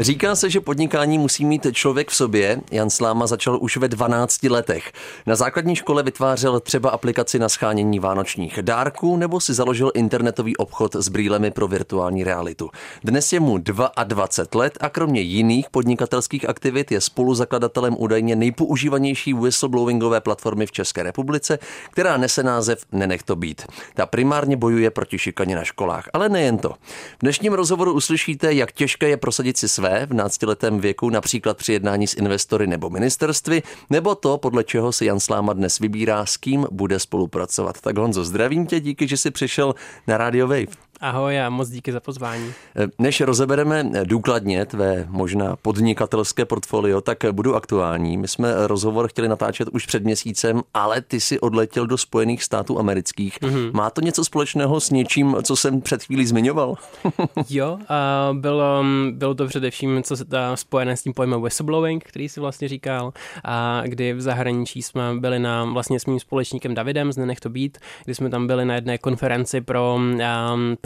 Říká 0.00 0.34
se, 0.36 0.50
že 0.50 0.60
podnikání 0.60 1.18
musí 1.18 1.44
mít 1.44 1.66
člověk 1.72 2.10
v 2.10 2.16
sobě. 2.16 2.60
Jan 2.70 2.90
Sláma 2.90 3.26
začal 3.26 3.58
už 3.60 3.76
ve 3.76 3.88
12 3.88 4.42
letech. 4.42 4.92
Na 5.26 5.36
základní 5.36 5.76
škole 5.76 6.02
vytvářel 6.02 6.60
třeba 6.60 6.90
aplikaci 6.90 7.38
na 7.38 7.48
schánění 7.48 7.98
vánočních 7.98 8.58
dárků 8.62 9.16
nebo 9.16 9.40
si 9.40 9.54
založil 9.54 9.90
internetový 9.94 10.56
obchod 10.56 10.96
s 10.96 11.08
brýlemi 11.08 11.50
pro 11.50 11.68
virtuální 11.68 12.24
realitu. 12.24 12.70
Dnes 13.04 13.32
je 13.32 13.40
mu 13.40 13.58
22 13.58 14.60
let 14.60 14.78
a 14.80 14.88
kromě 14.88 15.20
jiných 15.20 15.70
podnikatelských 15.70 16.48
aktivit 16.48 16.92
je 16.92 17.00
spoluzakladatelem 17.00 17.96
údajně 17.98 18.36
nejpoužívanější 18.36 19.34
whistleblowingové 19.34 20.20
platformy 20.20 20.66
v 20.66 20.72
České 20.72 21.02
republice, 21.02 21.58
která 21.90 22.16
nese 22.16 22.42
název 22.42 22.78
Nenech 22.92 23.22
to 23.22 23.36
být. 23.36 23.62
Ta 23.94 24.06
primárně 24.06 24.56
bojuje 24.56 24.90
proti 24.90 25.18
šikaně 25.18 25.56
na 25.56 25.64
školách, 25.64 26.08
ale 26.12 26.28
nejen 26.28 26.58
to. 26.58 26.68
V 26.68 27.20
dnešním 27.20 27.52
rozhovoru 27.52 27.92
uslyšíte, 27.92 28.52
jak 28.52 28.72
těžké 28.72 29.08
je 29.08 29.16
prosadit 29.16 29.58
si 29.58 29.68
své 29.68 29.87
své 29.88 30.06
v 30.06 30.14
náctiletém 30.14 30.80
věku, 30.80 31.10
například 31.10 31.56
při 31.56 31.72
jednání 31.72 32.06
s 32.06 32.14
investory 32.14 32.66
nebo 32.66 32.90
ministerstvy, 32.90 33.62
nebo 33.90 34.14
to, 34.14 34.38
podle 34.38 34.64
čeho 34.64 34.92
si 34.92 35.04
Jan 35.04 35.20
Sláma 35.20 35.52
dnes 35.52 35.78
vybírá, 35.78 36.26
s 36.26 36.36
kým 36.36 36.66
bude 36.70 36.98
spolupracovat. 36.98 37.80
Tak 37.80 37.96
Honzo, 37.96 38.24
zdravím 38.24 38.66
tě, 38.66 38.80
díky, 38.80 39.08
že 39.08 39.16
jsi 39.16 39.30
přišel 39.30 39.74
na 40.06 40.16
Radio 40.18 40.48
Wave. 40.48 40.87
Ahoj 41.00 41.40
a 41.40 41.50
moc 41.50 41.68
díky 41.68 41.92
za 41.92 42.00
pozvání. 42.00 42.52
Než 42.98 43.20
rozebereme 43.20 43.90
důkladně 44.04 44.66
tvé 44.66 45.06
možná 45.08 45.56
podnikatelské 45.56 46.44
portfolio, 46.44 47.00
tak 47.00 47.18
budu 47.32 47.54
aktuální. 47.54 48.16
My 48.16 48.28
jsme 48.28 48.66
rozhovor 48.66 49.08
chtěli 49.08 49.28
natáčet 49.28 49.68
už 49.68 49.86
před 49.86 50.04
měsícem, 50.04 50.62
ale 50.74 51.00
ty 51.00 51.20
si 51.20 51.40
odletěl 51.40 51.86
do 51.86 51.98
Spojených 51.98 52.44
států 52.44 52.78
amerických. 52.78 53.40
Mm-hmm. 53.40 53.72
Má 53.72 53.90
to 53.90 54.00
něco 54.00 54.24
společného 54.24 54.80
s 54.80 54.90
něčím, 54.90 55.36
co 55.42 55.56
jsem 55.56 55.80
před 55.80 56.02
chvílí 56.02 56.26
zmiňoval? 56.26 56.74
jo, 57.50 57.78
a 57.88 58.30
bylo, 58.32 58.84
bylo 59.10 59.34
to 59.34 59.46
především 59.46 60.02
co 60.02 60.16
se 60.16 60.24
dá 60.24 60.56
spojené 60.56 60.96
s 60.96 61.02
tím 61.02 61.14
pojmem 61.14 61.42
whistleblowing, 61.42 62.04
který 62.04 62.28
si 62.28 62.40
vlastně 62.40 62.68
říkal, 62.68 63.12
a 63.44 63.82
kdy 63.84 64.12
v 64.12 64.20
zahraničí 64.20 64.82
jsme 64.82 65.02
byli 65.18 65.38
na 65.38 65.64
vlastně 65.64 66.00
s 66.00 66.06
mým 66.06 66.20
společníkem 66.20 66.74
Davidem 66.74 67.12
z 67.12 67.16
Nenech 67.16 67.40
to 67.40 67.50
být, 67.50 67.78
kdy 68.04 68.14
jsme 68.14 68.30
tam 68.30 68.46
byli 68.46 68.64
na 68.64 68.74
jedné 68.74 68.98
konferenci 68.98 69.60
pro 69.60 69.94
um, 69.94 70.18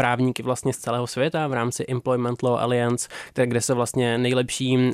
právníky 0.02 0.42
vlastně 0.42 0.72
z 0.72 0.78
celého 0.78 1.06
světa 1.06 1.46
v 1.46 1.52
rámci 1.52 1.84
Employment 1.88 2.42
Law 2.42 2.60
Alliance, 2.60 3.08
kde 3.44 3.60
se 3.60 3.74
vlastně 3.74 4.18
nejlepší 4.18 4.76
um, 4.76 4.92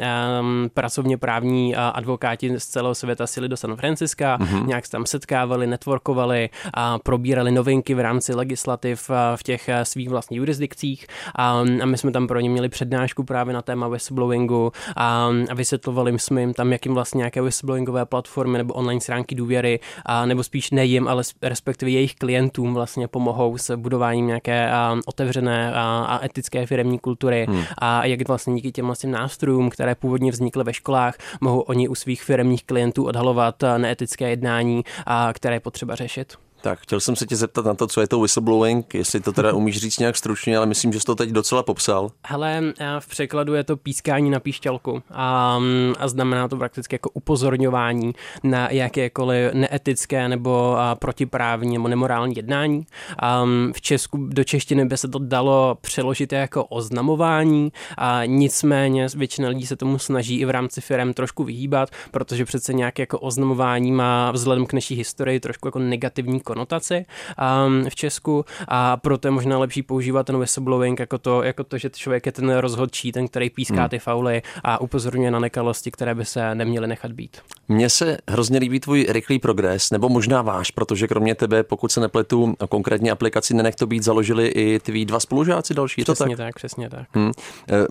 pracovně 0.74 1.18
právní 1.18 1.76
advokáti 1.76 2.60
z 2.60 2.66
celého 2.66 2.94
světa 2.94 3.26
sili 3.26 3.48
do 3.48 3.56
San 3.56 3.76
Franciska, 3.76 4.38
mm-hmm. 4.38 4.66
nějak 4.66 4.86
se 4.86 4.92
tam 4.92 5.06
setkávali, 5.06 5.66
networkovali 5.66 6.50
a 6.74 6.98
probírali 6.98 7.50
novinky 7.50 7.94
v 7.94 8.00
rámci 8.00 8.34
legislativ 8.34 9.10
v 9.36 9.42
těch 9.42 9.70
svých 9.82 10.08
vlastních 10.08 10.38
jurisdikcích 10.38 11.06
a, 11.34 11.64
a 11.82 11.86
my 11.86 11.98
jsme 11.98 12.10
tam 12.10 12.26
pro 12.26 12.40
ně 12.40 12.50
měli 12.50 12.68
přednášku 12.68 13.24
právě 13.24 13.54
na 13.54 13.62
téma 13.62 13.88
whistleblowingu 13.88 14.72
a, 14.96 15.30
a 15.50 15.54
vysvětlovali 15.54 16.18
jsme 16.18 16.40
jim 16.40 16.54
tam, 16.54 16.72
jakým 16.72 16.94
vlastně 16.94 17.18
nějaké 17.18 17.42
whistleblowingové 17.42 18.06
platformy 18.06 18.58
nebo 18.58 18.74
online 18.74 19.00
stránky 19.00 19.34
důvěry, 19.34 19.80
a, 20.06 20.26
nebo 20.26 20.42
spíš 20.42 20.70
ne 20.70 20.84
jim, 20.84 21.08
ale 21.08 21.22
respektive 21.42 21.90
jejich 21.90 22.14
klientům 22.14 22.74
vlastně 22.74 23.08
pomohou 23.08 23.58
s 23.58 23.76
budováním 23.76 24.26
nějaké 24.26 24.70
a, 24.70 24.97
otevřené 25.06 25.72
a, 25.74 26.04
a 26.08 26.24
etické 26.24 26.66
firmní 26.66 26.98
kultury 26.98 27.46
hmm. 27.48 27.64
a 27.78 28.04
jak 28.04 28.28
vlastně 28.28 28.54
díky 28.54 28.72
těm 28.72 28.86
vlastně 28.86 29.10
nástrojům, 29.10 29.70
které 29.70 29.94
původně 29.94 30.30
vznikly 30.30 30.64
ve 30.64 30.72
školách, 30.72 31.14
mohou 31.40 31.60
oni 31.60 31.88
u 31.88 31.94
svých 31.94 32.22
firmních 32.22 32.64
klientů 32.64 33.04
odhalovat 33.04 33.64
neetické 33.78 34.30
jednání, 34.30 34.84
a 35.06 35.32
které 35.32 35.56
je 35.56 35.60
potřeba 35.60 35.94
řešit. 35.94 36.47
Tak, 36.60 36.78
chtěl 36.80 37.00
jsem 37.00 37.16
se 37.16 37.26
tě 37.26 37.36
zeptat 37.36 37.64
na 37.64 37.74
to, 37.74 37.86
co 37.86 38.00
je 38.00 38.08
to 38.08 38.20
whistleblowing, 38.20 38.94
jestli 38.94 39.20
to 39.20 39.32
teda 39.32 39.52
umíš 39.52 39.78
říct 39.78 39.98
nějak 39.98 40.16
stručně, 40.16 40.56
ale 40.56 40.66
myslím, 40.66 40.92
že 40.92 41.00
jsi 41.00 41.06
to 41.06 41.14
teď 41.14 41.30
docela 41.30 41.62
popsal. 41.62 42.10
Hele, 42.26 42.62
v 42.98 43.08
překladu 43.08 43.54
je 43.54 43.64
to 43.64 43.76
pískání 43.76 44.30
na 44.30 44.40
píšťalku 44.40 45.02
a, 45.10 45.60
a 45.98 46.08
znamená 46.08 46.48
to 46.48 46.56
prakticky 46.56 46.94
jako 46.94 47.10
upozorňování 47.10 48.12
na 48.42 48.70
jakékoliv 48.70 49.52
neetické 49.54 50.28
nebo 50.28 50.76
protiprávní 50.98 51.72
nebo 51.72 51.88
nemorální 51.88 52.36
jednání. 52.36 52.86
A 53.18 53.44
v 53.72 53.80
Česku 53.80 54.26
do 54.26 54.44
češtiny 54.44 54.84
by 54.84 54.96
se 54.96 55.08
to 55.08 55.18
dalo 55.18 55.78
přeložit 55.80 56.32
jako 56.32 56.64
oznamování, 56.64 57.72
a 57.98 58.24
nicméně 58.24 59.06
většina 59.16 59.48
lidí 59.48 59.66
se 59.66 59.76
tomu 59.76 59.98
snaží 59.98 60.40
i 60.40 60.44
v 60.44 60.50
rámci 60.50 60.80
firm 60.80 61.12
trošku 61.12 61.44
vyhýbat, 61.44 61.90
protože 62.10 62.44
přece 62.44 62.72
nějaké 62.72 63.02
jako 63.02 63.18
oznamování 63.18 63.92
má 63.92 64.30
vzhledem 64.30 64.66
k 64.66 64.72
naší 64.72 64.94
historii 64.94 65.40
trošku 65.40 65.68
jako 65.68 65.78
negativní 65.78 66.40
konotaci 66.48 67.04
um, 67.04 67.84
v 67.90 67.94
Česku 67.94 68.44
a 68.68 68.96
proto 68.96 69.28
je 69.28 69.32
možná 69.32 69.58
lepší 69.58 69.82
používat 69.82 70.26
ten 70.26 70.38
whistleblowing 70.38 71.00
jako 71.00 71.18
to, 71.18 71.42
jako 71.42 71.64
to, 71.64 71.78
že 71.78 71.90
člověk 71.90 72.26
je 72.26 72.32
ten 72.32 72.56
rozhodčí, 72.56 73.12
ten, 73.12 73.28
který 73.28 73.50
píská 73.50 73.80
hmm. 73.80 73.88
ty 73.88 73.98
fauly 73.98 74.42
a 74.64 74.80
upozorňuje 74.80 75.30
na 75.30 75.38
nekalosti, 75.38 75.90
které 75.90 76.14
by 76.14 76.24
se 76.24 76.54
neměly 76.54 76.86
nechat 76.86 77.12
být. 77.12 77.36
Mně 77.68 77.90
se 77.90 78.18
hrozně 78.28 78.58
líbí 78.58 78.80
tvůj 78.80 79.06
rychlý 79.08 79.38
progres, 79.38 79.90
nebo 79.90 80.08
možná 80.08 80.42
váš, 80.42 80.70
protože 80.70 81.08
kromě 81.08 81.34
tebe, 81.34 81.62
pokud 81.62 81.92
se 81.92 82.00
nepletu, 82.00 82.54
konkrétně 82.68 83.10
aplikaci 83.10 83.54
Nenech 83.54 83.74
to 83.74 83.86
být, 83.86 84.02
založili 84.02 84.48
i 84.48 84.78
tví 84.78 85.04
dva 85.04 85.20
spolužáci 85.20 85.74
další. 85.74 86.02
Přesně 86.02 86.26
to 86.26 86.28
tak? 86.28 86.36
tak, 86.36 86.54
přesně 86.54 86.90
tak. 86.90 87.06
Hmm. 87.12 87.32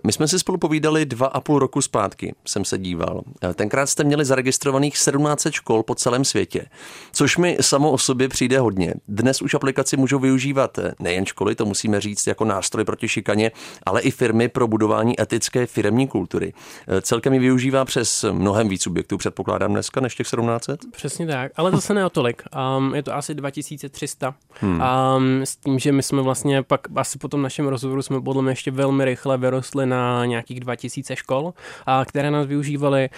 My 0.03 0.11
jsme 0.11 0.27
si 0.27 0.39
spolu 0.39 0.57
povídali 0.57 1.05
dva 1.05 1.27
a 1.27 1.41
půl 1.41 1.59
roku 1.59 1.81
zpátky, 1.81 2.35
jsem 2.47 2.65
se 2.65 2.77
díval. 2.77 3.21
E, 3.43 3.53
tenkrát 3.53 3.85
jste 3.85 4.03
měli 4.03 4.25
zaregistrovaných 4.25 4.97
17 4.97 5.47
škol 5.51 5.83
po 5.83 5.95
celém 5.95 6.25
světě, 6.25 6.65
což 7.11 7.37
mi 7.37 7.57
samo 7.61 7.91
o 7.91 7.97
sobě 7.97 8.29
přijde 8.29 8.46
přijde 8.47 8.59
hodně. 8.59 8.93
Dnes 9.07 9.41
už 9.41 9.53
aplikaci 9.53 9.97
můžou 9.97 10.19
využívat 10.19 10.79
nejen 10.99 11.25
školy, 11.25 11.55
to 11.55 11.65
musíme 11.65 12.01
říct 12.01 12.27
jako 12.27 12.45
nástroj 12.45 12.85
proti 12.85 13.07
šikaně, 13.07 13.51
ale 13.85 14.01
i 14.01 14.11
firmy 14.11 14.47
pro 14.47 14.67
budování 14.67 15.21
etické 15.21 15.65
firmní 15.65 16.07
kultury. 16.07 16.53
Celkem 17.01 17.33
ji 17.33 17.39
využívá 17.39 17.85
přes 17.85 18.25
mnohem 18.31 18.69
víc 18.69 18.83
subjektů, 18.83 19.17
předpokládám 19.17 19.71
dneska, 19.71 20.01
než 20.01 20.15
těch 20.15 20.27
1700? 20.27 20.79
Přesně 20.91 21.27
tak, 21.27 21.51
ale 21.55 21.71
zase 21.71 21.93
ne 21.93 22.05
o 22.05 22.09
tolik. 22.09 22.43
Um, 22.77 22.95
je 22.95 23.03
to 23.03 23.15
asi 23.15 23.35
2300. 23.35 24.35
Hmm. 24.61 24.81
Um, 25.17 25.41
s 25.43 25.55
tím, 25.55 25.79
že 25.79 25.91
my 25.91 26.03
jsme 26.03 26.21
vlastně 26.21 26.63
pak 26.63 26.81
asi 26.95 27.17
po 27.17 27.27
tom 27.27 27.41
našem 27.41 27.67
rozhovoru 27.67 28.01
jsme 28.01 28.21
podle 28.21 28.41
mě 28.41 28.51
ještě 28.51 28.71
velmi 28.71 29.05
rychle 29.05 29.37
vyrostli 29.37 29.85
na 29.85 30.25
nějakých 30.25 30.59
2000 30.59 31.15
škol, 31.15 31.53
a 31.85 32.05
které 32.05 32.31
nás 32.31 32.47
využívaly, 32.47 33.09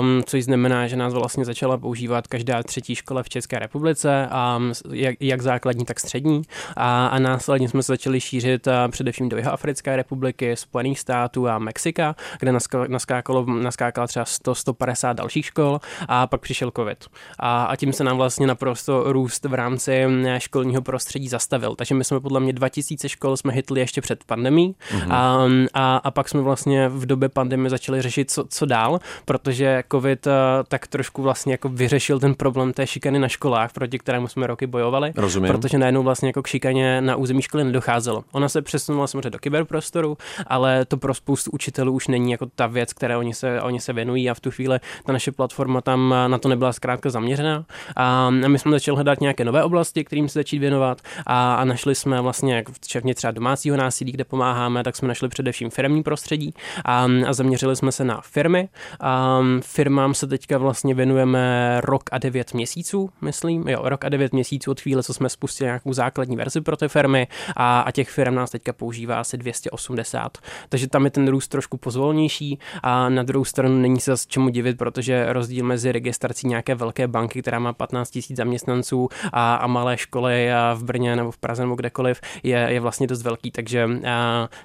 um, 0.00 0.22
což 0.26 0.44
znamená, 0.44 0.86
že 0.86 0.96
nás 0.96 1.14
vlastně 1.14 1.44
začala 1.44 1.78
používat 1.78 2.26
každá 2.26 2.62
třetí 2.62 2.94
škola 2.94 3.22
v 3.22 3.28
České 3.28 3.58
republice 3.58 4.28
a 4.30 4.60
jak, 4.92 5.16
jak 5.20 5.42
základní, 5.42 5.84
tak 5.84 6.00
střední. 6.00 6.42
A, 6.76 7.06
a 7.06 7.18
následně 7.18 7.68
jsme 7.68 7.82
se 7.82 7.92
začali 7.92 8.20
šířit 8.20 8.68
a 8.68 8.88
především 8.88 9.28
do 9.28 9.36
Jihoafrické 9.36 9.96
republiky, 9.96 10.56
Spojených 10.56 10.98
států 10.98 11.48
a 11.48 11.58
Mexika, 11.58 12.16
kde 12.40 12.52
naskákalo, 12.88 13.44
naskákala 13.46 14.06
třeba 14.06 14.24
100-150 14.24 15.14
dalších 15.14 15.46
škol 15.46 15.80
a 16.08 16.26
pak 16.26 16.40
přišel 16.40 16.72
covid. 16.76 17.04
A, 17.38 17.64
a 17.64 17.76
tím 17.76 17.92
se 17.92 18.04
nám 18.04 18.16
vlastně 18.16 18.46
naprosto 18.46 19.12
růst 19.12 19.44
v 19.44 19.54
rámci 19.54 20.06
školního 20.38 20.82
prostředí 20.82 21.28
zastavil. 21.28 21.74
Takže 21.74 21.94
my 21.94 22.04
jsme 22.04 22.20
podle 22.20 22.40
mě 22.40 22.52
2000 22.52 23.08
škol 23.08 23.36
jsme 23.36 23.52
hitli 23.52 23.80
ještě 23.80 24.00
před 24.00 24.24
pandemí 24.24 24.74
mm-hmm. 24.90 25.12
a, 25.12 25.48
a, 25.74 25.96
a 25.96 26.10
pak 26.10 26.28
jsme 26.28 26.40
vlastně 26.40 26.88
v 26.88 27.06
době 27.06 27.28
pandemie 27.28 27.70
začali 27.70 28.02
řešit, 28.02 28.30
co, 28.30 28.44
co 28.48 28.66
dál, 28.66 29.00
protože 29.24 29.82
covid 29.92 30.28
tak 30.68 30.86
trošku 30.86 31.22
vlastně 31.22 31.52
jako 31.52 31.68
vyřešil 31.68 32.20
ten 32.20 32.34
problém 32.34 32.72
té 32.72 32.86
šikany 32.86 33.18
na 33.18 33.28
školách, 33.28 33.72
proti 33.72 33.98
kterému 33.98 34.28
jsme 34.28 34.46
roky 34.46 34.66
bojovali, 34.68 35.12
Rozumím. 35.16 35.52
protože 35.52 35.78
najednou 35.78 36.02
vlastně 36.02 36.28
jako 36.28 36.42
k 36.42 36.46
šikaně 36.46 37.00
na 37.00 37.16
území 37.16 37.42
školy 37.42 37.64
nedocházelo. 37.64 38.24
Ona 38.32 38.48
se 38.48 38.62
přesunula 38.62 39.06
samozřejmě 39.06 39.30
do 39.30 39.38
kyberprostoru, 39.38 40.18
ale 40.46 40.84
to 40.84 40.96
pro 40.96 41.14
spoustu 41.14 41.50
učitelů 41.50 41.92
už 41.92 42.08
není 42.08 42.32
jako 42.32 42.46
ta 42.54 42.66
věc, 42.66 42.92
které 42.92 43.16
oni 43.16 43.34
se, 43.34 43.62
oni 43.62 43.80
se 43.80 43.92
věnují 43.92 44.30
a 44.30 44.34
v 44.34 44.40
tu 44.40 44.50
chvíli 44.50 44.78
ta 45.04 45.12
naše 45.12 45.32
platforma 45.32 45.80
tam 45.80 46.14
na 46.26 46.38
to 46.38 46.48
nebyla 46.48 46.72
zkrátka 46.72 47.10
zaměřená. 47.10 47.64
A 47.96 48.30
my 48.30 48.58
jsme 48.58 48.72
začali 48.72 48.96
hledat 48.96 49.20
nějaké 49.20 49.44
nové 49.44 49.64
oblasti, 49.64 50.04
kterým 50.04 50.28
se 50.28 50.38
začít 50.38 50.58
věnovat 50.58 51.00
a, 51.26 51.54
a 51.54 51.64
našli 51.64 51.94
jsme 51.94 52.20
vlastně, 52.20 52.56
jak 52.56 52.70
včetně 52.70 53.14
třeba 53.14 53.30
domácího 53.30 53.76
násilí, 53.76 54.12
kde 54.12 54.24
pomáháme, 54.24 54.84
tak 54.84 54.96
jsme 54.96 55.08
našli 55.08 55.28
především 55.28 55.70
firmní 55.70 56.02
prostředí 56.02 56.54
a, 56.84 57.06
a 57.26 57.32
zaměřili 57.32 57.76
jsme 57.76 57.92
se 57.92 58.04
na 58.04 58.20
firmy. 58.20 58.68
A 59.00 59.40
firmám 59.60 60.14
se 60.14 60.26
teďka 60.26 60.58
vlastně 60.58 60.94
věnujeme 60.94 61.80
rok 61.84 62.02
a 62.12 62.18
devět 62.18 62.54
měsíců, 62.54 63.10
myslím, 63.20 63.68
jo, 63.68 63.80
rok 63.84 64.04
a 64.04 64.08
devět 64.08 64.32
měsíců 64.32 64.57
měsíců 64.58 64.70
od 64.70 64.80
chvíle, 64.80 65.02
co 65.02 65.14
jsme 65.14 65.28
spustili 65.28 65.68
nějakou 65.68 65.92
základní 65.92 66.36
verzi 66.36 66.60
pro 66.60 66.76
ty 66.76 66.88
firmy 66.88 67.26
a, 67.56 67.80
a 67.80 67.90
těch 67.90 68.10
firm 68.10 68.34
nás 68.34 68.50
teďka 68.50 68.72
používá 68.72 69.20
asi 69.20 69.36
280. 69.36 70.38
Takže 70.68 70.88
tam 70.88 71.04
je 71.04 71.10
ten 71.10 71.28
růst 71.28 71.48
trošku 71.48 71.76
pozvolnější 71.76 72.58
a 72.82 73.08
na 73.08 73.22
druhou 73.22 73.44
stranu 73.44 73.80
není 73.80 74.00
se 74.00 74.10
zase 74.10 74.26
čemu 74.28 74.48
divit, 74.48 74.78
protože 74.78 75.32
rozdíl 75.32 75.64
mezi 75.64 75.92
registrací 75.92 76.48
nějaké 76.48 76.74
velké 76.74 77.08
banky, 77.08 77.42
která 77.42 77.58
má 77.58 77.72
15 77.72 78.14
000 78.14 78.22
zaměstnanců 78.36 79.08
a, 79.32 79.54
a 79.54 79.66
malé 79.66 79.96
školy 79.96 80.52
a 80.52 80.74
v 80.74 80.84
Brně 80.84 81.16
nebo 81.16 81.30
v 81.30 81.38
Praze 81.38 81.62
nebo 81.62 81.74
kdekoliv 81.74 82.20
je, 82.42 82.58
je 82.58 82.80
vlastně 82.80 83.06
dost 83.06 83.22
velký. 83.22 83.50
Takže 83.50 83.88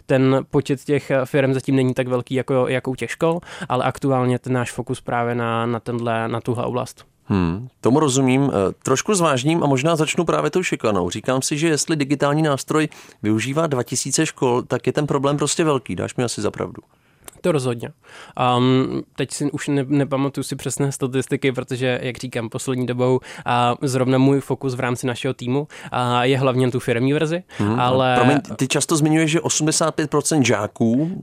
ten 0.05 0.45
počet 0.49 0.83
těch 0.83 1.11
firm 1.25 1.53
zatím 1.53 1.75
není 1.75 1.93
tak 1.93 2.07
velký 2.07 2.35
jako, 2.35 2.67
jako 2.67 2.91
u 2.91 2.95
těch 2.95 3.11
škol, 3.11 3.39
ale 3.69 3.83
aktuálně 3.83 4.39
ten 4.39 4.53
náš 4.53 4.71
fokus 4.71 5.01
právě 5.01 5.35
na, 5.35 5.65
na, 5.65 5.79
tenhle, 5.79 6.27
na 6.27 6.41
tuhle 6.41 6.65
oblast. 6.65 7.12
Hmm, 7.25 7.67
tomu 7.81 7.99
rozumím. 7.99 8.51
Eh, 8.53 8.73
trošku 8.83 9.15
zvážním 9.15 9.63
a 9.63 9.67
možná 9.67 9.95
začnu 9.95 10.25
právě 10.25 10.51
tou 10.51 10.63
šikanou. 10.63 11.09
Říkám 11.09 11.41
si, 11.41 11.57
že 11.57 11.67
jestli 11.67 11.95
digitální 11.95 12.41
nástroj 12.41 12.89
využívá 13.23 13.67
2000 13.67 14.25
škol, 14.25 14.61
tak 14.61 14.87
je 14.87 14.93
ten 14.93 15.07
problém 15.07 15.37
prostě 15.37 15.63
velký. 15.63 15.95
Dáš 15.95 16.15
mi 16.15 16.23
asi 16.23 16.41
za 16.41 16.51
pravdu. 16.51 16.81
To 17.43 17.51
rozhodně. 17.51 17.89
Um, 18.57 19.03
teď 19.15 19.31
si 19.31 19.51
už 19.51 19.67
ne, 19.67 19.85
nepamatuju 19.87 20.43
si 20.43 20.55
přesné 20.55 20.91
statistiky, 20.91 21.51
protože, 21.51 21.99
jak 22.01 22.17
říkám, 22.17 22.49
poslední 22.49 22.85
dobou 22.85 23.19
a 23.45 23.75
zrovna 23.81 24.17
můj 24.17 24.39
fokus 24.39 24.75
v 24.75 24.79
rámci 24.79 25.07
našeho 25.07 25.33
týmu 25.33 25.67
a 25.91 26.23
je 26.23 26.37
hlavně 26.37 26.71
tu 26.71 26.79
firmní 26.79 27.13
verzi, 27.13 27.43
hmm, 27.57 27.79
ale... 27.79 28.15
Promiň, 28.15 28.37
ty 28.55 28.67
často 28.67 28.95
zmiňuješ, 28.95 29.31
že 29.31 29.39
85% 29.39 30.41
žáků 30.41 31.21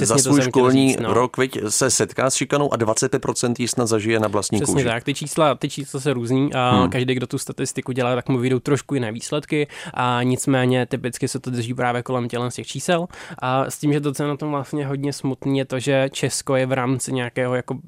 e, 0.00 0.06
za 0.06 0.18
svůj 0.18 0.42
školní 0.42 0.88
říct, 0.88 1.00
no. 1.00 1.14
rok 1.14 1.36
viď, 1.38 1.58
se 1.68 1.90
setká 1.90 2.30
s 2.30 2.34
šikanou 2.34 2.72
a 2.72 2.76
25% 2.76 3.54
jí 3.58 3.68
snad 3.68 3.86
zažije 3.86 4.20
na 4.20 4.28
vlastní 4.28 4.58
Přesně 4.58 4.74
kůži. 4.74 4.84
tak, 4.84 5.04
ty 5.04 5.14
čísla, 5.14 5.54
ty 5.54 5.68
čísla 5.68 6.00
se 6.00 6.12
různí 6.12 6.54
a 6.54 6.70
hmm. 6.70 6.90
každý, 6.90 7.14
kdo 7.14 7.26
tu 7.26 7.38
statistiku 7.38 7.92
dělá, 7.92 8.14
tak 8.14 8.28
mu 8.28 8.38
vyjdou 8.38 8.58
trošku 8.58 8.94
jiné 8.94 9.12
výsledky 9.12 9.68
a 9.94 10.22
nicméně 10.22 10.86
typicky 10.86 11.28
se 11.28 11.40
to 11.40 11.50
drží 11.50 11.74
právě 11.74 12.02
kolem 12.02 12.28
tělen 12.28 12.50
z 12.50 12.54
těch 12.54 12.66
čísel 12.66 13.06
a 13.38 13.70
s 13.70 13.78
tím, 13.78 13.92
že 13.92 14.00
to, 14.00 14.14
co 14.14 14.28
na 14.28 14.36
tom 14.36 14.50
vlastně 14.50 14.86
hodně 14.86 15.12
smutné, 15.12 15.39
smutný 15.40 15.58
je 15.58 15.64
to, 15.64 15.78
že 15.78 16.08
Česko 16.12 16.56
je 16.56 16.66
v 16.66 16.72
rámci 16.72 17.12
nějakého 17.12 17.54
jako, 17.54 17.78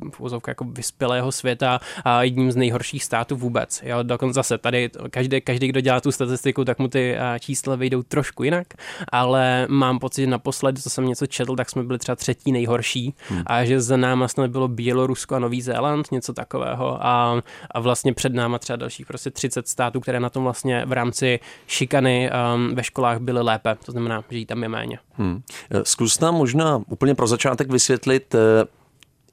jako 0.48 0.64
vyspělého 0.64 1.32
světa 1.32 1.80
a 2.04 2.22
jedním 2.22 2.52
z 2.52 2.56
nejhorších 2.56 3.04
států 3.04 3.36
vůbec. 3.36 3.82
Jo, 3.84 4.02
dokonce 4.02 4.34
zase 4.34 4.58
tady 4.58 4.90
každý, 5.10 5.40
každý, 5.40 5.68
kdo 5.68 5.80
dělá 5.80 6.00
tu 6.00 6.12
statistiku, 6.12 6.64
tak 6.64 6.78
mu 6.78 6.88
ty 6.88 7.16
čísla 7.40 7.76
vyjdou 7.76 8.02
trošku 8.02 8.44
jinak, 8.44 8.66
ale 9.12 9.66
mám 9.68 9.98
pocit, 9.98 10.20
že 10.20 10.26
naposledy, 10.26 10.82
co 10.82 10.90
jsem 10.90 11.06
něco 11.06 11.26
četl, 11.26 11.56
tak 11.56 11.70
jsme 11.70 11.82
byli 11.82 11.98
třeba 11.98 12.16
třetí 12.16 12.52
nejhorší 12.52 13.14
hmm. 13.28 13.42
a 13.46 13.64
že 13.64 13.80
za 13.80 13.96
náma 13.96 14.28
snad 14.28 14.50
bylo 14.50 14.68
Bělorusko 14.68 15.34
a 15.34 15.38
Nový 15.38 15.62
Zéland, 15.62 16.12
něco 16.12 16.32
takového 16.32 17.06
a, 17.06 17.42
a 17.70 17.80
vlastně 17.80 18.14
před 18.14 18.34
náma 18.34 18.58
třeba 18.58 18.76
dalších 18.76 19.06
prostě 19.06 19.30
30 19.30 19.68
států, 19.68 20.00
které 20.00 20.20
na 20.20 20.30
tom 20.30 20.44
vlastně 20.44 20.84
v 20.86 20.92
rámci 20.92 21.40
šikany 21.66 22.30
um, 22.30 22.74
ve 22.74 22.84
školách 22.84 23.18
byly 23.18 23.42
lépe, 23.42 23.76
to 23.84 23.92
znamená, 23.92 24.24
že 24.30 24.38
jí 24.38 24.46
tam 24.46 24.62
je 24.62 24.68
méně. 24.68 24.98
Hmm. 25.14 25.42
Zkus 25.82 26.20
nám 26.20 26.34
možná 26.34 26.80
úplně 26.88 27.14
pro 27.14 27.26
začátek 27.42 27.70
vysvětlit, 27.70 28.34
eh, 28.34 28.64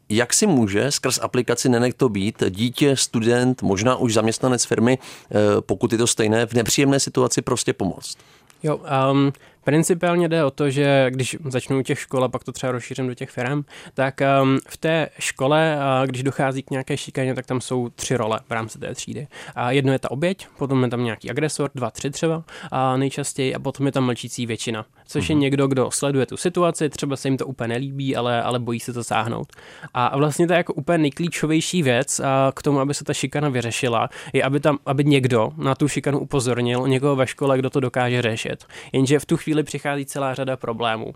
jak 0.09 0.33
si 0.33 0.47
může 0.47 0.91
skrz 0.91 1.19
aplikaci 1.21 1.69
Nenek 1.69 1.93
to 1.93 2.09
být 2.09 2.43
dítě, 2.49 2.95
student, 2.95 3.61
možná 3.61 3.95
už 3.95 4.13
zaměstnanec 4.13 4.65
firmy, 4.65 4.97
eh, 4.97 5.35
pokud 5.61 5.91
je 5.91 5.97
to 5.97 6.07
stejné, 6.07 6.45
v 6.45 6.53
nepříjemné 6.53 6.99
situaci 6.99 7.41
prostě 7.41 7.73
pomoct? 7.73 8.17
Jo, 8.63 8.81
um, 9.11 9.33
Principiálně 9.63 10.27
jde 10.27 10.43
o 10.43 10.51
to, 10.51 10.69
že 10.69 11.07
když 11.09 11.37
začnu 11.45 11.79
u 11.79 11.81
těch 11.81 11.99
škol 11.99 12.23
a 12.23 12.27
pak 12.27 12.43
to 12.43 12.51
třeba 12.51 12.71
rozšířím 12.71 13.07
do 13.07 13.13
těch 13.13 13.29
firm, 13.29 13.63
tak 13.93 14.21
um, 14.41 14.59
v 14.67 14.77
té 14.77 15.09
škole, 15.19 15.77
uh, 15.77 16.07
když 16.07 16.23
dochází 16.23 16.63
k 16.63 16.71
nějaké 16.71 16.97
šikaně, 16.97 17.35
tak 17.35 17.45
tam 17.45 17.61
jsou 17.61 17.89
tři 17.89 18.17
role 18.17 18.39
v 18.49 18.51
rámci 18.51 18.79
té 18.79 18.95
třídy. 18.95 19.27
A 19.55 19.71
jedno 19.71 19.93
je 19.93 19.99
ta 19.99 20.11
oběť, 20.11 20.47
potom 20.57 20.83
je 20.83 20.89
tam 20.89 21.03
nějaký 21.03 21.29
agresor, 21.29 21.71
dva, 21.75 21.91
tři 21.91 22.09
třeba, 22.11 22.43
a 22.71 22.97
nejčastěji, 22.97 23.55
a 23.55 23.59
potom 23.59 23.85
je 23.85 23.91
tam 23.91 24.05
mlčící 24.05 24.45
většina, 24.45 24.85
což 25.07 25.25
mm-hmm. 25.25 25.29
je 25.29 25.35
mhm. 25.35 25.41
někdo, 25.41 25.67
kdo 25.67 25.91
sleduje 25.91 26.25
tu 26.25 26.37
situaci, 26.37 26.89
třeba 26.89 27.15
se 27.15 27.27
jim 27.27 27.37
to 27.37 27.45
úplně 27.45 27.67
nelíbí, 27.67 28.15
ale, 28.15 28.43
ale 28.43 28.59
bojí 28.59 28.79
se 28.79 28.93
to 28.93 29.03
sáhnout. 29.03 29.47
A 29.93 30.17
vlastně 30.17 30.47
to 30.47 30.53
je 30.53 30.57
jako 30.57 30.73
úplně 30.73 30.97
nejklíčovější 30.97 31.83
věc 31.83 32.19
a 32.19 32.51
k 32.55 32.61
tomu, 32.61 32.79
aby 32.79 32.93
se 32.93 33.03
ta 33.03 33.13
šikana 33.13 33.49
vyřešila, 33.49 34.09
je, 34.33 34.43
aby 34.43 34.59
tam, 34.59 34.77
aby 34.85 35.03
někdo 35.03 35.51
na 35.57 35.75
tu 35.75 35.87
šikanu 35.87 36.19
upozornil, 36.19 36.87
někoho 36.87 37.15
ve 37.15 37.27
škole, 37.27 37.57
kdo 37.57 37.69
to 37.69 37.79
dokáže 37.79 38.21
řešit. 38.21 38.65
Jenže 38.91 39.19
v 39.19 39.25
tu 39.25 39.37
chvíli 39.37 39.48
chvíli 39.49 39.63
přichází 39.63 40.05
celá 40.05 40.33
řada 40.33 40.57
problémů. 40.57 41.13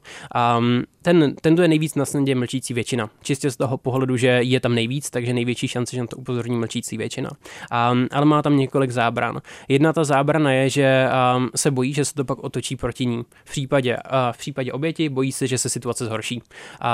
Um, 0.58 0.84
ten, 1.02 1.36
ten, 1.42 1.56
je 1.62 1.68
nejvíc 1.68 1.96
na 1.96 2.06
snadě 2.06 2.36
mlčící 2.36 2.74
většina. 2.74 3.10
Čistě 3.22 3.52
z 3.52 3.56
toho 3.56 3.78
pohledu, 3.78 4.18
že 4.18 4.28
je 4.28 4.60
tam 4.60 4.76
nejvíc, 4.76 5.10
takže 5.10 5.34
největší 5.34 5.68
šance, 5.68 5.96
že 5.96 6.02
na 6.02 6.08
to 6.08 6.18
upozorní 6.18 6.58
mlčící 6.58 6.98
většina. 6.98 7.30
Um, 7.30 8.08
ale 8.12 8.26
má 8.26 8.42
tam 8.42 8.58
několik 8.58 8.92
zábran. 8.92 9.42
Jedna 9.68 9.94
ta 9.94 10.04
zábrana 10.04 10.52
je, 10.52 10.70
že 10.70 11.08
um, 11.38 11.50
se 11.56 11.72
bojí, 11.72 11.94
že 11.94 12.06
se 12.06 12.14
to 12.14 12.26
pak 12.26 12.40
otočí 12.40 12.76
proti 12.76 13.06
ní. 13.06 13.24
V 13.46 13.52
případě, 13.52 13.98
uh, 13.98 14.02
v 14.32 14.38
případě 14.38 14.72
oběti 14.72 15.10
bojí 15.10 15.32
se, 15.32 15.48
že 15.48 15.58
se 15.58 15.70
situace 15.70 16.06
zhorší. 16.06 16.42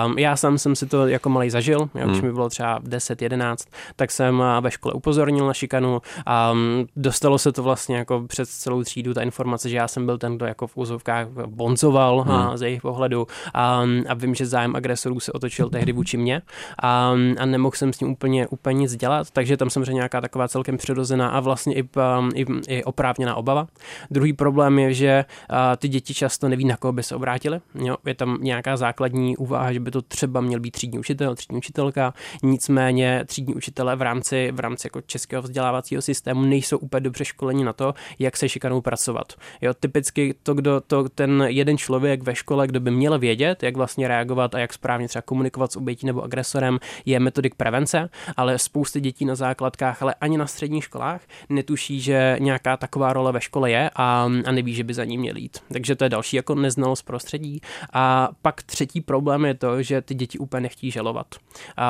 Um, 0.05 0.17
já 0.17 0.35
sám 0.35 0.57
jsem 0.57 0.75
si 0.75 0.85
to 0.85 1.07
jako 1.07 1.29
malý 1.29 1.49
zažil, 1.49 1.89
já, 1.95 2.05
když 2.05 2.17
hmm. 2.17 2.27
mi 2.27 2.33
bylo 2.33 2.49
třeba 2.49 2.79
10, 2.83 3.21
11, 3.21 3.67
tak 3.95 4.11
jsem 4.11 4.43
ve 4.61 4.71
škole 4.71 4.93
upozornil 4.93 5.47
na 5.47 5.53
šikanu 5.53 6.01
a 6.25 6.51
um, 6.51 6.87
dostalo 6.95 7.37
se 7.37 7.51
to 7.51 7.63
vlastně 7.63 7.97
jako 7.97 8.23
přes 8.27 8.49
celou 8.49 8.83
třídu 8.83 9.13
ta 9.13 9.21
informace, 9.21 9.69
že 9.69 9.77
já 9.77 9.87
jsem 9.87 10.05
byl 10.05 10.17
ten, 10.17 10.35
kdo 10.35 10.45
jako 10.45 10.67
v 10.67 10.77
úzovkách 10.77 11.28
bonzoval 11.45 12.21
hmm. 12.21 12.31
a, 12.31 12.57
z 12.57 12.61
jejich 12.61 12.81
pohledu 12.81 13.27
a, 13.53 13.83
a 14.09 14.13
vím, 14.13 14.35
že 14.35 14.45
zájem 14.45 14.75
agresorů 14.75 15.19
se 15.19 15.31
otočil 15.31 15.69
tehdy 15.69 15.91
vůči 15.91 16.17
mně 16.17 16.41
a, 16.83 17.13
a 17.39 17.45
nemohl 17.45 17.75
jsem 17.75 17.93
s 17.93 17.99
ním 17.99 18.11
úplně, 18.11 18.47
úplně 18.47 18.79
nic 18.79 18.95
dělat, 18.95 19.31
takže 19.31 19.57
tam 19.57 19.69
samozřejmě 19.69 19.93
nějaká 19.93 20.21
taková 20.21 20.47
celkem 20.47 20.77
přirozená 20.77 21.29
a 21.29 21.39
vlastně 21.39 21.75
i, 21.75 21.89
i, 22.35 22.45
i 22.67 22.83
oprávněná 22.83 23.35
obava. 23.35 23.67
Druhý 24.11 24.33
problém 24.33 24.79
je, 24.79 24.93
že 24.93 25.25
a, 25.49 25.75
ty 25.75 25.87
děti 25.87 26.13
často 26.13 26.49
neví, 26.49 26.65
na 26.65 26.77
koho 26.77 26.91
by 26.91 27.03
se 27.03 27.15
obrátili. 27.15 27.61
Jo, 27.75 27.95
je 28.05 28.15
tam 28.15 28.37
nějaká 28.41 28.77
základní 28.77 29.37
úvaha, 29.37 29.73
že 29.73 29.79
by 29.79 29.91
to 29.91 30.01
třeba 30.01 30.41
měl 30.41 30.59
být 30.59 30.71
třídní 30.71 30.99
učitel, 30.99 31.35
třídní 31.35 31.57
učitelka, 31.57 32.13
nicméně 32.43 33.23
třídní 33.25 33.55
učitelé 33.55 33.95
v 33.95 34.01
rámci, 34.01 34.51
v 34.51 34.59
rámci 34.59 34.87
jako 34.87 35.01
českého 35.01 35.41
vzdělávacího 35.41 36.01
systému 36.01 36.41
nejsou 36.41 36.77
úplně 36.77 37.01
dobře 37.01 37.25
školeni 37.25 37.63
na 37.63 37.73
to, 37.73 37.93
jak 38.19 38.37
se 38.37 38.49
šikanou 38.49 38.81
pracovat. 38.81 39.33
Jo, 39.61 39.73
typicky 39.73 40.35
to, 40.43 40.53
kdo 40.53 40.81
to, 40.81 41.09
ten 41.19 41.45
jeden 41.47 41.77
člověk 41.77 42.23
ve 42.23 42.35
škole, 42.35 42.67
kdo 42.67 42.79
by 42.79 42.91
měl 42.91 43.19
vědět, 43.19 43.63
jak 43.63 43.77
vlastně 43.77 44.07
reagovat 44.07 44.55
a 44.55 44.59
jak 44.59 44.73
správně 44.73 45.07
třeba 45.07 45.21
komunikovat 45.21 45.71
s 45.71 45.75
obětí 45.75 46.05
nebo 46.05 46.23
agresorem, 46.23 46.79
je 47.05 47.19
metodik 47.19 47.55
prevence, 47.55 48.09
ale 48.37 48.59
spousty 48.59 49.01
dětí 49.01 49.25
na 49.25 49.35
základkách, 49.35 50.01
ale 50.01 50.15
ani 50.21 50.37
na 50.37 50.47
středních 50.47 50.83
školách 50.83 51.21
netuší, 51.49 52.01
že 52.01 52.37
nějaká 52.39 52.77
taková 52.77 53.13
role 53.13 53.31
ve 53.31 53.41
škole 53.41 53.71
je 53.71 53.89
a, 53.95 54.29
a 54.45 54.51
neví, 54.51 54.73
že 54.73 54.83
by 54.83 54.93
za 54.93 55.05
ní 55.05 55.17
měl 55.17 55.37
jít. 55.37 55.57
Takže 55.73 55.95
to 55.95 56.03
je 56.03 56.09
další 56.09 56.35
jako 56.35 56.55
neznalost 56.55 57.01
prostředí. 57.01 57.61
A 57.93 58.29
pak 58.41 58.63
třetí 58.63 59.01
problém 59.01 59.45
je 59.45 59.53
to, 59.53 59.83
že 59.83 60.01
ty 60.01 60.15
děti 60.15 60.37
úplně 60.37 60.61
nechtí 60.61 60.91
žalovat. 60.91 61.27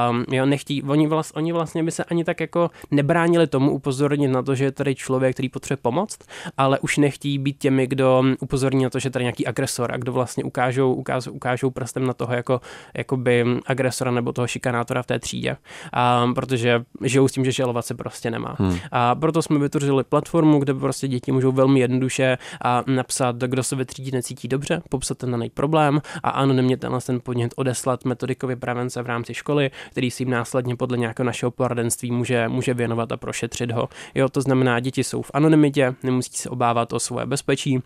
Um, 0.09 0.25
jo, 0.31 0.45
nechtí, 0.45 0.83
oni, 0.83 1.07
vlast, 1.07 1.37
oni 1.37 1.53
vlastně 1.53 1.83
by 1.83 1.91
se 1.91 2.03
ani 2.03 2.23
tak 2.23 2.39
jako 2.39 2.69
nebránili 2.91 3.47
tomu 3.47 3.71
upozornit 3.71 4.27
na 4.27 4.41
to, 4.41 4.55
že 4.55 4.63
je 4.63 4.71
tady 4.71 4.95
člověk, 4.95 5.35
který 5.35 5.49
potřebuje 5.49 5.81
pomoct, 5.81 6.19
ale 6.57 6.79
už 6.79 6.97
nechtí 6.97 7.37
být 7.37 7.57
těmi, 7.57 7.87
kdo 7.87 8.23
upozorní 8.39 8.83
na 8.83 8.89
to, 8.89 8.99
že 8.99 9.09
tady 9.09 9.18
nějaký 9.23 9.47
agresor 9.47 9.91
a 9.93 9.97
kdo 9.97 10.11
vlastně 10.13 10.43
ukážou, 10.43 10.93
ukážou, 10.93 11.31
ukážou 11.31 11.69
prstem 11.69 12.05
na 12.05 12.13
toho 12.13 12.33
jako 12.33 12.61
jakoby 12.97 13.45
agresora 13.65 14.11
nebo 14.11 14.33
toho 14.33 14.47
šikanátora 14.47 15.03
v 15.03 15.05
té 15.05 15.19
třídě. 15.19 15.57
A, 15.93 16.27
protože 16.35 16.83
žijou 17.03 17.27
s 17.27 17.31
tím, 17.31 17.45
že 17.45 17.51
žalovat 17.51 17.85
se 17.85 17.93
prostě 17.93 18.31
nemá. 18.31 18.55
Hmm. 18.59 18.77
A 18.91 19.15
proto 19.15 19.41
jsme 19.41 19.59
vytvořili 19.59 20.03
platformu, 20.03 20.59
kde 20.59 20.73
prostě 20.73 21.07
děti 21.07 21.31
můžou 21.31 21.51
velmi 21.51 21.79
jednoduše 21.79 22.37
a 22.63 22.83
napsat, 22.87 23.35
kdo 23.35 23.63
se 23.63 23.75
ve 23.75 23.85
třídě 23.85 24.11
necítí 24.11 24.47
dobře, 24.47 24.81
popsat 24.89 25.17
ten 25.17 25.31
daný 25.31 25.49
problém 25.49 26.01
a 26.23 26.29
anonymně 26.29 26.77
tenhle 26.77 27.01
ten 27.01 27.19
podnět 27.23 27.53
odeslat 27.55 28.05
metodikově 28.05 28.55
prevence 28.55 29.01
v 29.01 29.05
rámci 29.05 29.33
školy, 29.33 29.71
který 29.91 30.11
si 30.11 30.23
jim 30.23 30.29
následně 30.29 30.75
podle 30.75 30.97
nějakého 30.97 31.25
našeho 31.25 31.51
poradenství 31.51 32.11
může, 32.11 32.47
může 32.47 32.73
věnovat 32.73 33.11
a 33.11 33.17
prošetřit 33.17 33.71
ho. 33.71 33.89
Jo, 34.15 34.29
to 34.29 34.41
znamená, 34.41 34.79
děti 34.79 35.03
jsou 35.03 35.21
v 35.21 35.31
anonymitě, 35.33 35.95
nemusí 36.03 36.31
se 36.33 36.49
obávat 36.49 36.93
o 36.93 36.99
svoje 36.99 37.25
bezpečí, 37.25 37.81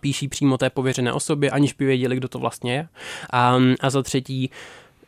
píší 0.00 0.28
přímo 0.28 0.58
té 0.58 0.70
pověřené 0.70 1.12
osobě, 1.12 1.50
aniž 1.50 1.72
by 1.72 1.84
věděli, 1.84 2.16
kdo 2.16 2.28
to 2.28 2.38
vlastně 2.38 2.74
je. 2.74 2.88
A, 3.30 3.58
a 3.80 3.90
za 3.90 4.02
třetí, 4.02 4.50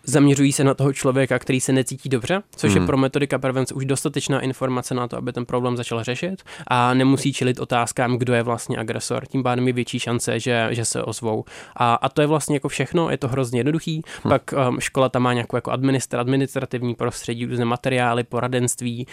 zaměřují 0.05 0.53
se 0.53 0.65
na 0.65 0.75
toho 0.75 0.93
člověka, 0.93 1.39
který 1.39 1.61
se 1.61 1.73
necítí 1.73 2.09
dobře, 2.09 2.43
což 2.57 2.73
hmm. 2.73 2.83
je 2.83 2.87
pro 2.87 2.97
metodika 2.97 3.39
prevence 3.39 3.75
už 3.75 3.85
dostatečná 3.85 4.41
informace 4.41 4.95
na 4.95 5.09
to, 5.09 5.17
aby 5.17 5.33
ten 5.33 5.47
problém 5.47 5.77
začal 5.77 6.05
řešit 6.05 6.43
a 6.67 6.95
nemusí 6.95 7.33
čelit 7.33 7.61
otázkám, 7.61 8.17
kdo 8.19 8.35
je 8.35 8.43
vlastně 8.43 8.79
agresor. 8.79 9.27
Tím 9.27 9.43
pádem 9.43 9.67
je 9.67 9.73
větší 9.73 9.99
šance, 9.99 10.41
že, 10.41 10.69
že 10.71 10.85
se 10.85 11.03
ozvou. 11.03 11.45
A, 11.77 11.95
a 11.95 12.09
to 12.09 12.21
je 12.21 12.27
vlastně 12.27 12.57
jako 12.57 12.69
všechno, 12.69 13.11
je 13.11 13.17
to 13.17 13.29
hrozně 13.29 13.61
jednoduchý. 13.61 14.03
Hmm. 14.23 14.31
Pak 14.31 14.55
um, 14.69 14.81
škola 14.81 15.09
tam 15.09 15.23
má 15.23 15.33
nějakou 15.33 15.57
jako 15.57 15.71
administra, 15.71 16.21
administrativní 16.21 16.95
prostředí, 16.95 17.47
různé 17.47 17.65
materiály, 17.65 18.25
poradenství. 18.25 19.07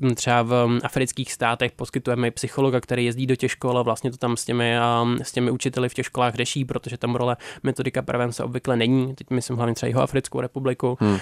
Um, 0.00 0.14
třeba 0.14 0.42
v 0.42 0.64
um, 0.64 0.80
afrických 0.84 1.32
státech 1.32 1.72
poskytujeme 1.72 2.28
i 2.28 2.30
psychologa, 2.30 2.80
který 2.80 3.04
jezdí 3.04 3.26
do 3.26 3.36
těch 3.36 3.50
škol 3.50 3.78
a 3.78 3.82
vlastně 3.82 4.10
to 4.10 4.16
tam 4.16 4.36
s 4.36 4.44
těmi, 4.44 4.76
um, 5.02 5.18
s 5.22 5.32
těmi 5.32 5.50
učiteli 5.50 5.88
v 5.88 5.94
těch 5.94 6.06
školách 6.06 6.34
řeší, 6.34 6.64
protože 6.64 6.98
tam 6.98 7.14
role 7.14 7.36
metodika 7.62 8.02
prevence 8.02 8.44
obvykle 8.44 8.76
není. 8.76 9.14
Teď 9.14 9.30
myslím 9.30 9.56
hlavně 9.56 9.74
třeba 9.74 9.88
jeho 9.88 10.02
Středoafrickou 10.18 10.40
republiku. 10.40 10.98
Hmm. 11.00 11.18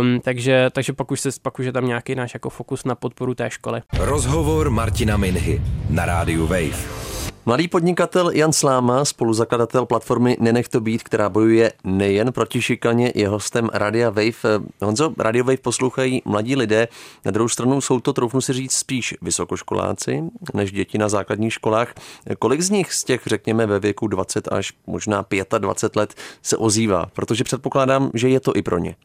Um, 0.00 0.20
takže, 0.20 0.70
takže 0.72 0.92
pak 0.92 1.10
už, 1.10 1.20
se, 1.20 1.30
pak 1.42 1.58
už 1.58 1.66
je 1.66 1.72
tam 1.72 1.86
nějaký 1.86 2.14
náš 2.14 2.34
jako 2.34 2.50
fokus 2.50 2.84
na 2.84 2.94
podporu 2.94 3.34
té 3.34 3.50
školy. 3.50 3.82
Rozhovor 3.98 4.70
Martina 4.70 5.16
Minhy 5.16 5.62
na 5.90 6.06
rádiu 6.06 6.46
Wave. 6.46 7.07
Mladý 7.48 7.68
podnikatel 7.68 8.30
Jan 8.30 8.52
Sláma, 8.52 9.04
spoluzakladatel 9.04 9.86
platformy 9.86 10.36
Nenech 10.40 10.68
to 10.68 10.80
být, 10.80 11.02
která 11.02 11.28
bojuje 11.28 11.72
nejen 11.84 12.32
proti 12.32 12.62
šikaně, 12.62 13.12
je 13.14 13.28
hostem 13.28 13.68
Radia 13.72 14.10
Wave. 14.10 14.64
Honzo, 14.80 15.14
Radio 15.18 15.44
Wave 15.44 15.56
poslouchají 15.56 16.22
mladí 16.24 16.56
lidé, 16.56 16.88
na 17.24 17.30
druhou 17.30 17.48
stranu 17.48 17.80
jsou 17.80 18.00
to, 18.00 18.12
troufnu 18.12 18.40
si 18.40 18.52
říct, 18.52 18.72
spíš 18.72 19.14
vysokoškoláci 19.22 20.24
než 20.54 20.72
děti 20.72 20.98
na 20.98 21.08
základních 21.08 21.52
školách. 21.52 21.94
Kolik 22.38 22.60
z 22.60 22.70
nich 22.70 22.92
z 22.92 23.04
těch, 23.04 23.22
řekněme, 23.26 23.66
ve 23.66 23.80
věku 23.80 24.06
20 24.06 24.52
až 24.52 24.72
možná 24.86 25.26
25 25.58 25.96
let 25.96 26.14
se 26.42 26.56
ozývá? 26.56 27.06
Protože 27.12 27.44
předpokládám, 27.44 28.10
že 28.14 28.28
je 28.28 28.40
to 28.40 28.56
i 28.56 28.62
pro 28.62 28.78
ně. 28.78 28.96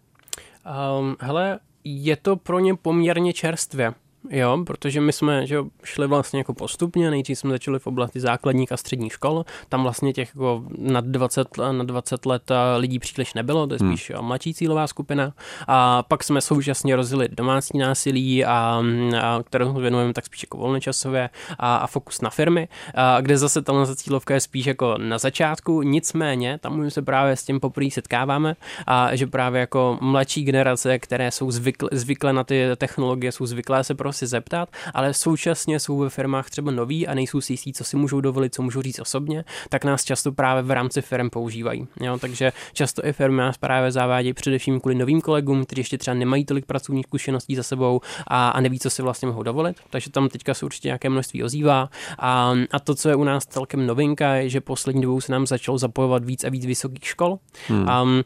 Um, 1.00 1.16
hele, 1.20 1.60
je 1.84 2.16
to 2.16 2.36
pro 2.36 2.60
ně 2.60 2.76
poměrně 2.76 3.34
čerstvě. 3.34 3.94
Jo, 4.30 4.64
protože 4.66 5.02
my 5.02 5.14
jsme 5.14 5.48
že 5.48 5.58
šli 5.84 6.08
vlastně 6.08 6.40
jako 6.40 6.54
postupně, 6.54 7.12
nejdřív 7.12 7.40
jsme 7.40 7.52
začali 7.52 7.80
v 7.80 7.88
oblasti 7.88 8.20
základních 8.20 8.72
a 8.72 8.78
středních 8.78 9.14
škol, 9.14 9.46
tam 9.70 9.84
vlastně 9.84 10.14
těch 10.14 10.30
jako 10.36 10.64
nad 10.78 11.06
20, 11.06 11.58
nad 11.58 11.88
20 11.88 12.26
let 12.26 12.52
eh, 12.52 12.78
lidí 12.78 13.00
příliš 13.00 13.34
nebylo, 13.34 13.68
to 13.68 13.74
je 13.74 13.78
hmm. 13.82 13.92
spíš 13.92 14.12
hmm. 14.16 14.26
mladší 14.26 14.54
cílová 14.54 14.88
skupina. 14.88 15.34
A 15.68 16.04
pak 16.04 16.24
jsme 16.24 16.42
současně 16.42 16.96
rozjeli 16.96 17.28
domácí 17.32 17.78
násilí, 17.78 18.46
a, 18.46 18.84
a 19.22 19.44
kterou 19.44 19.74
věnujeme 19.74 20.14
tak 20.14 20.26
spíš 20.26 20.44
jako 20.44 20.58
volnočasově 20.58 21.30
a, 21.60 21.76
a 21.76 21.88
fokus 21.88 22.22
na 22.22 22.30
firmy, 22.30 22.68
a, 22.96 23.22
kde 23.22 23.38
zase 23.38 23.62
tam 23.62 23.86
cílovka 23.96 24.34
je 24.34 24.40
spíš 24.40 24.66
jako 24.66 24.98
na 24.98 25.18
začátku, 25.18 25.82
nicméně 25.82 26.58
tam 26.58 26.90
se 26.90 27.02
právě 27.02 27.36
s 27.36 27.44
tím 27.44 27.60
poprvé 27.60 27.92
setkáváme 27.92 28.56
a 28.88 29.16
že 29.16 29.28
právě 29.28 29.60
jako 29.60 29.98
mladší 30.02 30.44
generace, 30.44 31.00
které 31.00 31.32
jsou 31.32 31.52
zvykle, 31.52 31.90
zvykle 31.92 32.34
na 32.34 32.44
ty 32.44 32.64
technologie, 32.78 33.32
jsou 33.32 33.46
zvyklé 33.46 33.84
se 33.84 33.96
pro 34.14 34.18
si 34.18 34.28
zeptat, 34.28 34.70
ale 34.94 35.14
současně 35.14 35.80
jsou 35.80 35.98
ve 35.98 36.10
firmách 36.10 36.50
třeba 36.50 36.72
noví 36.72 37.08
a 37.08 37.14
nejsou 37.14 37.42
si 37.42 37.54
jistí, 37.54 37.74
co 37.74 37.84
si 37.84 37.98
můžou 37.98 38.22
dovolit, 38.22 38.54
co 38.54 38.62
můžou 38.62 38.82
říct 38.82 39.00
osobně, 39.00 39.44
tak 39.70 39.86
nás 39.86 40.04
často 40.04 40.32
právě 40.32 40.64
v 40.64 40.72
rámci 40.72 41.02
firm 41.02 41.30
používají. 41.30 41.88
Jo? 42.02 42.18
Takže 42.18 42.52
často 42.74 43.06
i 43.06 43.14
firmy 43.14 43.38
nás 43.38 43.58
právě 43.58 43.92
zavádějí 43.92 44.34
především 44.34 44.80
kvůli 44.80 44.96
novým 44.96 45.22
kolegům, 45.22 45.66
kteří 45.66 45.80
ještě 45.80 45.98
třeba 45.98 46.14
nemají 46.14 46.46
tolik 46.46 46.66
pracovních 46.66 47.06
zkušeností 47.06 47.56
za 47.56 47.64
sebou 47.64 48.02
a, 48.28 48.50
a 48.50 48.62
neví, 48.62 48.80
co 48.80 48.90
si 48.90 49.02
vlastně 49.02 49.28
mohou 49.28 49.44
dovolit. 49.44 49.78
Takže 49.90 50.12
tam 50.12 50.30
teďka 50.30 50.54
se 50.54 50.66
určitě 50.66 50.88
nějaké 50.88 51.10
množství 51.10 51.44
ozývá. 51.44 51.90
A, 52.20 52.54
a 52.72 52.80
to, 52.80 52.96
co 52.96 53.10
je 53.10 53.16
u 53.16 53.24
nás 53.24 53.46
celkem 53.46 53.88
novinka, 53.88 54.34
je, 54.34 54.50
že 54.50 54.62
poslední 54.62 55.02
dobou 55.02 55.22
se 55.22 55.32
nám 55.32 55.48
začalo 55.48 55.78
zapojovat 55.78 56.26
víc 56.26 56.44
a 56.44 56.50
víc 56.50 56.66
vysokých 56.66 57.08
škol. 57.08 57.40
Hmm. 57.68 57.88
Um, 58.04 58.24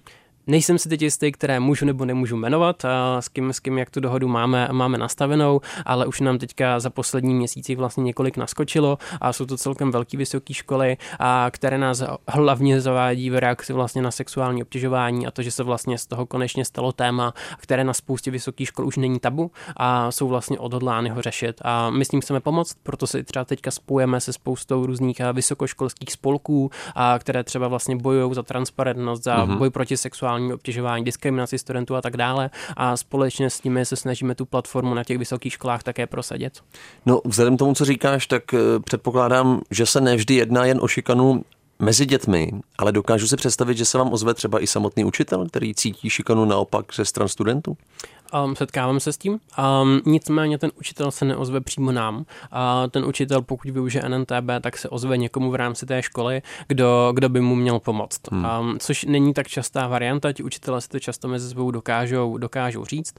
Nejsem 0.48 0.78
si 0.78 0.90
teď 0.90 1.02
jistý, 1.02 1.32
které 1.32 1.60
můžu 1.60 1.86
nebo 1.86 2.06
nemůžu 2.06 2.38
jmenovat, 2.38 2.86
a 2.86 3.22
s 3.22 3.30
kým, 3.30 3.54
s 3.54 3.60
kým 3.60 3.78
jak 3.78 3.90
tu 3.90 4.00
dohodu 4.00 4.28
máme, 4.28 4.70
máme 4.72 4.98
nastavenou, 4.98 5.62
ale 5.86 6.06
už 6.06 6.20
nám 6.20 6.38
teďka 6.38 6.80
za 6.80 6.90
poslední 6.90 7.36
měsíci 7.36 7.76
vlastně 7.76 8.04
několik 8.04 8.38
naskočilo 8.38 8.98
a 9.22 9.34
jsou 9.34 9.46
to 9.46 9.58
celkem 9.58 9.92
velké 9.92 10.18
vysoké 10.18 10.54
školy, 10.54 10.98
a 11.20 11.48
které 11.52 11.78
nás 11.78 12.04
hlavně 12.28 12.82
zavádí 12.82 13.30
v 13.30 13.40
reakci 13.40 13.74
vlastně 13.74 14.02
na 14.02 14.12
sexuální 14.12 14.62
obtěžování 14.62 15.28
a 15.28 15.32
to, 15.32 15.42
že 15.42 15.52
se 15.52 15.64
vlastně 15.64 15.98
z 15.98 16.06
toho 16.06 16.26
konečně 16.26 16.66
stalo 16.66 16.92
téma, 16.92 17.34
které 17.58 17.84
na 17.84 17.94
spoustě 17.94 18.32
vysokých 18.32 18.68
škol 18.68 18.88
už 18.88 18.98
není 18.98 19.20
tabu 19.20 19.52
a 19.78 20.12
jsou 20.12 20.28
vlastně 20.28 20.60
odhodlány 20.60 21.10
ho 21.10 21.22
řešit. 21.22 21.62
A 21.62 21.90
my 21.90 22.06
s 22.06 22.08
tím 22.08 22.22
chceme 22.22 22.40
pomoct, 22.40 22.78
proto 22.84 23.08
se 23.08 23.24
třeba 23.24 23.46
teďka 23.46 23.72
spojeme 23.72 24.20
se 24.20 24.34
spoustou 24.34 24.86
různých 24.86 25.22
vysokoškolských 25.34 26.12
spolků, 26.12 26.72
a 26.96 27.20
které 27.20 27.44
třeba 27.44 27.68
vlastně 27.68 27.96
bojují 27.96 28.34
za 28.34 28.44
transparentnost, 28.44 29.24
za 29.24 29.46
uh-huh. 29.46 29.58
boj 29.58 29.70
proti 29.70 29.98
sexuální 29.98 30.37
sexuální 30.38 30.54
obtěžování, 30.54 31.06
diskriminaci 31.06 31.58
studentů 31.58 31.96
a 31.96 32.02
tak 32.02 32.18
dále. 32.18 32.50
A 32.78 32.98
společně 32.98 33.50
s 33.50 33.64
nimi 33.64 33.86
se 33.86 33.96
snažíme 33.96 34.36
tu 34.36 34.46
platformu 34.46 34.94
na 34.94 35.04
těch 35.04 35.18
vysokých 35.18 35.54
školách 35.54 35.84
také 35.84 36.08
prosadit. 36.08 36.60
No, 37.06 37.22
vzhledem 37.26 37.56
k 37.56 37.60
tomu, 37.60 37.74
co 37.74 37.86
říkáš, 37.86 38.28
tak 38.28 38.54
eh, 38.54 38.58
předpokládám, 38.86 39.62
že 39.72 39.86
se 39.86 40.02
nevždy 40.02 40.36
jedná 40.36 40.66
jen 40.66 40.80
o 40.82 40.88
šikanu 40.88 41.44
mezi 41.80 42.06
dětmi, 42.06 42.52
ale 42.78 42.92
dokážu 42.92 43.28
si 43.28 43.36
představit, 43.36 43.78
že 43.78 43.86
se 43.86 43.98
vám 43.98 44.14
ozve 44.14 44.34
třeba 44.34 44.64
i 44.64 44.68
samotný 44.68 45.06
učitel, 45.06 45.48
který 45.48 45.76
cítí 45.76 46.10
šikanu 46.10 46.46
naopak 46.46 46.86
ze 46.96 47.06
stran 47.06 47.28
studentů? 47.28 47.78
Um, 48.34 48.56
setkávám 48.56 49.00
se 49.00 49.14
s 49.14 49.18
tím. 49.18 49.34
Um, 49.82 50.02
nicméně 50.06 50.58
ten 50.58 50.72
učitel 50.80 51.12
se 51.12 51.26
neozve 51.26 51.62
přímo 51.62 51.92
nám. 51.92 52.26
A 52.52 52.88
ten 52.88 53.06
učitel, 53.06 53.42
pokud 53.42 53.70
využije 53.70 54.10
NNTB, 54.10 54.50
tak 54.62 54.78
se 54.78 54.90
ozve 54.90 55.18
někomu 55.18 55.52
v 55.52 55.56
rámci 55.56 55.86
té 55.86 56.02
školy, 56.02 56.42
kdo, 56.68 57.12
kdo 57.16 57.30
by 57.30 57.42
mu 57.42 57.56
měl 57.56 57.80
pomoct. 57.80 58.22
Hmm. 58.32 58.46
Um, 58.60 58.80
což 58.80 59.06
není 59.06 59.34
tak 59.34 59.48
častá 59.48 59.88
varianta, 59.88 60.34
ti 60.34 60.44
učitelé 60.44 60.82
si 60.82 60.90
to 60.90 61.00
často 61.00 61.28
mezi 61.28 61.50
sebou 61.50 61.72
dokážou, 61.72 62.38
dokážou 62.38 62.86
říct. 62.86 63.16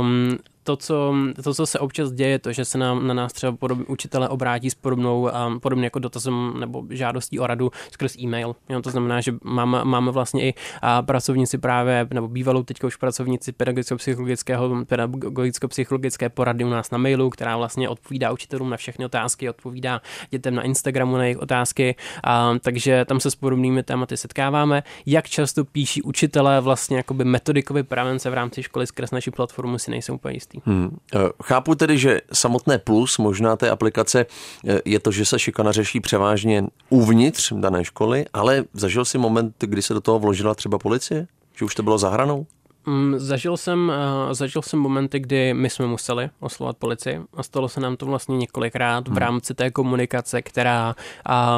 Um, 0.00 0.38
to 0.62 0.76
co, 0.76 1.14
to, 1.44 1.54
co 1.54 1.66
se 1.66 1.78
občas 1.78 2.12
děje, 2.12 2.38
to, 2.38 2.52
že 2.52 2.64
se 2.64 2.78
nám 2.78 3.06
na 3.06 3.14
nás 3.14 3.32
třeba 3.32 3.52
podob, 3.52 3.78
učitele 3.88 4.28
obrátí 4.28 4.70
s 4.70 4.74
podobnou, 4.74 5.30
um, 5.46 5.60
podobně 5.60 5.84
jako 5.84 5.98
dotazem 5.98 6.60
nebo 6.60 6.84
žádostí 6.90 7.38
o 7.38 7.46
radu 7.46 7.70
skrz 7.92 8.18
e-mail. 8.18 8.56
Jo, 8.68 8.82
to 8.82 8.90
znamená, 8.90 9.20
že 9.20 9.34
máme, 9.44 9.84
máme 9.84 10.12
vlastně 10.12 10.48
i 10.48 10.54
uh, 10.54 11.06
pracovníci 11.06 11.58
právě, 11.58 12.08
nebo 12.14 12.28
bývalou 12.28 12.62
teďka 12.62 12.86
už 12.86 12.96
pracovníci 12.96 13.52
pedagogicko-psychologického, 13.52 14.84
pedagogicko-psychologické 14.84 16.28
porady 16.28 16.64
u 16.64 16.68
nás 16.68 16.90
na 16.90 16.98
mailu, 16.98 17.30
která 17.30 17.56
vlastně 17.56 17.88
odpovídá 17.88 18.32
učitelům 18.32 18.70
na 18.70 18.76
všechny 18.76 19.04
otázky, 19.04 19.50
odpovídá 19.50 20.00
dětem 20.30 20.54
na 20.54 20.62
Instagramu 20.62 21.16
na 21.16 21.24
jejich 21.24 21.38
otázky, 21.38 21.94
uh, 22.26 22.58
takže 22.58 23.04
tam 23.04 23.20
se 23.20 23.30
s 23.30 23.34
podobnými 23.34 23.82
tématy 23.82 24.16
setkáváme. 24.16 24.82
Jak 25.06 25.28
často 25.28 25.64
píší 25.64 26.02
učitelé 26.02 26.60
vlastně 26.60 26.96
jakoby 26.96 27.24
metodikově 27.24 27.82
prevence 27.84 28.30
v 28.30 28.34
rámci 28.34 28.62
školy 28.62 28.86
skrz 28.86 29.10
naši 29.10 29.30
platformu 29.30 29.78
si 29.78 29.90
nejsou 29.90 30.14
úplně 30.14 30.36
jistý. 30.36 30.49
Hmm. 30.64 30.96
Eh, 31.14 31.18
chápu 31.42 31.74
tedy, 31.74 31.98
že 31.98 32.20
samotné 32.32 32.78
plus 32.78 33.18
možná 33.18 33.56
té 33.56 33.70
aplikace 33.70 34.26
eh, 34.68 34.80
je 34.84 35.00
to, 35.00 35.10
že 35.10 35.24
se 35.24 35.38
šikana 35.38 35.72
řeší 35.72 36.00
převážně 36.00 36.64
uvnitř 36.88 37.52
dané 37.56 37.84
školy, 37.84 38.24
ale 38.32 38.64
zažil 38.72 39.04
si 39.04 39.18
moment, 39.18 39.54
kdy 39.58 39.82
se 39.82 39.94
do 39.94 40.00
toho 40.00 40.18
vložila 40.18 40.54
třeba 40.54 40.78
policie? 40.78 41.26
Že 41.56 41.64
už 41.64 41.74
to 41.74 41.82
bylo 41.82 41.98
zahranou? 41.98 42.46
Mm, 42.90 43.18
zažil 43.18 43.56
jsem, 43.56 43.92
uh, 44.26 44.32
zažil 44.32 44.62
jsem 44.62 44.78
momenty, 44.78 45.20
kdy 45.20 45.54
my 45.54 45.70
jsme 45.70 45.86
museli 45.86 46.30
oslovat 46.40 46.76
policii 46.76 47.20
a 47.34 47.42
stalo 47.42 47.68
se 47.68 47.80
nám 47.80 47.96
to 47.96 48.06
vlastně 48.06 48.36
několikrát 48.36 49.04
v 49.04 49.08
hmm. 49.08 49.16
rámci 49.16 49.54
té 49.54 49.70
komunikace, 49.70 50.42
která 50.42 50.94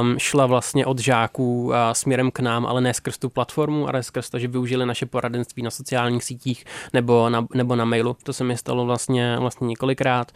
um, 0.00 0.18
šla 0.18 0.46
vlastně 0.46 0.86
od 0.86 0.98
žáků 0.98 1.64
uh, 1.64 1.74
směrem 1.92 2.30
k 2.30 2.40
nám, 2.40 2.66
ale 2.66 2.80
ne 2.80 2.94
skrz 2.94 3.18
tu 3.18 3.28
platformu, 3.28 3.88
ale 3.88 4.02
skrz 4.02 4.30
to, 4.30 4.38
že 4.38 4.48
využili 4.48 4.86
naše 4.86 5.06
poradenství 5.06 5.62
na 5.62 5.70
sociálních 5.70 6.24
sítích 6.24 6.64
nebo 6.92 7.30
na, 7.30 7.46
nebo 7.54 7.76
na 7.76 7.84
mailu. 7.84 8.16
To 8.22 8.32
se 8.32 8.44
mi 8.44 8.56
stalo 8.56 8.86
vlastně, 8.86 9.36
vlastně 9.38 9.66
několikrát, 9.66 10.32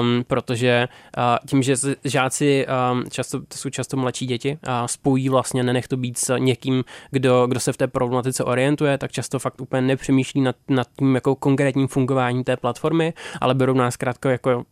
um, 0.00 0.24
protože 0.26 0.88
uh, 1.18 1.22
tím, 1.48 1.62
že 1.62 1.74
žáci 2.04 2.66
um, 2.92 3.04
často, 3.10 3.40
to 3.40 3.56
jsou 3.56 3.70
často 3.70 3.96
mladší 3.96 4.26
děti 4.26 4.58
a 4.62 4.88
spojí 4.88 5.28
vlastně, 5.28 5.62
nenech 5.62 5.88
to 5.88 5.96
být 5.96 6.18
s 6.18 6.38
někým, 6.38 6.84
kdo, 7.10 7.46
kdo 7.46 7.60
se 7.60 7.72
v 7.72 7.76
té 7.76 7.86
problematice 7.86 8.44
orientuje, 8.44 8.98
tak 8.98 9.12
často 9.12 9.38
fakt 9.38 9.60
úplně 9.60 9.82
nepřemýšlí 9.82 10.29
přemýšlí 10.30 10.40
nad, 10.40 10.56
nad 10.68 10.86
tím 10.98 11.14
jako 11.14 11.34
konkrétním 11.34 11.88
fungováním 11.88 12.44
té 12.44 12.56
platformy, 12.56 13.12
ale 13.40 13.54
berou 13.54 13.74
nás 13.74 13.96
krátko 13.96 14.28
jako, 14.28 14.64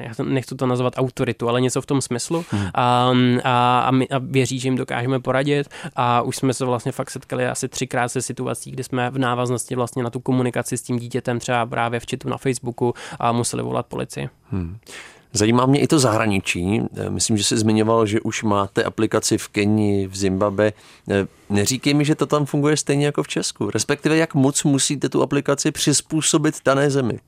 já 0.00 0.12
nechci 0.24 0.54
to 0.54 0.66
nazvat 0.66 0.94
autoritu, 0.96 1.48
ale 1.48 1.60
něco 1.60 1.80
v 1.80 1.86
tom 1.86 2.00
smyslu 2.00 2.44
hmm. 2.50 2.66
a, 2.74 3.12
a, 3.44 3.80
a, 3.80 3.90
my, 3.90 4.08
a 4.08 4.18
věří, 4.18 4.58
že 4.58 4.68
jim 4.68 4.76
dokážeme 4.76 5.20
poradit 5.20 5.68
a 5.96 6.22
už 6.22 6.36
jsme 6.36 6.54
se 6.54 6.64
vlastně 6.64 6.92
fakt 6.92 7.10
setkali 7.10 7.46
asi 7.46 7.68
třikrát 7.68 8.08
se 8.08 8.22
situací, 8.22 8.70
kdy 8.70 8.84
jsme 8.84 9.10
v 9.10 9.18
návaznosti 9.18 9.74
vlastně 9.74 10.02
na 10.02 10.10
tu 10.10 10.20
komunikaci 10.20 10.76
s 10.76 10.82
tím 10.82 10.98
dítětem 10.98 11.38
třeba 11.38 11.66
právě 11.66 12.00
v 12.00 12.06
chatu 12.10 12.28
na 12.28 12.36
Facebooku 12.36 12.94
a 13.18 13.32
museli 13.32 13.62
volat 13.62 13.86
policii. 13.86 14.28
Hmm. 14.50 14.76
Zajímá 15.36 15.66
mě 15.66 15.80
i 15.80 15.86
to 15.86 15.98
zahraničí. 15.98 16.80
Eh, 16.96 17.10
myslím, 17.10 17.36
že 17.36 17.44
jsi 17.44 17.56
zmiňoval, 17.56 18.06
že 18.06 18.20
už 18.20 18.42
máte 18.42 18.84
aplikaci 18.84 19.38
v 19.38 19.48
Keni, 19.48 20.06
v 20.06 20.16
Zimbabwe. 20.16 20.72
Eh, 21.10 21.26
neříkej 21.50 21.94
mi, 21.94 22.04
že 22.04 22.14
to 22.14 22.26
tam 22.26 22.46
funguje 22.46 22.76
stejně 22.76 23.06
jako 23.06 23.22
v 23.22 23.28
Česku. 23.28 23.70
Respektive, 23.70 24.16
jak 24.16 24.34
moc 24.34 24.64
musíte 24.64 25.08
tu 25.08 25.22
aplikaci 25.22 25.70
přizpůsobit 25.70 26.54
dané 26.64 26.90
zemi? 26.90 27.20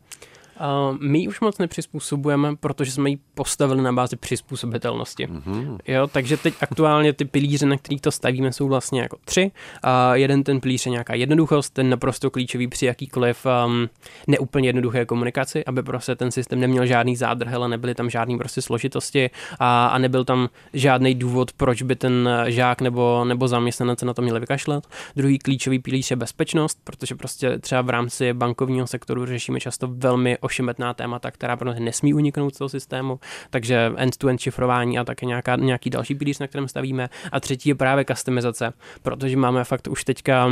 Uh, 0.60 0.96
my 1.00 1.28
už 1.28 1.40
moc 1.40 1.58
nepřizpůsobujeme, 1.58 2.56
protože 2.56 2.92
jsme 2.92 3.10
ji 3.10 3.18
postavili 3.34 3.82
na 3.82 3.92
bázi 3.92 4.16
přizpůsobitelnosti. 4.16 5.26
Mm-hmm. 5.26 5.78
Jo, 5.86 6.06
takže 6.06 6.36
teď 6.36 6.54
aktuálně 6.60 7.12
ty 7.12 7.24
pilíře, 7.24 7.66
na 7.66 7.76
kterých 7.76 8.00
to 8.00 8.10
stavíme, 8.10 8.52
jsou 8.52 8.68
vlastně 8.68 9.00
jako 9.00 9.16
tři. 9.24 9.50
Uh, 9.84 9.90
jeden 10.12 10.44
ten 10.44 10.60
pilíř 10.60 10.86
je 10.86 10.92
nějaká 10.92 11.14
jednoduchost, 11.14 11.74
ten 11.74 11.90
naprosto 11.90 12.30
klíčový 12.30 12.68
při 12.68 12.86
jakýkoliv 12.86 13.46
um, 13.66 13.88
neúplně 14.26 14.68
jednoduché 14.68 15.06
komunikaci, 15.06 15.64
aby 15.64 15.82
prostě 15.82 16.16
ten 16.16 16.30
systém 16.30 16.60
neměl 16.60 16.86
žádný 16.86 17.16
zádrhel, 17.16 17.68
nebyly 17.68 17.94
tam 17.94 18.10
žádný 18.10 18.38
prostě 18.38 18.62
složitosti 18.62 19.30
a, 19.58 19.86
a 19.86 19.98
nebyl 19.98 20.24
tam 20.24 20.48
žádný 20.72 21.14
důvod, 21.14 21.52
proč 21.52 21.82
by 21.82 21.96
ten 21.96 22.28
žák 22.46 22.80
nebo, 22.80 23.24
nebo 23.24 23.48
zaměstnanec 23.48 24.02
na 24.02 24.14
to 24.14 24.22
měl 24.22 24.40
vykašlat. 24.40 24.86
Druhý 25.16 25.38
klíčový 25.38 25.78
pilíř 25.78 26.10
je 26.10 26.16
bezpečnost, 26.16 26.78
protože 26.84 27.14
prostě 27.14 27.58
třeba 27.58 27.82
v 27.82 27.90
rámci 27.90 28.32
bankovního 28.32 28.86
sektoru 28.86 29.26
řešíme 29.26 29.60
často 29.60 29.88
velmi 29.90 30.38
ošemetná 30.48 30.94
témata, 30.94 31.30
která 31.30 31.56
prostě 31.56 31.80
nesmí 31.80 32.14
uniknout 32.14 32.54
z 32.54 32.58
toho 32.58 32.68
systému, 32.68 33.20
takže 33.50 33.92
end-to-end 33.96 34.40
šifrování 34.40 34.98
a 34.98 35.04
také 35.04 35.26
nějaká, 35.26 35.56
nějaký 35.56 35.90
další 35.90 36.14
pilíř, 36.14 36.38
na 36.38 36.46
kterém 36.46 36.68
stavíme. 36.68 37.08
A 37.32 37.40
třetí 37.40 37.68
je 37.68 37.74
právě 37.74 38.04
customizace, 38.04 38.72
protože 39.02 39.36
máme 39.36 39.64
fakt 39.64 39.88
už 39.88 40.04
teďka 40.04 40.48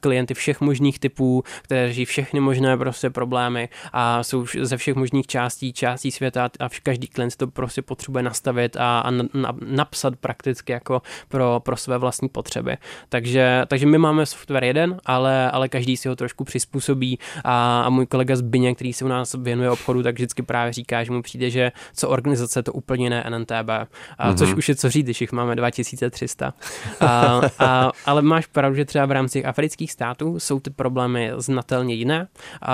klienty 0.00 0.34
všech 0.34 0.60
možných 0.60 0.98
typů, 0.98 1.42
které 1.62 1.92
žijí 1.92 2.04
všechny 2.04 2.40
možné 2.40 2.76
prostě 2.76 3.10
problémy 3.10 3.68
a 3.92 4.22
jsou 4.22 4.46
ze 4.62 4.76
všech 4.76 4.94
možných 4.94 5.26
částí, 5.26 5.72
částí 5.72 6.10
světa 6.10 6.50
a 6.60 6.68
každý 6.82 7.06
klient 7.06 7.36
to 7.36 7.46
prostě 7.46 7.82
potřebuje 7.82 8.22
nastavit 8.22 8.76
a, 8.76 9.00
a 9.00 9.10
na, 9.10 9.24
napsat 9.66 10.16
prakticky 10.16 10.72
jako 10.72 11.02
pro, 11.28 11.60
pro 11.64 11.76
své 11.76 11.98
vlastní 11.98 12.28
potřeby. 12.28 12.76
Takže, 13.08 13.64
takže 13.66 13.86
my 13.86 13.98
máme 13.98 14.26
software 14.26 14.64
jeden, 14.64 15.00
ale, 15.06 15.50
ale 15.50 15.68
každý 15.68 15.96
si 15.96 16.08
ho 16.08 16.16
trošku 16.16 16.44
přizpůsobí 16.44 17.18
a, 17.44 17.82
a 17.82 17.90
můj 17.90 18.06
kolega 18.06 18.36
Zbyně, 18.36 18.74
který 18.74 18.92
se 18.92 19.04
u 19.04 19.08
nás 19.08 19.34
věnuje 19.42 19.70
obchodu, 19.70 20.02
tak 20.02 20.14
vždycky 20.14 20.42
právě 20.42 20.72
říká, 20.72 21.04
že 21.04 21.12
mu 21.12 21.22
přijde, 21.22 21.50
že 21.50 21.72
co 21.94 22.08
organizace 22.08 22.62
to 22.62 22.72
úplně 22.72 23.10
ne 23.10 23.24
NNTB, 23.30 23.70
a, 23.70 23.86
mm-hmm. 23.86 24.38
což 24.38 24.54
už 24.54 24.68
je 24.68 24.74
co 24.74 24.90
říct, 24.90 25.04
když 25.04 25.20
jich 25.20 25.32
máme 25.32 25.56
2300. 25.56 26.54
A, 27.00 27.40
a, 27.58 27.90
ale 28.06 28.22
máš 28.22 28.46
pravdu, 28.46 28.76
že 28.76 28.84
třeba 28.84 29.06
v 29.06 29.10
rámci 29.10 29.44
afrických 29.44 29.92
států 29.92 30.40
jsou 30.40 30.60
ty 30.60 30.70
problémy 30.70 31.32
znatelně 31.36 31.94
jiné. 31.94 32.28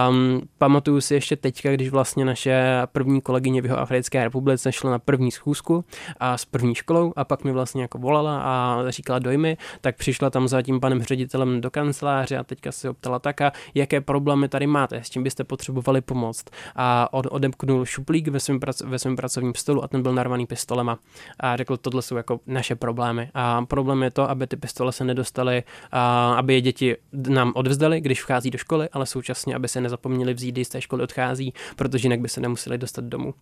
Um, 0.08 0.40
pamatuju 0.58 1.00
si 1.00 1.14
ještě 1.14 1.36
teďka, 1.36 1.72
když 1.72 1.88
vlastně 1.88 2.24
naše 2.24 2.82
první 2.92 3.20
kolegyně 3.20 3.62
v 3.62 3.64
jeho 3.64 3.78
Africké 3.78 4.24
republice 4.24 4.72
šla 4.72 4.90
na 4.90 4.98
první 4.98 5.30
schůzku 5.30 5.84
a 6.20 6.38
s 6.38 6.44
první 6.44 6.74
školou 6.74 7.12
a 7.16 7.24
pak 7.24 7.44
mi 7.44 7.52
vlastně 7.52 7.82
jako 7.82 7.98
volala 7.98 8.40
a 8.42 8.84
říkala 8.88 9.18
dojmy, 9.18 9.56
tak 9.80 9.96
přišla 9.96 10.30
tam 10.30 10.48
za 10.48 10.62
tím 10.62 10.80
panem 10.80 11.02
ředitelem 11.02 11.60
do 11.60 11.70
kanceláře 11.70 12.36
a 12.36 12.44
teďka 12.44 12.72
se 12.72 12.90
optala 12.90 13.18
taka, 13.18 13.52
jaké 13.74 14.00
problémy 14.00 14.48
tady 14.48 14.66
máte, 14.66 14.96
s 15.02 15.10
čím 15.10 15.22
byste 15.22 15.44
potřebovali 15.44 16.00
pomoct. 16.00 16.44
A 16.76 17.08
od, 17.12 17.26
odemknul 17.30 17.84
šuplík 17.84 18.28
ve 18.28 18.40
svém, 18.40 18.60
prac, 18.60 18.80
ve 18.80 18.98
svém 18.98 19.16
pracovním 19.16 19.54
stolu 19.54 19.84
a 19.84 19.88
ten 19.88 20.02
byl 20.02 20.12
narvaný 20.14 20.46
pistolema. 20.46 20.98
A 21.40 21.56
řekl, 21.56 21.76
tohle 21.76 22.02
jsou 22.02 22.16
jako 22.16 22.40
naše 22.46 22.74
problémy. 22.74 23.30
A 23.34 23.64
problém 23.64 24.02
je 24.02 24.10
to, 24.10 24.30
aby 24.30 24.46
ty 24.46 24.56
pistole 24.56 24.92
se 24.92 25.04
nedostaly, 25.04 25.62
a 25.92 26.34
aby 26.34 26.54
je 26.54 26.60
děti 26.60 26.96
nám 27.12 27.52
odvzdali, 27.54 28.00
když 28.00 28.22
vchází 28.22 28.50
do 28.50 28.58
školy, 28.58 28.88
ale 28.92 29.06
současně, 29.06 29.54
aby 29.54 29.68
se 29.68 29.80
nezapomněli 29.80 30.34
vzít, 30.34 30.52
když 30.52 30.66
z 30.66 30.70
té 30.70 30.80
školy 30.80 31.02
odchází, 31.02 31.54
protože 31.76 32.06
jinak 32.06 32.20
by 32.20 32.28
se 32.28 32.40
nemuseli 32.40 32.78
dostat 32.78 33.04
domů. 33.04 33.34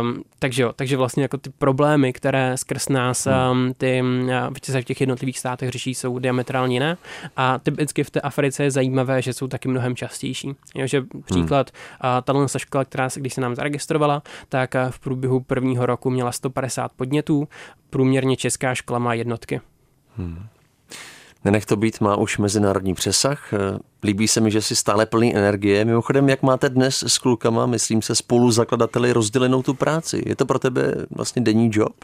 Um, 0.00 0.24
takže 0.38 0.62
jo, 0.62 0.72
takže 0.76 0.96
vlastně 0.96 1.22
jako 1.22 1.38
ty 1.38 1.50
problémy, 1.50 2.12
které 2.12 2.56
skrz 2.56 2.88
nás 2.88 3.26
um, 3.26 3.74
ty 3.74 4.02
v 4.54 4.84
těch 4.84 5.00
jednotlivých 5.00 5.38
státech 5.38 5.70
řeší, 5.70 5.94
jsou 5.94 6.18
diametrálně 6.18 6.76
jiné. 6.76 6.96
A 7.36 7.58
typicky 7.58 8.04
v 8.04 8.10
té 8.10 8.20
Africe 8.20 8.62
je 8.62 8.70
zajímavé, 8.70 9.22
že 9.22 9.32
jsou 9.32 9.48
taky 9.48 9.68
mnohem 9.68 9.96
častější. 9.96 10.54
Jo, 10.74 10.86
že 10.86 11.02
příklad, 11.24 11.70
hmm. 12.00 12.19
Ta 12.22 12.46
škola, 12.56 12.84
která 12.84 13.10
se, 13.10 13.20
když 13.20 13.34
se 13.34 13.40
nám 13.40 13.54
zaregistrovala, 13.54 14.22
tak 14.48 14.74
v 14.90 14.98
průběhu 14.98 15.40
prvního 15.40 15.86
roku 15.86 16.10
měla 16.10 16.32
150 16.32 16.92
podnětů, 16.92 17.48
průměrně 17.90 18.36
česká 18.36 18.74
škola 18.74 18.98
má 18.98 19.14
jednotky. 19.14 19.60
Hmm. 20.16 20.46
Nenech 21.44 21.66
to 21.66 21.76
být 21.76 22.00
má 22.00 22.16
už 22.16 22.38
mezinárodní 22.38 22.94
přesah. 22.94 23.54
Líbí 24.04 24.28
se 24.28 24.40
mi, 24.40 24.50
že 24.50 24.62
si 24.62 24.76
stále 24.76 25.06
plný 25.06 25.36
energie. 25.36 25.84
Mimochodem, 25.84 26.28
jak 26.28 26.42
máte 26.42 26.68
dnes 26.68 27.02
s 27.02 27.18
klukama, 27.18 27.66
myslím 27.66 28.02
se, 28.02 28.14
spolu 28.14 28.50
zakladateli 28.50 29.12
rozdělenou 29.12 29.62
tu 29.62 29.74
práci? 29.74 30.22
Je 30.26 30.36
to 30.36 30.46
pro 30.46 30.58
tebe 30.58 30.94
vlastně 31.10 31.42
denní 31.42 31.70
job? 31.72 31.94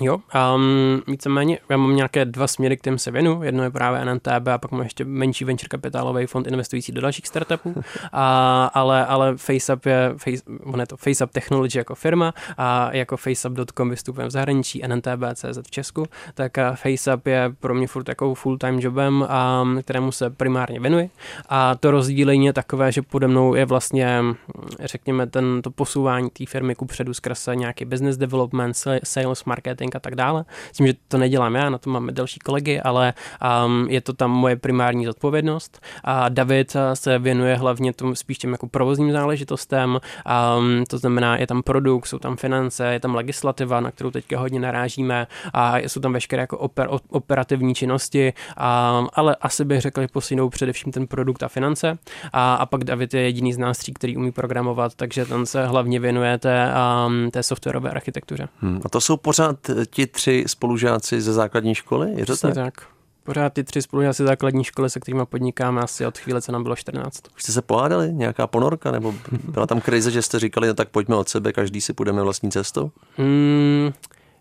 Jo, 0.00 0.18
um, 0.54 1.02
víceméně 1.06 1.58
já 1.68 1.76
mám 1.76 1.96
nějaké 1.96 2.24
dva 2.24 2.46
směry, 2.46 2.76
kterým 2.76 2.98
se 2.98 3.10
věnu. 3.10 3.42
Jedno 3.42 3.62
je 3.62 3.70
právě 3.70 4.04
NNTB 4.04 4.48
a 4.52 4.58
pak 4.58 4.70
mám 4.70 4.82
ještě 4.82 5.04
menší 5.04 5.44
venture 5.44 5.68
kapitálový 5.68 6.26
fond 6.26 6.46
investující 6.46 6.92
do 6.92 7.00
dalších 7.00 7.26
startupů. 7.26 7.74
A, 8.12 8.70
ale, 8.74 9.06
ale 9.06 9.36
FaceUp 9.36 9.86
je, 9.86 10.14
face, 10.16 10.42
je 10.80 10.86
to 10.86 10.96
FaceUp 10.96 11.30
Technology 11.30 11.78
jako 11.78 11.94
firma 11.94 12.34
a 12.58 12.96
jako 12.96 13.16
FaceUp.com 13.16 13.90
vystupujeme 13.90 14.28
v 14.28 14.30
zahraničí, 14.30 14.82
NNTB.cz 14.86 15.58
v 15.62 15.70
Česku, 15.70 16.06
tak 16.34 16.52
FaceUp 16.74 17.26
je 17.26 17.52
pro 17.60 17.74
mě 17.74 17.86
furt 17.86 18.04
takovou 18.04 18.34
full-time 18.34 18.78
jobem, 18.80 19.26
a, 19.28 19.64
kterému 19.82 20.12
se 20.12 20.30
primárně 20.30 20.80
věnuji. 20.80 21.10
A 21.48 21.74
to 21.74 21.90
rozdílení 21.90 22.46
je 22.46 22.52
takové, 22.52 22.92
že 22.92 23.02
pode 23.02 23.28
mnou 23.28 23.54
je 23.54 23.64
vlastně, 23.64 24.22
řekněme, 24.80 25.26
ten, 25.26 25.62
to 25.62 25.70
posouvání 25.70 26.30
té 26.30 26.46
firmy 26.46 26.74
ku 26.74 26.86
předu 26.86 27.14
skrz 27.14 27.48
nějaký 27.54 27.84
business 27.84 28.16
development, 28.16 28.76
sales, 29.04 29.44
marketing, 29.44 29.81
marketing 29.82 29.96
a 29.96 30.00
tak 30.00 30.14
dále. 30.14 30.44
Myslím, 30.68 30.86
že 30.86 30.94
to 31.08 31.18
nedělám 31.18 31.54
já, 31.54 31.70
na 31.70 31.78
to 31.78 31.90
máme 31.90 32.12
další 32.12 32.40
kolegy, 32.40 32.80
ale 32.80 33.14
um, 33.66 33.86
je 33.90 34.00
to 34.00 34.12
tam 34.12 34.30
moje 34.30 34.56
primární 34.56 35.06
zodpovědnost. 35.06 35.80
A 36.04 36.28
David 36.28 36.74
uh, 36.74 36.80
se 36.94 37.18
věnuje 37.18 37.56
hlavně 37.56 37.92
tomu 37.92 38.14
spíš 38.14 38.38
těm 38.38 38.52
jako 38.52 38.68
provozním 38.68 39.12
záležitostem, 39.12 40.00
um, 40.58 40.84
to 40.88 40.98
znamená, 40.98 41.36
je 41.36 41.46
tam 41.46 41.62
produkt, 41.62 42.06
jsou 42.06 42.18
tam 42.18 42.36
finance, 42.36 42.92
je 42.92 43.00
tam 43.00 43.14
legislativa, 43.14 43.80
na 43.80 43.90
kterou 43.90 44.10
teďka 44.10 44.38
hodně 44.38 44.60
narážíme 44.60 45.26
a 45.52 45.78
jsou 45.78 46.00
tam 46.00 46.12
veškeré 46.12 46.42
jako 46.42 46.58
oper, 46.58 46.88
operativní 47.08 47.74
činnosti, 47.74 48.32
um, 48.32 49.08
ale 49.12 49.36
asi 49.40 49.64
bych 49.64 49.80
řekl, 49.80 50.00
že 50.00 50.08
posínou 50.08 50.48
především 50.48 50.92
ten 50.92 51.06
produkt 51.06 51.42
a 51.42 51.48
finance. 51.48 51.98
A, 52.32 52.54
a 52.54 52.66
pak 52.66 52.84
David 52.84 53.14
je 53.14 53.22
jediný 53.22 53.52
z 53.52 53.58
nás 53.58 53.78
tří, 53.78 53.92
který 53.92 54.16
umí 54.16 54.32
programovat, 54.32 54.94
takže 54.94 55.24
ten 55.24 55.46
se 55.46 55.66
hlavně 55.66 56.00
věnuje 56.00 56.38
té, 56.38 56.74
um, 57.06 57.30
té 57.30 57.42
softwarové 57.42 57.90
architektuře. 57.90 58.48
Hmm, 58.60 58.80
a 58.84 58.88
to 58.88 59.00
jsou 59.00 59.16
pořád 59.16 59.70
ti 59.90 60.06
tři 60.06 60.44
spolužáci 60.46 61.20
ze 61.20 61.32
základní 61.32 61.74
školy? 61.74 62.12
Je 62.16 62.26
to 62.26 62.36
tak? 62.36 62.54
tak? 62.54 62.74
Pořád 63.24 63.52
ty 63.52 63.64
tři 63.64 63.82
spolužáci 63.82 64.24
základní 64.24 64.64
školy, 64.64 64.90
se 64.90 65.00
kterými 65.00 65.26
podnikáme 65.26 65.80
asi 65.80 66.06
od 66.06 66.18
chvíle, 66.18 66.42
co 66.42 66.52
nám 66.52 66.62
bylo 66.62 66.76
14. 66.76 67.22
Už 67.36 67.42
jste 67.42 67.52
se 67.52 67.62
pohádali? 67.62 68.12
Nějaká 68.12 68.46
ponorka? 68.46 68.90
Nebo 68.90 69.14
byla 69.48 69.66
tam 69.66 69.80
krize, 69.80 70.10
že 70.10 70.22
jste 70.22 70.38
říkali, 70.38 70.68
no 70.68 70.74
tak 70.74 70.88
pojďme 70.88 71.16
od 71.16 71.28
sebe, 71.28 71.52
každý 71.52 71.80
si 71.80 71.92
půjdeme 71.92 72.22
vlastní 72.22 72.50
cestou? 72.50 72.90
Mm, 73.18 73.92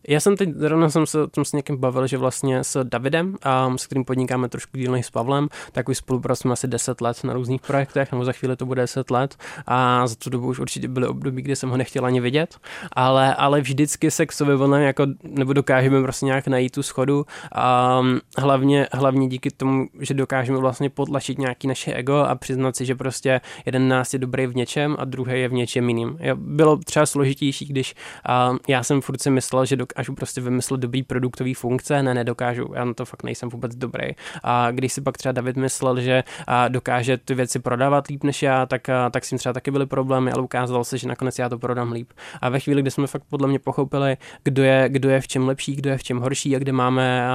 já 0.07 0.19
jsem 0.19 0.37
teď, 0.37 0.49
zrovna 0.55 0.89
jsem 0.89 1.05
se 1.05 1.27
tom 1.27 1.45
s 1.45 1.53
někým 1.53 1.77
bavil, 1.77 2.07
že 2.07 2.17
vlastně 2.17 2.63
s 2.63 2.83
Davidem, 2.83 3.35
a 3.43 3.77
s 3.77 3.85
kterým 3.85 4.05
podnikáme 4.05 4.49
trošku 4.49 4.77
díl 4.77 4.95
s 4.95 5.09
Pavlem, 5.09 5.47
tak 5.71 5.89
už 5.89 5.97
spolupracujeme 5.97 6.53
asi 6.53 6.67
10 6.67 7.01
let 7.01 7.23
na 7.23 7.33
různých 7.33 7.61
projektech, 7.61 8.11
nebo 8.11 8.25
za 8.25 8.31
chvíli 8.31 8.55
to 8.55 8.65
bude 8.65 8.81
10 8.81 9.11
let. 9.11 9.35
A 9.67 10.07
za 10.07 10.15
tu 10.15 10.29
dobu 10.29 10.47
už 10.47 10.59
určitě 10.59 10.87
byly 10.87 11.07
období, 11.07 11.41
kdy 11.41 11.55
jsem 11.55 11.69
ho 11.69 11.77
nechtěl 11.77 12.05
ani 12.05 12.19
vidět, 12.19 12.57
ale, 12.91 13.35
ale 13.35 13.61
vždycky 13.61 14.11
se 14.11 14.25
k 14.25 14.31
sobě 14.31 14.55
volném 14.55 14.81
jako, 14.81 15.05
nebo 15.23 15.53
dokážeme 15.53 16.01
prostě 16.01 16.25
nějak 16.25 16.47
najít 16.47 16.71
tu 16.71 16.83
schodu 16.83 17.25
a 17.51 18.01
hlavně, 18.37 18.87
hlavně 18.93 19.27
díky 19.27 19.51
tomu, 19.51 19.87
že 19.99 20.13
dokážeme 20.13 20.57
vlastně 20.57 20.89
potlačit 20.89 21.39
nějaký 21.39 21.67
naše 21.67 21.93
ego 21.93 22.15
a 22.15 22.35
přiznat 22.35 22.75
si, 22.75 22.85
že 22.85 22.95
prostě 22.95 23.41
jeden 23.65 23.87
nás 23.87 24.13
je 24.13 24.19
dobrý 24.19 24.47
v 24.47 24.55
něčem 24.55 24.95
a 24.99 25.05
druhý 25.05 25.39
je 25.39 25.49
v 25.49 25.53
něčem 25.53 25.89
jiným. 25.89 26.17
Bylo 26.35 26.77
třeba 26.77 27.05
složitější, 27.05 27.65
když 27.65 27.95
a 28.25 28.55
já 28.67 28.83
jsem 28.83 29.01
furt 29.01 29.21
si 29.21 29.29
myslel, 29.29 29.65
že 29.65 29.75
dokážu 29.91 30.13
prostě 30.13 30.41
vymyslet 30.41 30.79
dobrý 30.79 31.03
produktový 31.03 31.53
funkce, 31.53 32.03
ne, 32.03 32.13
nedokážu, 32.13 32.67
já 32.75 32.85
na 32.85 32.93
to 32.93 33.05
fakt 33.05 33.23
nejsem 33.23 33.49
vůbec 33.49 33.75
dobrý. 33.75 34.09
A 34.43 34.71
když 34.71 34.93
si 34.93 35.01
pak 35.01 35.17
třeba 35.17 35.31
David 35.31 35.57
myslel, 35.57 36.01
že 36.01 36.23
dokáže 36.67 37.17
ty 37.17 37.35
věci 37.35 37.59
prodávat 37.59 38.07
líp 38.07 38.23
než 38.23 38.43
já, 38.43 38.65
tak, 38.65 38.87
tak 39.11 39.25
s 39.25 39.29
tím 39.29 39.37
třeba 39.37 39.53
taky 39.53 39.71
byly 39.71 39.85
problémy, 39.85 40.31
ale 40.31 40.43
ukázalo 40.43 40.83
se, 40.83 40.97
že 40.97 41.07
nakonec 41.07 41.39
já 41.39 41.49
to 41.49 41.59
prodám 41.59 41.91
líp. 41.91 42.09
A 42.41 42.49
ve 42.49 42.59
chvíli, 42.59 42.81
kdy 42.81 42.91
jsme 42.91 43.07
fakt 43.07 43.23
podle 43.29 43.47
mě 43.47 43.59
pochopili, 43.59 44.17
kdo 44.43 44.63
je, 44.63 44.89
kdo 44.89 45.09
je 45.09 45.21
v 45.21 45.27
čem 45.27 45.47
lepší, 45.47 45.75
kdo 45.75 45.89
je 45.89 45.97
v 45.97 46.03
čem 46.03 46.19
horší 46.19 46.55
a 46.55 46.59
kde 46.59 46.71
máme 46.71 47.27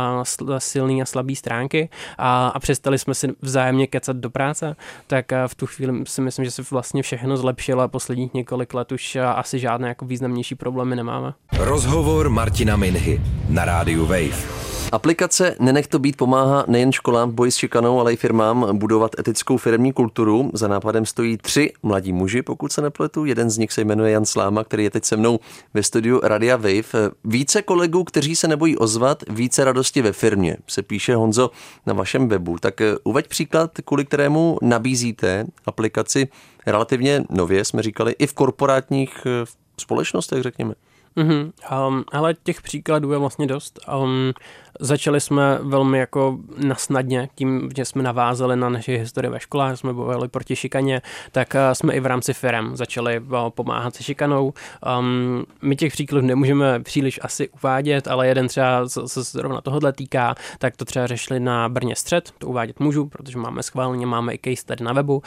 silný 0.58 1.02
a 1.02 1.04
slabý 1.04 1.36
stránky 1.36 1.88
a, 2.18 2.48
a 2.48 2.58
přestali 2.58 2.98
jsme 2.98 3.14
si 3.14 3.28
vzájemně 3.42 3.86
kecat 3.86 4.16
do 4.16 4.30
práce, 4.30 4.76
tak 5.06 5.26
v 5.46 5.54
tu 5.54 5.66
chvíli 5.66 6.06
si 6.06 6.20
myslím, 6.20 6.44
že 6.44 6.50
se 6.50 6.62
vlastně 6.70 7.02
všechno 7.02 7.36
zlepšilo 7.36 7.82
a 7.82 7.88
posledních 7.88 8.34
několik 8.34 8.74
let 8.74 8.92
už 8.92 9.16
asi 9.16 9.58
žádné 9.58 9.88
jako 9.88 10.04
významnější 10.04 10.54
problémy 10.54 10.96
nemáme. 10.96 11.32
Rozhovor 11.58 12.30
Martina 12.46 12.76
Minhy 12.76 13.20
na 13.48 13.64
rádiu 13.64 14.06
Wave. 14.06 14.46
Aplikace 14.92 15.56
Nenech 15.60 15.86
to 15.86 15.98
být 15.98 16.16
pomáhá 16.16 16.64
nejen 16.68 16.92
školám 16.92 17.30
boji 17.30 17.50
s 17.50 17.56
šikanou, 17.56 18.00
ale 18.00 18.12
i 18.12 18.16
firmám 18.16 18.78
budovat 18.78 19.18
etickou 19.18 19.56
firmní 19.56 19.92
kulturu. 19.92 20.50
Za 20.54 20.68
nápadem 20.68 21.06
stojí 21.06 21.36
tři 21.36 21.72
mladí 21.82 22.12
muži, 22.12 22.42
pokud 22.42 22.72
se 22.72 22.82
nepletu. 22.82 23.24
Jeden 23.24 23.50
z 23.50 23.58
nich 23.58 23.72
se 23.72 23.80
jmenuje 23.80 24.12
Jan 24.12 24.24
Sláma, 24.24 24.64
který 24.64 24.84
je 24.84 24.90
teď 24.90 25.04
se 25.04 25.16
mnou 25.16 25.38
ve 25.74 25.82
studiu 25.82 26.20
Radia 26.22 26.56
Wave. 26.56 27.10
Více 27.24 27.62
kolegů, 27.62 28.04
kteří 28.04 28.36
se 28.36 28.48
nebojí 28.48 28.78
ozvat, 28.78 29.22
více 29.28 29.64
radosti 29.64 30.02
ve 30.02 30.12
firmě, 30.12 30.56
se 30.66 30.82
píše 30.82 31.14
Honzo 31.14 31.50
na 31.86 31.94
vašem 31.94 32.28
webu. 32.28 32.58
Tak 32.58 32.80
eh, 32.80 32.94
uveď 33.04 33.28
příklad, 33.28 33.70
kvůli 33.84 34.04
kterému 34.04 34.58
nabízíte 34.62 35.46
aplikaci 35.66 36.28
relativně 36.66 37.24
nově, 37.30 37.64
jsme 37.64 37.82
říkali, 37.82 38.14
i 38.18 38.26
v 38.26 38.34
korporátních 38.34 39.26
eh, 39.26 39.46
společnostech, 39.78 40.42
řekněme. 40.42 40.74
Mm-hmm. 41.16 41.52
Um, 41.88 42.04
ale 42.12 42.34
těch 42.34 42.62
příkladů 42.62 43.12
je 43.12 43.18
vlastně 43.18 43.46
dost. 43.46 43.80
Um, 44.02 44.32
Začali 44.80 45.20
jsme 45.20 45.58
velmi 45.62 45.98
jako 45.98 46.38
nasnadně 46.56 47.28
tím, 47.34 47.70
že 47.76 47.84
jsme 47.84 48.02
navázali 48.02 48.56
na 48.56 48.68
naši 48.68 48.98
historii 48.98 49.30
ve 49.30 49.40
školách, 49.40 49.78
jsme 49.78 49.92
bojovali 49.92 50.28
proti 50.28 50.56
šikaně, 50.56 51.02
tak 51.32 51.54
eh, 51.54 51.74
jsme 51.74 51.94
i 51.94 52.00
v 52.00 52.06
rámci 52.06 52.34
firm 52.34 52.76
začali 52.76 53.16
eh, 53.16 53.50
pomáhat 53.50 53.94
se 53.94 54.02
šikanou. 54.02 54.52
Um, 54.98 55.44
my 55.62 55.76
těch 55.76 55.92
příkladů 55.92 56.26
nemůžeme 56.26 56.80
příliš 56.80 57.20
asi 57.22 57.48
uvádět, 57.48 58.08
ale 58.08 58.28
jeden 58.28 58.48
třeba, 58.48 58.88
co 58.88 59.08
se 59.08 59.22
zrovna 59.22 59.60
tohohle 59.60 59.92
týká, 59.92 60.34
tak 60.58 60.76
to 60.76 60.84
třeba 60.84 61.06
řešili 61.06 61.40
na 61.40 61.68
Brně 61.68 61.96
střed, 61.96 62.32
to 62.38 62.46
uvádět 62.46 62.80
můžu, 62.80 63.06
protože 63.06 63.38
máme 63.38 63.62
schválně, 63.62 64.06
máme 64.06 64.34
i 64.34 64.38
case 64.44 64.66
tady 64.66 64.84
na 64.84 64.92
webu, 64.92 65.22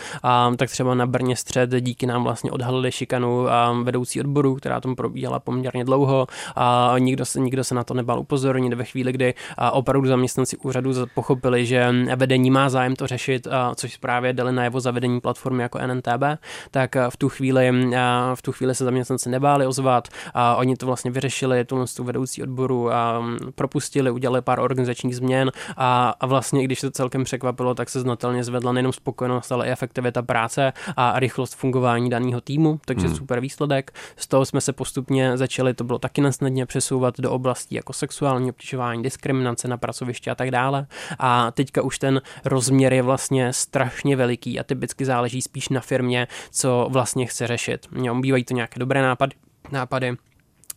um, 0.47 0.58
tak 0.58 0.69
třeba 0.69 0.95
na 0.95 1.06
Brně 1.06 1.36
střed 1.36 1.69
díky 1.80 2.06
nám 2.06 2.23
vlastně 2.23 2.52
odhalili 2.52 2.91
šikanu 2.91 3.39
um, 3.39 3.84
vedoucí 3.84 4.19
odboru, 4.19 4.56
která 4.56 4.82
tom 4.82 4.95
probíhala 4.95 5.39
poměrně 5.39 5.79
dlouho 5.84 6.28
a 6.56 6.96
nikdo 7.00 7.26
se, 7.26 7.39
nikdo 7.39 7.63
se 7.63 7.76
na 7.76 7.84
to 7.84 7.94
nebal 7.94 8.20
upozornit 8.20 8.74
ve 8.74 8.84
chvíli, 8.84 9.12
kdy 9.12 9.34
opravdu 9.72 10.08
zaměstnanci 10.08 10.58
úřadu 10.58 10.94
pochopili, 11.13 11.65
že 11.65 11.94
vedení 12.15 12.52
má 12.52 12.70
zájem 12.70 12.96
to 12.96 13.08
řešit, 13.08 13.48
což 13.76 13.98
právě 13.98 14.34
dali 14.34 14.52
najevo 14.52 14.80
zavedení 14.80 15.22
platformy 15.22 15.63
jako 15.63 15.80
NNTB, 15.88 16.24
tak 16.72 16.96
v 17.10 17.18
tu 17.18 17.30
chvíli, 17.30 17.72
v 18.36 18.42
tu 18.42 18.52
chvíli 18.52 18.76
se 18.76 18.84
zaměstnanci 18.84 19.30
nebáli 19.30 19.68
ozvat 19.68 20.08
a 20.34 20.56
oni 20.56 20.76
to 20.76 20.86
vlastně 20.86 21.12
vyřešili, 21.12 21.65
tu, 21.65 21.86
tu 21.96 22.04
vedoucí 22.04 22.44
odboru 22.44 22.94
a 22.94 23.24
propustili, 23.56 24.12
udělali 24.12 24.42
pár 24.42 24.60
organizačních 24.60 25.15
změn 25.15 25.52
a, 25.78 26.15
a 26.20 26.26
vlastně, 26.26 26.63
když 26.63 26.82
to 26.82 26.92
celkem 26.92 27.24
překvapilo, 27.24 27.76
tak 27.76 27.89
se 27.89 28.00
znatelně 28.00 28.44
zvedla 28.44 28.72
nejenom 28.72 28.94
spokojenost, 28.94 29.52
ale 29.52 29.68
i 29.68 29.72
efektivita 29.72 30.22
práce 30.22 30.74
a 30.98 31.20
rychlost 31.20 31.56
fungování 31.56 32.10
daného 32.10 32.42
týmu, 32.42 32.80
takže 32.86 33.08
hmm. 33.08 33.15
super 33.15 33.39
výsledek. 33.39 33.92
Z 34.15 34.28
toho 34.28 34.46
jsme 34.46 34.62
se 34.62 34.74
postupně 34.74 35.38
začali, 35.38 35.68
to 35.73 35.84
bylo 35.84 35.99
taky 35.99 36.21
nesnadně 36.21 36.65
přesouvat 36.65 37.19
do 37.19 37.32
oblastí 37.32 37.75
jako 37.75 37.93
sexuální 37.93 38.49
obtěžování, 38.49 39.03
diskriminace, 39.03 39.39
diskriminace 39.39 39.67
na 39.67 39.77
pracovišti 39.77 40.29
a 40.29 40.36
tak 40.36 40.51
dále. 40.51 40.88
A 41.19 41.51
teďka 41.51 41.82
už 41.82 41.99
ten 41.99 42.21
rozměr 42.45 42.93
je 42.93 43.01
vlastně 43.01 43.53
strašně 43.53 44.15
veliký 44.15 44.60
a 44.60 44.63
typicky 44.63 45.05
záleží 45.05 45.41
spíš 45.41 45.69
na 45.69 45.82
firmě, 45.82 46.27
co 46.51 46.88
vlastně 46.89 47.25
chce 47.25 47.47
řešit. 47.47 47.88
Jo, 48.03 48.15
bývají 48.15 48.43
to 48.43 48.53
nějaké 48.53 48.79
dobré 48.79 49.01
nápady, 49.01 49.36
nápady 49.71 50.17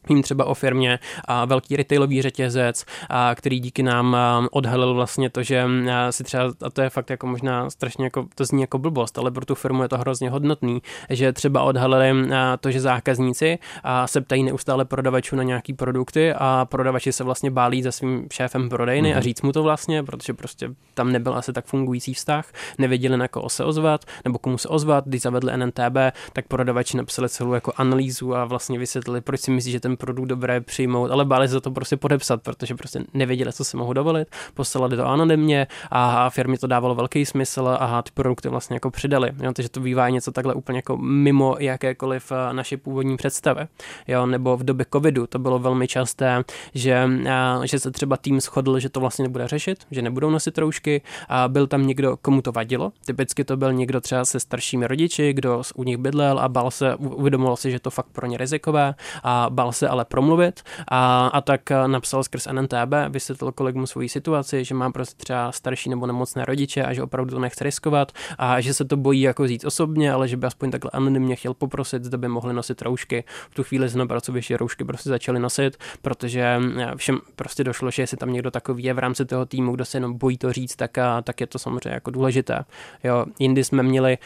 Vím 0.08 0.22
třeba 0.22 0.44
o 0.44 0.54
firmě 0.54 0.98
a 1.24 1.44
velký 1.44 1.76
retailový 1.76 2.22
řetězec, 2.22 2.84
a 3.08 3.34
který 3.34 3.60
díky 3.60 3.82
nám 3.82 4.16
odhalil 4.50 4.94
vlastně 4.94 5.30
to, 5.30 5.42
že 5.42 5.64
si 6.10 6.24
třeba, 6.24 6.44
a 6.62 6.70
to 6.70 6.82
je 6.82 6.90
fakt 6.90 7.10
jako 7.10 7.26
možná 7.26 7.70
strašně 7.70 8.04
jako, 8.04 8.26
to 8.34 8.44
zní 8.44 8.60
jako 8.60 8.78
blbost, 8.78 9.18
ale 9.18 9.30
pro 9.30 9.44
tu 9.44 9.54
firmu 9.54 9.82
je 9.82 9.88
to 9.88 9.98
hrozně 9.98 10.30
hodnotný, 10.30 10.82
že 11.10 11.32
třeba 11.32 11.62
odhalili 11.62 12.28
to, 12.60 12.70
že 12.70 12.80
zákazníci 12.80 13.58
se 14.06 14.20
ptají 14.20 14.42
neustále 14.42 14.84
prodavačů 14.84 15.36
na 15.36 15.42
nějaký 15.42 15.72
produkty 15.72 16.32
a 16.32 16.66
prodavači 16.70 17.12
se 17.12 17.24
vlastně 17.24 17.50
bálí 17.50 17.82
za 17.82 17.92
svým 17.92 18.26
šéfem 18.32 18.68
prodejny 18.68 19.08
mm-hmm. 19.08 19.12
a 19.12 19.16
mhm. 19.16 19.22
říct 19.22 19.42
mu 19.42 19.52
to 19.52 19.62
vlastně, 19.62 20.02
protože 20.02 20.34
prostě 20.34 20.70
tam 20.94 21.12
nebyl 21.12 21.34
asi 21.34 21.52
tak 21.52 21.64
fungující 21.64 22.14
vztah, 22.14 22.52
nevěděli 22.78 23.16
na 23.16 23.28
koho 23.28 23.48
se 23.48 23.64
ozvat 23.64 24.04
nebo 24.24 24.38
komu 24.38 24.58
se 24.58 24.68
ozvat, 24.68 25.08
když 25.08 25.22
zavedli 25.22 25.56
NNTB, 25.56 25.96
tak 26.32 26.48
prodavači 26.48 26.96
napsali 26.96 27.28
celou 27.28 27.52
jako 27.52 27.72
analýzu 27.76 28.34
a 28.34 28.44
vlastně 28.44 28.78
vysvětlili, 28.78 29.20
proč 29.20 29.40
si 29.40 29.50
myslí, 29.50 29.72
že 29.72 29.80
ten 29.80 29.91
ten 29.92 29.96
produkt 29.96 30.26
dobré 30.26 30.60
přijmout, 30.60 31.10
ale 31.10 31.24
báli 31.24 31.48
se 31.48 31.60
to 31.60 31.70
prostě 31.70 31.96
podepsat, 31.96 32.42
protože 32.42 32.74
prostě 32.74 33.04
nevěděli, 33.14 33.52
co 33.52 33.64
si 33.64 33.76
mohou 33.76 33.92
dovolit, 33.92 34.28
poslali 34.54 34.96
to 34.96 35.06
anonymně 35.06 35.66
a 35.90 36.30
firmě 36.30 36.58
to 36.58 36.66
dávalo 36.66 36.94
velký 36.94 37.26
smysl 37.26 37.76
a 37.80 38.02
ty 38.02 38.10
produkty 38.14 38.48
vlastně 38.48 38.76
jako 38.76 38.90
přidali. 38.90 39.30
Jo, 39.42 39.52
takže 39.52 39.68
to 39.68 39.80
bývá 39.80 40.08
něco 40.08 40.32
takhle 40.32 40.54
úplně 40.54 40.78
jako 40.78 40.96
mimo 40.96 41.56
jakékoliv 41.58 42.32
eh, 42.32 42.52
naše 42.52 42.76
původní 42.76 43.16
představy. 43.16 43.66
Jo, 44.08 44.26
nebo 44.26 44.56
v 44.56 44.64
době 44.64 44.86
covidu 44.92 45.26
to 45.26 45.38
bylo 45.38 45.58
velmi 45.58 45.88
časté, 45.88 46.44
že, 46.74 47.08
eh, 47.26 47.66
že 47.66 47.78
se 47.78 47.90
třeba 47.90 48.16
tým 48.16 48.40
shodl, 48.40 48.78
že 48.78 48.88
to 48.88 49.00
vlastně 49.00 49.22
nebude 49.22 49.48
řešit, 49.48 49.86
že 49.90 50.02
nebudou 50.02 50.30
nosit 50.30 50.58
roušky 50.58 51.02
a 51.28 51.48
byl 51.48 51.66
tam 51.66 51.86
někdo, 51.86 52.16
komu 52.16 52.42
to 52.42 52.52
vadilo. 52.52 52.92
Typicky 53.06 53.44
to 53.44 53.56
byl 53.56 53.72
někdo 53.72 54.00
třeba 54.00 54.24
se 54.24 54.40
staršími 54.40 54.86
rodiči, 54.86 55.32
kdo 55.32 55.62
u 55.74 55.84
nich 55.84 55.96
bydlel 55.96 56.38
a 56.38 56.48
bál 56.48 56.70
se, 56.70 56.94
uvědomoval 56.96 57.56
si, 57.56 57.70
že 57.70 57.80
to 57.80 57.90
fakt 57.90 58.06
pro 58.12 58.26
ně 58.26 58.38
rizikové 58.38 58.94
a 59.22 59.46
bál 59.50 59.72
se 59.72 59.81
se 59.82 59.88
ale 59.88 60.04
promluvit 60.04 60.62
a, 60.88 61.26
a 61.26 61.40
tak 61.40 61.70
eh, 61.70 61.88
napsal 61.88 62.22
skrz 62.24 62.46
NNTB, 62.52 62.94
vysvětlil 63.08 63.52
kolegům 63.52 63.86
svoji 63.86 64.08
situaci, 64.08 64.64
že 64.64 64.74
má 64.74 64.90
prostě 64.90 65.14
třeba 65.16 65.52
starší 65.52 65.90
nebo 65.90 66.06
nemocné 66.06 66.44
rodiče 66.44 66.84
a 66.84 66.92
že 66.92 67.02
opravdu 67.02 67.34
to 67.34 67.40
nechce 67.40 67.64
riskovat 67.64 68.12
a 68.38 68.60
že 68.60 68.74
se 68.74 68.84
to 68.84 68.96
bojí 68.96 69.20
jako 69.20 69.46
říct 69.46 69.64
osobně, 69.64 70.12
ale 70.12 70.28
že 70.28 70.36
by 70.36 70.46
aspoň 70.46 70.70
takhle 70.70 70.90
anonymně 70.94 71.36
chtěl 71.36 71.54
poprosit, 71.54 72.04
zda 72.04 72.18
by 72.18 72.28
mohli 72.28 72.54
nosit 72.54 72.82
roušky. 72.82 73.24
V 73.50 73.54
tu 73.54 73.62
chvíli 73.62 73.90
se 73.90 73.98
na 73.98 74.06
pracovišti 74.06 74.56
roušky 74.56 74.84
prostě 74.84 75.10
začali 75.10 75.40
nosit, 75.40 75.76
protože 76.02 76.60
eh, 76.78 76.92
všem 76.96 77.18
prostě 77.36 77.64
došlo, 77.64 77.90
že 77.90 78.02
jestli 78.02 78.16
tam 78.16 78.32
někdo 78.32 78.50
takový 78.50 78.84
je 78.84 78.94
v 78.94 78.98
rámci 78.98 79.24
toho 79.24 79.46
týmu, 79.46 79.74
kdo 79.74 79.84
se 79.84 79.96
jenom 79.96 80.18
bojí 80.18 80.38
to 80.38 80.52
říct, 80.52 80.76
tak, 80.76 80.98
a, 80.98 81.22
tak 81.22 81.40
je 81.40 81.46
to 81.46 81.58
samozřejmě 81.58 81.94
jako 81.94 82.10
důležité. 82.10 82.64
Jo, 83.04 83.26
jindy 83.38 83.64
jsme 83.64 83.82
měli 83.82 84.18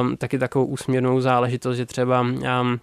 um, 0.00 0.16
taky 0.16 0.38
takovou 0.38 0.64
úsměrnou 0.64 1.20
záležitost, 1.20 1.76
že 1.76 1.86
třeba 1.86 2.20
um, 2.20 2.80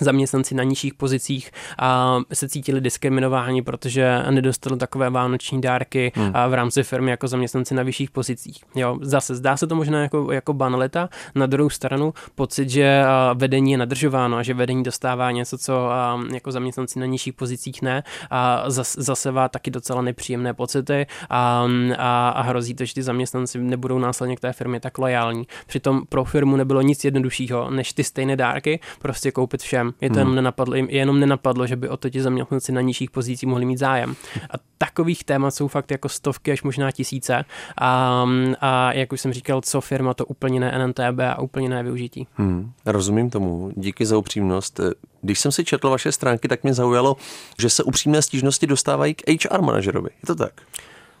zaměstnanci 0.00 0.54
na 0.54 0.62
nižších 0.62 0.94
pozicích 0.94 1.50
a 1.78 2.18
se 2.32 2.48
cítili 2.48 2.80
diskriminováni, 2.80 3.62
protože 3.62 4.22
nedostali 4.30 4.76
takové 4.76 5.10
vánoční 5.10 5.60
dárky 5.60 6.12
hmm. 6.14 6.30
a 6.34 6.48
v 6.48 6.54
rámci 6.54 6.82
firmy 6.82 7.10
jako 7.10 7.28
zaměstnanci 7.28 7.74
na 7.74 7.82
vyšších 7.82 8.10
pozicích. 8.10 8.64
Jo, 8.74 8.98
zase 9.00 9.34
zdá 9.34 9.56
se 9.56 9.66
to 9.66 9.74
možná 9.74 10.02
jako, 10.02 10.32
jako 10.32 10.52
banalita, 10.52 11.08
na 11.34 11.46
druhou 11.46 11.70
stranu 11.70 12.14
pocit, 12.34 12.70
že 12.70 13.02
vedení 13.34 13.72
je 13.72 13.78
nadržováno 13.78 14.36
a 14.36 14.42
že 14.42 14.54
vedení 14.54 14.82
dostává 14.82 15.30
něco, 15.30 15.58
co 15.58 15.90
jako 16.32 16.52
zaměstnanci 16.52 16.98
na 16.98 17.06
nižších 17.06 17.32
pozicích 17.32 17.82
ne 17.82 18.02
a 18.30 18.64
zasevá 18.96 19.48
taky 19.48 19.70
docela 19.70 20.02
nepříjemné 20.02 20.54
pocity 20.54 21.06
a, 21.30 21.66
a, 21.98 22.28
a 22.28 22.42
hrozí 22.42 22.74
to, 22.74 22.84
že 22.84 22.94
ty 22.94 23.02
zaměstnanci 23.02 23.58
nebudou 23.58 23.98
následně 23.98 24.36
k 24.36 24.40
té 24.40 24.52
firmě 24.52 24.80
tak 24.80 24.98
lojální. 24.98 25.46
Přitom 25.66 26.02
pro 26.08 26.24
firmu 26.24 26.56
nebylo 26.56 26.82
nic 26.82 27.04
jednoduššího, 27.04 27.70
než 27.70 27.92
ty 27.92 28.04
stejné 28.04 28.36
dárky 28.36 28.80
prostě 28.98 29.32
koupit 29.32 29.62
všem 29.62 29.81
všem. 29.82 29.94
Je 30.00 30.10
to 30.10 30.14
hmm. 30.14 30.20
jenom 30.20 30.34
nenapadlo, 30.34 30.74
jenom 30.74 31.20
nenapadlo, 31.20 31.66
že 31.66 31.76
by 31.76 31.88
o 31.88 31.96
to 31.96 32.10
ti 32.10 32.22
zaměstnanci 32.22 32.72
na 32.72 32.80
nižších 32.80 33.10
pozicích 33.10 33.48
mohli 33.48 33.64
mít 33.64 33.78
zájem. 33.78 34.14
A 34.50 34.54
takových 34.78 35.24
témat 35.24 35.50
jsou 35.50 35.68
fakt 35.68 35.90
jako 35.90 36.08
stovky 36.08 36.52
až 36.52 36.62
možná 36.62 36.90
tisíce. 36.90 37.44
A, 37.78 38.26
a 38.60 38.92
jak 38.92 39.12
už 39.12 39.20
jsem 39.20 39.32
říkal, 39.32 39.60
co 39.60 39.80
firma, 39.80 40.14
to 40.14 40.26
úplně 40.26 40.60
ne 40.60 40.86
NNTB 40.86 41.20
a 41.20 41.40
úplně 41.40 41.68
ne 41.68 41.82
využití. 41.82 42.26
Hmm. 42.34 42.72
Rozumím 42.86 43.30
tomu. 43.30 43.70
Díky 43.76 44.06
za 44.06 44.18
upřímnost. 44.18 44.80
Když 45.22 45.40
jsem 45.40 45.52
si 45.52 45.64
četl 45.64 45.90
vaše 45.90 46.12
stránky, 46.12 46.48
tak 46.48 46.62
mě 46.62 46.74
zaujalo, 46.74 47.16
že 47.58 47.70
se 47.70 47.82
upřímné 47.82 48.22
stížnosti 48.22 48.66
dostávají 48.66 49.14
k 49.14 49.22
HR 49.28 49.60
manažerovi. 49.60 50.10
Je 50.22 50.26
to 50.26 50.34
tak? 50.34 50.52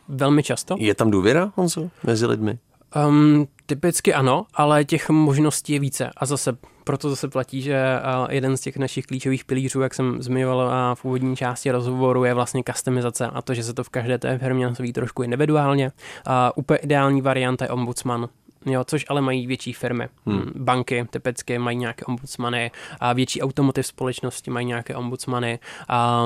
Velmi 0.08 0.42
často. 0.42 0.76
Je 0.78 0.94
tam 0.94 1.10
důvěra, 1.10 1.52
Honzo, 1.56 1.90
mezi 2.04 2.26
lidmi? 2.26 2.58
Um, 2.96 3.46
typicky 3.66 4.14
ano, 4.14 4.46
ale 4.54 4.84
těch 4.84 5.08
možností 5.10 5.72
je 5.72 5.78
více. 5.78 6.10
A 6.16 6.26
zase 6.26 6.56
proto 6.84 7.10
zase 7.10 7.28
platí, 7.28 7.62
že 7.62 7.84
jeden 8.30 8.56
z 8.56 8.60
těch 8.60 8.76
našich 8.76 9.06
klíčových 9.06 9.44
pilířů, 9.44 9.80
jak 9.80 9.94
jsem 9.94 10.22
zmiňoval 10.22 10.94
v 10.94 11.04
úvodní 11.04 11.36
části 11.36 11.70
rozhovoru, 11.70 12.24
je 12.24 12.34
vlastně 12.34 12.62
customizace 12.66 13.26
a 13.26 13.42
to, 13.42 13.54
že 13.54 13.62
se 13.62 13.74
to 13.74 13.84
v 13.84 13.88
každé 13.88 14.18
té 14.18 14.38
firmě 14.38 14.66
nastaví 14.66 14.92
trošku 14.92 15.22
individuálně. 15.22 15.92
A 16.26 16.56
úplně 16.56 16.78
ideální 16.78 17.22
varianta 17.22 17.64
je 17.64 17.68
ombudsman 17.68 18.28
jo, 18.66 18.84
což 18.84 19.04
ale 19.08 19.20
mají 19.20 19.46
větší 19.46 19.72
firmy. 19.72 20.08
Hmm. 20.26 20.38
hmm. 20.38 20.52
Banky 20.56 21.06
typicky 21.10 21.58
mají 21.58 21.76
nějaké 21.76 22.04
ombudsmany, 22.04 22.70
a 23.00 23.12
větší 23.12 23.42
automotiv 23.42 23.86
společnosti 23.86 24.50
mají 24.50 24.66
nějaké 24.66 24.96
ombudsmany, 24.96 25.58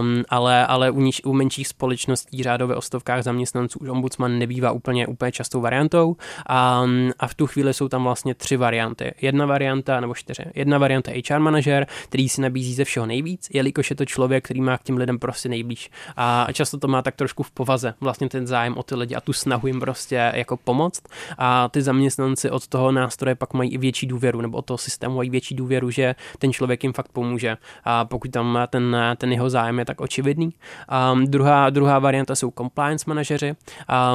um, 0.01 0.25
ale, 0.29 0.66
ale 0.66 0.90
u, 0.90 1.01
niž, 1.01 1.25
u 1.25 1.33
menších 1.33 1.68
společností 1.68 2.42
řádově 2.42 2.77
o 2.77 2.81
stovkách 2.81 3.22
zaměstnanců 3.22 3.79
už 3.79 3.88
ombudsman 3.88 4.38
nebývá 4.38 4.72
úplně, 4.72 5.07
úplně 5.07 5.33
častou 5.33 5.61
variantou 5.61 6.09
um, 6.09 6.16
a 7.18 7.27
v 7.27 7.35
tu 7.35 7.46
chvíli 7.46 7.75
jsou 7.75 7.88
tam 7.88 8.05
vlastně 8.05 8.35
tři 8.35 8.57
varianty. 8.57 9.14
Jedna 9.20 9.46
varianta, 9.46 10.01
nebo 10.01 10.14
čtyři. 10.14 10.42
Jedna 10.55 10.79
varianta 10.79 11.12
HR 11.31 11.38
manažer, 11.38 11.87
který 12.05 12.29
si 12.29 12.40
nabízí 12.40 12.75
ze 12.75 12.85
všeho 12.85 13.07
nejvíc, 13.07 13.49
jelikož 13.53 13.90
je 13.90 13.96
to 13.96 14.05
člověk, 14.05 14.44
který 14.44 14.61
má 14.61 14.79
k 14.79 14.83
těm 14.83 14.96
lidem 14.96 15.18
prostě 15.18 15.49
nejblíž. 15.49 15.90
A 16.16 16.46
často 16.53 16.79
to 16.79 16.88
má 16.88 17.03
tak 17.03 17.16
trošku 17.16 17.42
v 17.42 17.51
povaze, 17.51 17.94
vlastně 18.01 18.29
ten 18.29 18.46
zájem 18.46 18.77
o 18.77 18.83
ty 18.83 18.94
lidi 18.94 19.14
a 19.14 19.20
tu 19.20 19.33
snahu 19.33 19.66
jim 19.66 19.81
prostě 19.81 20.33
jako 20.35 20.57
pomoct. 20.57 21.03
A 21.38 21.68
ty 21.68 21.83
zaměstnanci 21.83 22.26
zaměstnanci 22.27 22.51
od 22.51 22.67
toho 22.67 22.93
nástroje 22.93 23.35
pak 23.35 23.55
mají 23.55 23.73
i 23.73 23.79
větší 23.79 24.07
důvěru, 24.07 24.41
nebo 24.41 24.59
od 24.59 24.65
toho 24.67 24.79
systému 24.79 25.17
mají 25.17 25.31
větší 25.31 25.55
důvěru, 25.55 25.91
že 25.91 26.15
ten 26.39 26.53
člověk 26.53 26.83
jim 26.83 26.93
fakt 26.93 27.12
pomůže. 27.12 27.57
A 27.85 28.05
pokud 28.05 28.31
tam 28.31 28.59
ten, 28.69 28.97
ten 29.17 29.33
jeho 29.33 29.51
zájem 29.51 29.79
je 29.79 29.85
tak 29.85 30.01
očividný. 30.01 30.51
Um, 31.12 31.27
druhá, 31.27 31.71
druhá 31.71 31.99
varianta 31.99 32.35
jsou 32.35 32.51
compliance 32.51 33.05
manažeři. 33.09 33.55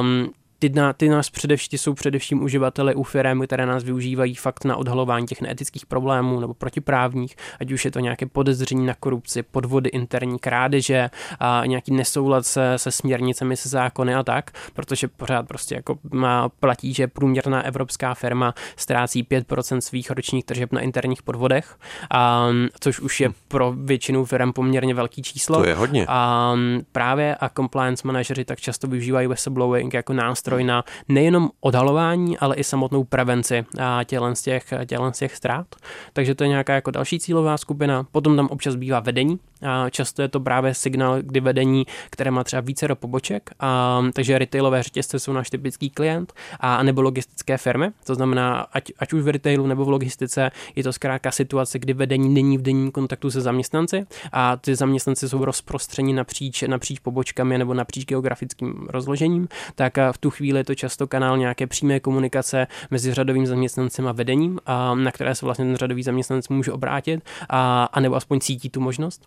Um, 0.00 0.32
ty, 0.62 0.68
na, 0.68 0.92
ty 0.92 1.08
nás 1.08 1.30
především 1.30 1.78
jsou 1.78 1.94
především 1.94 2.42
uživateli 2.42 2.94
u 2.94 3.02
firm, 3.02 3.42
které 3.42 3.66
nás 3.66 3.84
využívají 3.84 4.34
fakt 4.34 4.64
na 4.64 4.76
odhalování 4.76 5.26
těch 5.26 5.40
neetických 5.40 5.86
problémů 5.86 6.40
nebo 6.40 6.54
protiprávních, 6.54 7.36
ať 7.60 7.72
už 7.72 7.84
je 7.84 7.90
to 7.90 8.00
nějaké 8.00 8.26
podezření 8.26 8.86
na 8.86 8.94
korupci, 8.94 9.42
podvody 9.42 9.90
interní 9.90 10.38
krádeže 10.38 11.10
a 11.40 11.62
nějaký 11.66 11.94
nesoulad 11.94 12.46
se, 12.46 12.72
se 12.76 12.90
směrnicemi, 12.90 13.56
se 13.56 13.68
zákony 13.68 14.14
a 14.14 14.22
tak, 14.22 14.50
protože 14.72 15.08
pořád 15.08 15.48
prostě 15.48 15.74
jako 15.74 15.98
má, 16.12 16.48
platí, 16.48 16.94
že 16.94 17.08
průměrná 17.08 17.62
evropská 17.62 18.14
firma 18.14 18.54
ztrácí 18.76 19.24
5% 19.24 19.78
svých 19.78 20.10
ročních 20.10 20.44
tržeb 20.44 20.72
na 20.72 20.80
interních 20.80 21.22
podvodech, 21.22 21.76
a, 22.10 22.48
což 22.80 23.00
už 23.00 23.20
je 23.20 23.30
pro 23.48 23.72
většinu 23.76 24.24
firm 24.24 24.52
poměrně 24.52 24.94
velký 24.94 25.22
číslo. 25.22 25.56
To 25.56 25.68
je 25.68 25.74
hodně. 25.74 26.06
A 26.08 26.54
právě 26.92 27.36
a 27.36 27.48
compliance 27.48 28.06
manažeři 28.06 28.44
tak 28.44 28.60
často 28.60 28.86
využívají 28.86 29.26
whistleblowing 29.26 29.94
jako 29.94 30.12
nástroj 30.12 30.51
na 30.60 30.84
nejenom 31.08 31.50
odhalování, 31.60 32.38
ale 32.38 32.56
i 32.56 32.64
samotnou 32.64 33.04
prevenci 33.04 33.66
tělen 34.04 34.34
z 34.34 34.42
těch, 34.42 34.72
tělen 34.86 35.12
z 35.12 35.18
těch 35.18 35.36
ztrát. 35.36 35.66
Takže 36.12 36.34
to 36.34 36.44
je 36.44 36.48
nějaká 36.48 36.74
jako 36.74 36.90
další 36.90 37.20
cílová 37.20 37.58
skupina. 37.58 38.06
Potom 38.12 38.36
tam 38.36 38.46
občas 38.46 38.74
bývá 38.74 39.00
vedení. 39.00 39.38
A 39.66 39.90
často 39.90 40.22
je 40.22 40.28
to 40.28 40.40
právě 40.40 40.74
signál, 40.74 41.22
kdy 41.22 41.40
vedení, 41.40 41.86
které 42.10 42.30
má 42.30 42.44
třeba 42.44 42.60
více 42.60 42.88
do 42.88 42.96
poboček. 42.96 43.50
A, 43.60 44.02
takže 44.12 44.38
retailové 44.38 44.82
řetězce 44.82 45.18
jsou 45.18 45.32
náš 45.32 45.50
typický 45.50 45.90
klient 45.90 46.32
a 46.60 46.82
nebo 46.82 47.02
logistické 47.02 47.58
firmy. 47.58 47.90
To 48.06 48.14
znamená, 48.14 48.66
ať, 48.72 48.92
ať 48.98 49.12
už 49.12 49.22
v 49.22 49.28
retailu 49.28 49.66
nebo 49.66 49.84
v 49.84 49.88
logistice 49.88 50.50
je 50.76 50.82
to 50.82 50.92
zkrátka 50.92 51.30
situace, 51.30 51.78
kdy 51.78 51.92
vedení 51.92 52.28
není 52.28 52.58
v 52.58 52.62
denním 52.62 52.90
kontaktu 52.90 53.30
se 53.30 53.40
zaměstnanci 53.40 54.06
a 54.32 54.56
ty 54.56 54.74
zaměstnanci 54.74 55.28
jsou 55.28 55.44
rozprostřeni 55.44 56.12
napříč, 56.12 56.62
napříč 56.62 56.98
pobočkami 56.98 57.58
nebo 57.58 57.74
napříč 57.74 58.04
geografickým 58.04 58.86
rozložením, 58.90 59.48
tak 59.74 59.96
v 60.12 60.18
tu 60.18 60.30
chvíli 60.30 60.41
je 60.48 60.64
to 60.64 60.74
často 60.74 61.06
kanál 61.06 61.38
nějaké 61.38 61.66
přímé 61.66 62.00
komunikace 62.00 62.66
mezi 62.90 63.14
řadovým 63.14 63.46
zaměstnancem 63.46 64.08
a 64.08 64.12
vedením, 64.12 64.58
a 64.66 64.94
na 64.94 65.12
které 65.12 65.34
se 65.34 65.46
vlastně 65.46 65.64
ten 65.64 65.76
řadový 65.76 66.02
zaměstnanec 66.02 66.48
může 66.48 66.72
obrátit 66.72 67.24
a, 67.48 67.84
a 67.84 68.00
nebo 68.00 68.16
aspoň 68.16 68.40
cítí 68.40 68.70
tu 68.70 68.80
možnost. 68.80 69.22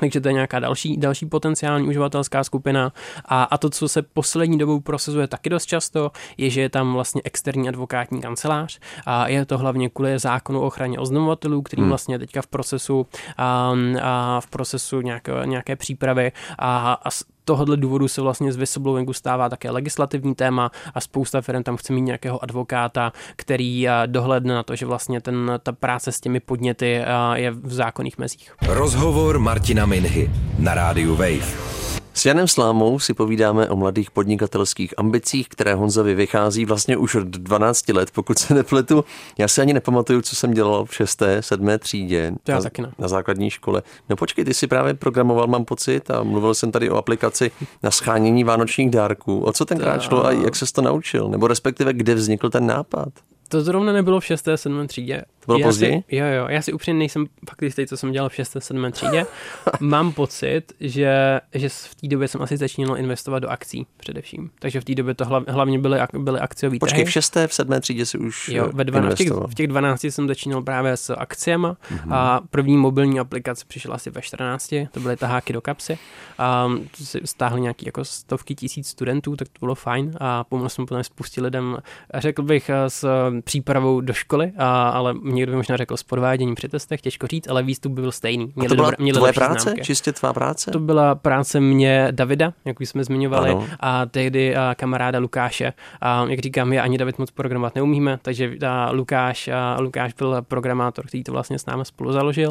Takže 0.00 0.20
to 0.20 0.28
je 0.28 0.32
nějaká 0.32 0.58
další, 0.58 0.96
další 0.96 1.26
potenciální 1.26 1.88
uživatelská 1.88 2.44
skupina. 2.44 2.92
A, 3.24 3.42
a 3.42 3.58
to, 3.58 3.70
co 3.70 3.88
se 3.88 4.02
poslední 4.02 4.58
dobou 4.58 4.80
prosazuje 4.80 5.26
taky 5.26 5.50
dost 5.50 5.66
často, 5.66 6.10
je, 6.36 6.50
že 6.50 6.60
je 6.60 6.68
tam 6.68 6.92
vlastně 6.92 7.22
externí 7.24 7.68
advokátní 7.68 8.20
kancelář. 8.20 8.78
A 9.06 9.28
je 9.28 9.46
to 9.46 9.58
hlavně 9.58 9.88
kvůli 9.88 10.18
zákonu 10.18 10.60
o 10.60 10.66
ochraně 10.66 10.98
oznamovatelů, 10.98 11.62
který 11.62 11.82
hmm. 11.82 11.88
vlastně 11.88 12.18
teďka 12.18 12.42
v 12.42 12.46
procesu, 12.46 13.06
a, 13.36 13.72
a 14.02 14.40
v 14.40 14.46
procesu 14.46 15.00
nějaké, 15.00 15.32
nějaké 15.44 15.76
přípravy 15.76 16.32
a, 16.58 16.92
a 17.04 17.10
tohohle 17.44 17.76
důvodu 17.76 18.08
se 18.08 18.20
vlastně 18.20 18.52
z 18.52 18.56
whistleblowingu 18.56 19.12
stává 19.12 19.48
také 19.48 19.70
legislativní 19.70 20.34
téma 20.34 20.70
a 20.94 21.00
spousta 21.00 21.40
firm 21.40 21.62
tam 21.62 21.76
chce 21.76 21.92
mít 21.92 22.00
nějakého 22.00 22.42
advokáta, 22.42 23.12
který 23.36 23.88
eh, 23.88 23.92
dohledne 24.06 24.54
na 24.54 24.62
to, 24.62 24.76
že 24.76 24.86
vlastně 24.86 25.20
ten, 25.20 25.52
ta 25.62 25.72
práce 25.72 26.12
s 26.12 26.20
těmi 26.20 26.40
podněty 26.40 26.96
eh, 26.96 27.04
je 27.34 27.50
v 27.50 27.72
zákonných 27.72 28.18
mezích. 28.18 28.54
Rozhovor 28.62 29.38
Martina 29.38 29.86
Minhy 29.86 30.30
na 30.58 30.74
rádiu 30.74 31.16
Wave. 31.16 31.81
S 32.14 32.26
Janem 32.26 32.48
Slámou 32.48 32.98
si 32.98 33.14
povídáme 33.14 33.68
o 33.68 33.76
mladých 33.76 34.10
podnikatelských 34.10 34.94
ambicích, 34.96 35.48
které 35.48 35.74
Honzovi 35.74 36.14
vychází 36.14 36.64
vlastně 36.64 36.96
už 36.96 37.14
od 37.14 37.26
12 37.26 37.88
let, 37.88 38.10
pokud 38.10 38.38
se 38.38 38.54
nepletu. 38.54 39.04
Já 39.38 39.48
si 39.48 39.60
ani 39.60 39.72
nepamatuju, 39.72 40.22
co 40.22 40.36
jsem 40.36 40.54
dělal 40.54 40.84
v 40.84 40.94
6. 40.94 41.22
7. 41.40 41.68
třídě 41.78 42.32
Já 42.48 42.56
na, 42.56 42.62
taky 42.62 42.82
ne. 42.82 42.92
na 42.98 43.08
základní 43.08 43.50
škole. 43.50 43.82
No 44.08 44.16
počkej, 44.16 44.44
ty 44.44 44.54
si 44.54 44.66
právě 44.66 44.94
programoval, 44.94 45.46
mám 45.46 45.64
pocit, 45.64 46.10
a 46.10 46.22
mluvil 46.22 46.54
jsem 46.54 46.72
tady 46.72 46.90
o 46.90 46.96
aplikaci 46.96 47.50
na 47.82 47.90
schánění 47.90 48.44
vánočních 48.44 48.90
dárků. 48.90 49.40
O 49.40 49.52
co 49.52 49.64
tenkrát 49.64 50.02
šlo 50.02 50.26
a 50.26 50.32
jak 50.32 50.56
se 50.56 50.72
to 50.72 50.82
naučil? 50.82 51.28
Nebo 51.28 51.46
respektive, 51.46 51.92
kde 51.92 52.14
vznikl 52.14 52.50
ten 52.50 52.66
nápad? 52.66 53.08
To 53.52 53.60
zrovna 53.60 53.92
nebylo 53.92 54.20
v 54.20 54.24
6. 54.24 54.48
7. 54.56 54.86
třídě. 54.86 55.22
To 55.40 55.46
bylo 55.46 55.58
já 55.58 55.66
později? 55.66 56.04
Si, 56.08 56.16
jo, 56.16 56.26
jo, 56.26 56.46
já 56.48 56.62
si 56.62 56.72
upřímně 56.72 56.98
nejsem 56.98 57.26
fakt 57.48 57.62
jistý, 57.62 57.86
co 57.86 57.96
jsem 57.96 58.12
dělal 58.12 58.28
v 58.28 58.34
6. 58.34 58.56
7. 58.58 58.92
třídě. 58.92 59.26
Mám 59.80 60.12
pocit, 60.12 60.62
že, 60.80 61.40
že 61.54 61.68
v 61.68 61.94
té 61.94 62.08
době 62.08 62.28
jsem 62.28 62.42
asi 62.42 62.56
začínal 62.56 62.96
investovat 62.96 63.38
do 63.38 63.48
akcí 63.48 63.86
především. 63.96 64.50
Takže 64.58 64.80
v 64.80 64.84
té 64.84 64.94
době 64.94 65.14
to 65.14 65.24
hlav, 65.24 65.42
hlavně 65.48 65.78
byly, 65.78 66.00
byly 66.18 66.40
akciové 66.40 66.78
Počkej, 66.78 66.96
trhy. 66.96 67.10
v 67.10 67.12
6. 67.12 67.36
v 67.46 67.54
7. 67.54 67.80
třídě 67.80 68.06
si 68.06 68.18
už 68.18 68.48
Jo, 68.48 68.70
ve 68.72 68.84
12, 68.84 69.14
v, 69.14 69.16
těch, 69.16 69.30
v 69.30 69.54
těch 69.54 69.66
12 69.66 70.04
jsem 70.04 70.28
začínal 70.28 70.62
právě 70.62 70.96
s 70.96 71.14
akciemi 71.14 71.66
mm-hmm. 71.66 72.14
a 72.14 72.40
první 72.50 72.76
mobilní 72.76 73.20
aplikace 73.20 73.64
přišla 73.68 73.94
asi 73.94 74.10
ve 74.10 74.22
14, 74.22 74.74
to 74.90 75.00
byly 75.00 75.16
taháky 75.16 75.52
do 75.52 75.60
kapsy 75.60 75.98
a 76.38 76.68
si 76.94 77.20
stáhli 77.24 77.60
nějaký 77.60 77.86
jako 77.86 78.04
stovky 78.04 78.54
tisíc 78.54 78.88
studentů, 78.88 79.36
tak 79.36 79.48
to 79.48 79.58
bylo 79.60 79.74
fajn 79.74 80.12
a 80.20 80.44
pomohl 80.44 80.68
jsem 80.68 80.86
potom 80.86 81.04
spoustě 81.04 81.42
lidem, 81.42 81.78
řekl 82.14 82.42
bych, 82.42 82.70
s 82.88 83.04
přípravou 83.44 84.00
do 84.00 84.12
školy, 84.12 84.52
a, 84.58 84.88
ale 84.88 85.14
někdo 85.22 85.52
by 85.52 85.56
možná 85.56 85.76
řekl 85.76 85.96
s 85.96 86.02
podváděním 86.02 86.54
při 86.54 86.68
testech, 86.68 87.00
těžko 87.00 87.26
říct, 87.26 87.48
ale 87.48 87.62
výstup 87.62 87.92
byl 87.92 88.12
stejný. 88.12 88.52
Měli 88.56 88.66
a 88.66 88.68
to 88.68 88.74
byla 88.74 88.90
dobré, 88.90 89.02
měli 89.04 89.16
tvoje 89.16 89.32
práce? 89.32 89.60
Známky. 89.60 89.82
Čistě 89.82 90.12
tvá 90.12 90.32
práce? 90.32 90.70
To 90.70 90.78
byla 90.78 91.14
práce 91.14 91.60
mě 91.60 92.08
Davida, 92.10 92.52
jak 92.64 92.80
už 92.80 92.88
jsme 92.88 93.04
zmiňovali, 93.04 93.50
ano. 93.50 93.66
a 93.80 94.06
tehdy 94.06 94.56
a 94.56 94.74
kamaráda 94.74 95.18
Lukáše. 95.18 95.72
A 96.00 96.26
jak 96.28 96.38
říkám, 96.38 96.72
já 96.72 96.82
ani 96.82 96.98
David 96.98 97.18
moc 97.18 97.30
programovat 97.30 97.74
neumíme, 97.74 98.18
takže 98.22 98.56
a 98.66 98.90
Lukáš, 98.90 99.48
a 99.48 99.76
Lukáš 99.80 100.12
byl 100.12 100.42
programátor, 100.42 101.06
který 101.06 101.24
to 101.24 101.32
vlastně 101.32 101.58
s 101.58 101.66
námi 101.66 101.84
spolu 101.84 102.12
založil. 102.12 102.50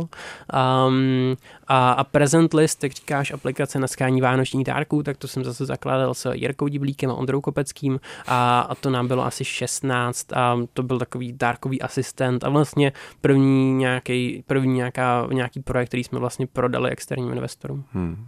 Um, 0.87 1.37
a, 1.67 1.91
a 1.91 2.03
Present 2.03 2.53
List, 2.53 2.83
jak 2.83 2.91
říkáš, 2.93 3.31
aplikace 3.31 3.79
na 3.79 3.87
skání 3.87 4.21
vánočních 4.21 4.65
dárků, 4.65 5.03
tak 5.03 5.17
to 5.17 5.27
jsem 5.27 5.43
zase 5.43 5.65
zakládal 5.65 6.13
s 6.13 6.31
Jirkou 6.33 6.67
Diblíkem 6.67 7.11
a 7.11 7.13
Ondrou 7.13 7.41
Kopeckým 7.41 7.99
a, 8.27 8.59
a 8.59 8.75
to 8.75 8.89
nám 8.89 9.07
bylo 9.07 9.25
asi 9.25 9.45
16 9.45 10.33
a 10.33 10.57
to 10.73 10.80
byl 10.83 10.99
takový 10.99 11.33
dárkový 11.33 11.81
asistent 11.81 12.43
a 12.43 12.49
vlastně 12.49 12.91
první 13.21 13.73
nějaký, 13.73 14.43
první 14.47 14.73
nějaká, 14.73 15.27
nějaký 15.31 15.59
projekt, 15.59 15.87
který 15.87 16.03
jsme 16.03 16.19
vlastně 16.19 16.47
prodali 16.47 16.89
externím 16.89 17.31
investorům. 17.31 17.83
Hmm. 17.91 18.27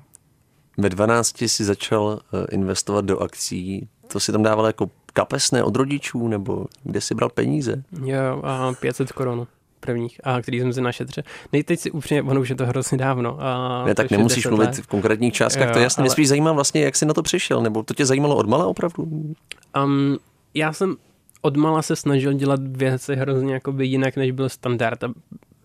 Ve 0.77 0.89
12 0.89 1.37
si 1.45 1.63
začal 1.63 2.19
eh, 2.33 2.45
investovat 2.51 3.05
do 3.05 3.19
akcí, 3.19 3.87
to 4.07 4.19
si 4.19 4.31
tam 4.31 4.43
dával 4.43 4.65
jako 4.67 4.89
kapesné 5.13 5.63
od 5.63 5.75
rodičů, 5.75 6.27
nebo 6.27 6.65
kde 6.83 7.01
si 7.01 7.15
bral 7.15 7.29
peníze? 7.29 7.83
Jo, 8.03 8.41
a 8.43 8.73
500 8.79 9.11
korun 9.11 9.47
prvních, 9.79 10.19
a 10.23 10.41
který 10.41 10.59
jsem 10.59 10.73
si 10.73 10.81
našetřil. 10.81 11.23
Nej, 11.53 11.63
teď 11.63 11.79
si 11.79 11.91
upřímně, 11.91 12.23
ono 12.23 12.41
už 12.41 12.49
je 12.49 12.55
to 12.55 12.65
hrozně 12.65 12.97
dávno. 12.97 13.37
A 13.39 13.83
ne, 13.85 13.95
tak 13.95 14.11
nemusíš 14.11 14.45
mluvit 14.45 14.65
let. 14.65 14.75
v 14.75 14.87
konkrétních 14.87 15.33
částkách, 15.33 15.67
jo, 15.67 15.73
to 15.73 15.79
jasně. 15.79 16.01
Ale... 16.01 16.05
Mě 16.05 16.09
spíš 16.09 16.27
zajímá 16.27 16.51
vlastně, 16.51 16.83
jak 16.83 16.95
jsi 16.95 17.05
na 17.05 17.13
to 17.13 17.23
přišel, 17.23 17.61
nebo 17.61 17.83
to 17.83 17.93
tě 17.93 18.05
zajímalo 18.05 18.35
od 18.35 18.47
mala 18.47 18.67
opravdu? 18.67 19.03
Um, 19.83 20.17
já 20.53 20.73
jsem 20.73 20.95
odmala 21.43 21.81
se 21.81 21.95
snažil 21.95 22.33
dělat 22.33 22.59
věci 22.63 23.15
hrozně 23.15 23.53
jakoby 23.53 23.85
jinak, 23.85 24.17
než 24.17 24.31
byl 24.31 24.49
standard. 24.49 25.03
A 25.03 25.07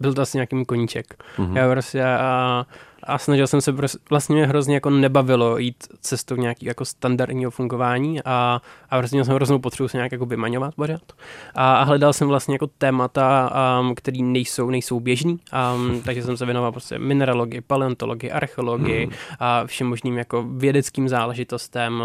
byl 0.01 0.15
to 0.15 0.23
asi 0.23 0.37
nějaký 0.37 0.65
koníček. 0.65 1.25
Mm-hmm. 1.39 1.57
Já 1.57 1.71
prostě 1.71 2.05
a, 2.05 2.67
a 3.09 3.19
snažil 3.19 3.47
jsem 3.47 3.61
se 3.61 3.73
prostě, 3.73 3.99
vlastně 4.11 4.35
mě 4.35 4.47
hrozně 4.47 4.75
jako 4.75 4.91
nebavilo 4.91 5.59
jít 5.59 5.77
cestou 6.01 6.37
nějaký 6.37 6.67
jako 6.67 6.85
standardního 6.85 7.51
fungování 7.51 8.21
a, 8.25 8.63
a 8.91 8.99
vlastně 8.99 9.25
jsem 9.25 9.35
hroznou 9.35 9.59
potřebu 9.59 9.89
se 9.89 9.97
nějak 9.97 10.13
jako 10.13 10.27
vymaňovat 10.27 10.75
pořád. 10.75 11.13
A, 11.55 11.77
a 11.77 11.83
hledal 11.83 12.13
jsem 12.13 12.29
vlastně 12.29 12.55
jako 12.55 12.67
témata, 12.67 13.53
um, 13.81 13.95
které 13.95 14.19
nejsou, 14.23 14.71
nejsou 14.71 15.01
běžný, 15.01 15.39
um, 15.75 16.03
takže 16.03 16.23
jsem 16.23 16.37
se 16.37 16.45
věnoval 16.45 16.73
prostě 16.73 16.99
mineralogii, 16.99 17.61
paleontologii, 17.61 18.31
archeologii 18.31 19.05
hmm. 19.05 19.15
a 19.41 19.67
všem 19.67 19.87
možným 19.87 20.19
jako 20.19 20.43
vědeckým 20.43 21.09
záležitostem, 21.09 22.03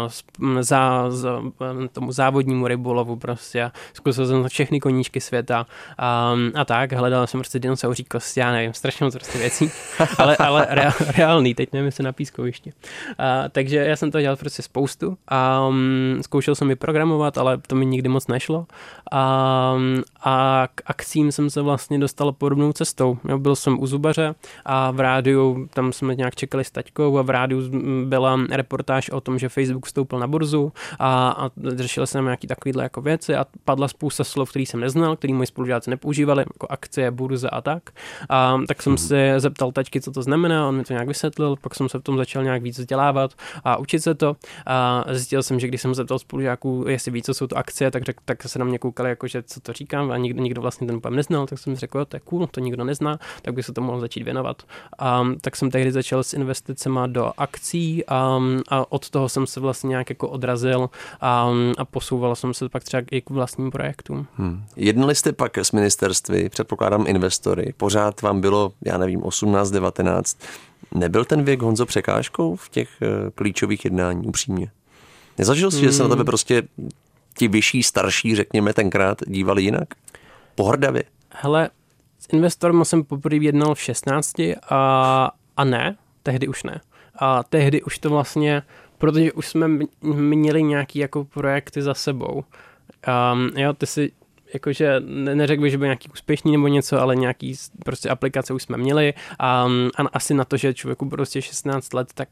za, 0.60 1.10
za, 1.10 1.42
tomu 1.92 2.12
závodnímu 2.12 2.66
rybolovu 2.66 3.16
prostě. 3.16 3.70
Zkusil 3.92 4.26
jsem 4.26 4.48
všechny 4.48 4.80
koníčky 4.80 5.20
světa 5.20 5.66
um, 6.34 6.52
a 6.54 6.64
tak, 6.64 6.92
hledal 6.92 7.26
jsem 7.26 7.40
prostě 7.40 7.58
dinosauří 7.58 8.04
kosti, 8.04 8.40
já 8.40 8.52
nevím, 8.52 8.74
strašně 8.74 9.04
moc 9.04 9.14
prostě 9.14 9.38
věcí, 9.38 9.70
ale, 10.18 10.36
ale 10.36 10.66
reálný, 11.16 11.54
teď 11.54 11.72
nevím, 11.72 11.86
jestli 11.86 12.04
na 12.04 12.12
pískovišti. 12.12 12.72
A, 13.18 13.48
takže 13.48 13.76
já 13.76 13.96
jsem 13.96 14.10
to 14.10 14.20
dělal 14.20 14.36
prostě 14.36 14.62
spoustu 14.62 15.16
a 15.28 15.66
um, 15.66 16.18
zkoušel 16.22 16.54
jsem 16.54 16.70
i 16.70 16.76
programovat, 16.76 17.38
ale 17.38 17.58
to 17.66 17.76
mi 17.76 17.86
nikdy 17.86 18.08
moc 18.08 18.26
nešlo. 18.26 18.66
A, 19.12 19.76
a 20.24 20.68
k 20.74 20.82
akcím 20.86 21.32
jsem 21.32 21.50
se 21.50 21.62
vlastně 21.62 21.98
dostal 21.98 22.32
podobnou 22.32 22.72
cestou. 22.72 23.18
Jo, 23.28 23.38
byl 23.38 23.56
jsem 23.56 23.82
u 23.82 23.86
zubaře 23.86 24.34
a 24.64 24.90
v 24.90 25.00
rádiu, 25.00 25.68
tam 25.74 25.92
jsme 25.92 26.14
nějak 26.14 26.36
čekali 26.36 26.64
s 26.64 26.70
taťkou 26.70 27.18
a 27.18 27.22
v 27.22 27.30
rádiu 27.30 27.62
byla 28.04 28.40
reportáž 28.50 29.10
o 29.10 29.20
tom, 29.20 29.38
že 29.38 29.48
Facebook 29.48 29.86
vstoupil 29.86 30.18
na 30.18 30.26
burzu 30.26 30.72
a, 30.98 31.28
a 31.28 31.50
řešil 31.68 32.06
jsem 32.06 32.24
nějaký 32.24 32.46
takovýhle 32.46 32.82
jako 32.82 33.00
věci 33.00 33.34
a 33.34 33.46
padla 33.64 33.88
spousta 33.88 34.24
slov, 34.24 34.50
který 34.50 34.66
jsem 34.66 34.80
neznal, 34.80 35.16
který 35.16 35.32
moji 35.32 35.46
spolužáci 35.46 35.90
nepoužívali, 35.90 36.40
jako 36.40 36.66
akcie, 36.70 37.10
burza 37.10 37.48
a 37.48 37.60
tak. 37.60 37.90
A, 38.28 38.58
tak 38.68 38.82
jsem 38.82 38.98
se 38.98 39.40
zeptal 39.40 39.72
taťky, 39.72 40.00
co 40.00 40.10
to 40.10 40.22
znamená. 40.22 40.68
On 40.68 40.76
mi 40.76 40.83
to 40.84 40.92
nějak 40.92 41.08
vysvětlil, 41.08 41.56
pak 41.56 41.74
jsem 41.74 41.88
se 41.88 41.98
v 41.98 42.02
tom 42.02 42.16
začal 42.16 42.42
nějak 42.42 42.62
víc 42.62 42.78
vzdělávat 42.78 43.30
a 43.64 43.76
učit 43.76 44.00
se 44.00 44.14
to. 44.14 44.36
A 44.66 45.04
zjistil 45.12 45.42
jsem, 45.42 45.60
že 45.60 45.68
když 45.68 45.80
jsem 45.80 45.94
se 45.94 45.96
zeptal 45.96 46.18
spolužáků, 46.18 46.84
jestli 46.88 47.12
ví, 47.12 47.22
co 47.22 47.34
jsou 47.34 47.46
to 47.46 47.56
akcie, 47.56 47.90
tak, 47.90 48.02
řek, 48.02 48.20
tak 48.24 48.42
se 48.42 48.58
na 48.58 48.64
mě 48.64 48.78
koukali, 48.78 49.08
jako, 49.08 49.26
že 49.26 49.42
co 49.42 49.60
to 49.60 49.72
říkám 49.72 50.10
a 50.10 50.16
nikdo, 50.16 50.42
nikdo 50.42 50.62
vlastně 50.62 50.86
ten 50.86 51.00
pojem 51.00 51.16
neznal, 51.16 51.46
tak 51.46 51.58
jsem 51.58 51.76
řekl, 51.76 51.98
jo, 51.98 52.04
to 52.04 52.16
je 52.16 52.20
cool, 52.20 52.46
to 52.46 52.60
nikdo 52.60 52.84
nezná, 52.84 53.18
tak 53.42 53.54
by 53.54 53.62
se 53.62 53.72
to 53.72 53.80
mohl 53.80 54.00
začít 54.00 54.22
věnovat. 54.22 54.62
A, 54.98 55.26
tak 55.40 55.56
jsem 55.56 55.70
tehdy 55.70 55.92
začal 55.92 56.22
s 56.22 56.34
investicemi 56.34 57.00
do 57.06 57.32
akcí 57.38 58.06
a, 58.06 58.40
a 58.68 58.92
od 58.92 59.10
toho 59.10 59.28
jsem 59.28 59.46
se 59.46 59.60
vlastně 59.60 59.88
nějak 59.88 60.10
jako 60.10 60.28
odrazil 60.28 60.90
a, 61.20 61.50
a 61.78 61.84
posouval 61.84 62.36
jsem 62.36 62.54
se 62.54 62.68
pak 62.68 62.84
třeba 62.84 63.02
i 63.10 63.20
k 63.20 63.30
vlastním 63.30 63.70
projektům. 63.70 64.26
Hmm. 64.36 64.64
Jednali 64.76 65.14
jste 65.14 65.32
pak 65.32 65.58
s 65.58 65.72
ministerství, 65.72 66.48
předpokládám 66.48 67.04
investory, 67.06 67.74
pořád 67.76 68.22
vám 68.22 68.40
bylo, 68.40 68.72
já 68.84 68.98
nevím, 68.98 69.22
18, 69.22 69.70
19. 69.70 70.38
Nebyl 70.94 71.24
ten 71.24 71.44
věk 71.44 71.62
Honzo 71.62 71.86
překážkou 71.86 72.56
v 72.56 72.68
těch 72.68 72.88
uh, 73.02 73.30
klíčových 73.34 73.84
jednání, 73.84 74.26
upřímně? 74.26 74.70
Nezažil 75.38 75.70
jsi, 75.70 75.76
hmm. 75.76 75.86
že 75.86 75.92
se 75.92 76.02
na 76.02 76.08
tebe 76.08 76.24
prostě 76.24 76.62
ti 77.36 77.48
vyšší, 77.48 77.82
starší, 77.82 78.36
řekněme, 78.36 78.74
tenkrát 78.74 79.18
dívali 79.26 79.62
jinak? 79.62 79.88
Pohrdavě? 80.54 81.04
Hele, 81.30 81.70
s 82.18 82.26
investorem 82.32 82.84
jsem 82.84 83.04
poprvé 83.04 83.36
jednal 83.36 83.74
v 83.74 83.80
16 83.80 84.34
a, 84.70 85.30
a 85.56 85.64
ne, 85.64 85.96
tehdy 86.22 86.48
už 86.48 86.62
ne. 86.62 86.80
A 87.18 87.42
tehdy 87.42 87.82
už 87.82 87.98
to 87.98 88.10
vlastně, 88.10 88.62
protože 88.98 89.32
už 89.32 89.48
jsme 89.48 89.68
měli 90.02 90.62
nějaký 90.62 90.98
jako 90.98 91.24
projekty 91.24 91.82
za 91.82 91.94
sebou. 91.94 92.44
Um, 93.32 93.50
jo, 93.56 93.72
ty 93.72 93.86
si 93.86 94.12
jakože 94.54 95.00
ne, 95.00 95.34
neřekl 95.34 95.62
bych, 95.62 95.70
že 95.70 95.78
byl 95.78 95.86
nějaký 95.86 96.08
úspěšný 96.08 96.52
nebo 96.52 96.68
něco, 96.68 97.00
ale 97.00 97.16
nějaký 97.16 97.54
prostě 97.84 98.08
aplikace 98.08 98.54
už 98.54 98.62
jsme 98.62 98.76
měli 98.76 99.14
a, 99.38 99.68
a 99.96 100.02
asi 100.12 100.34
na 100.34 100.44
to, 100.44 100.56
že 100.56 100.74
člověku 100.74 101.08
prostě 101.08 101.42
16 101.42 101.94
let, 101.94 102.08
tak 102.14 102.28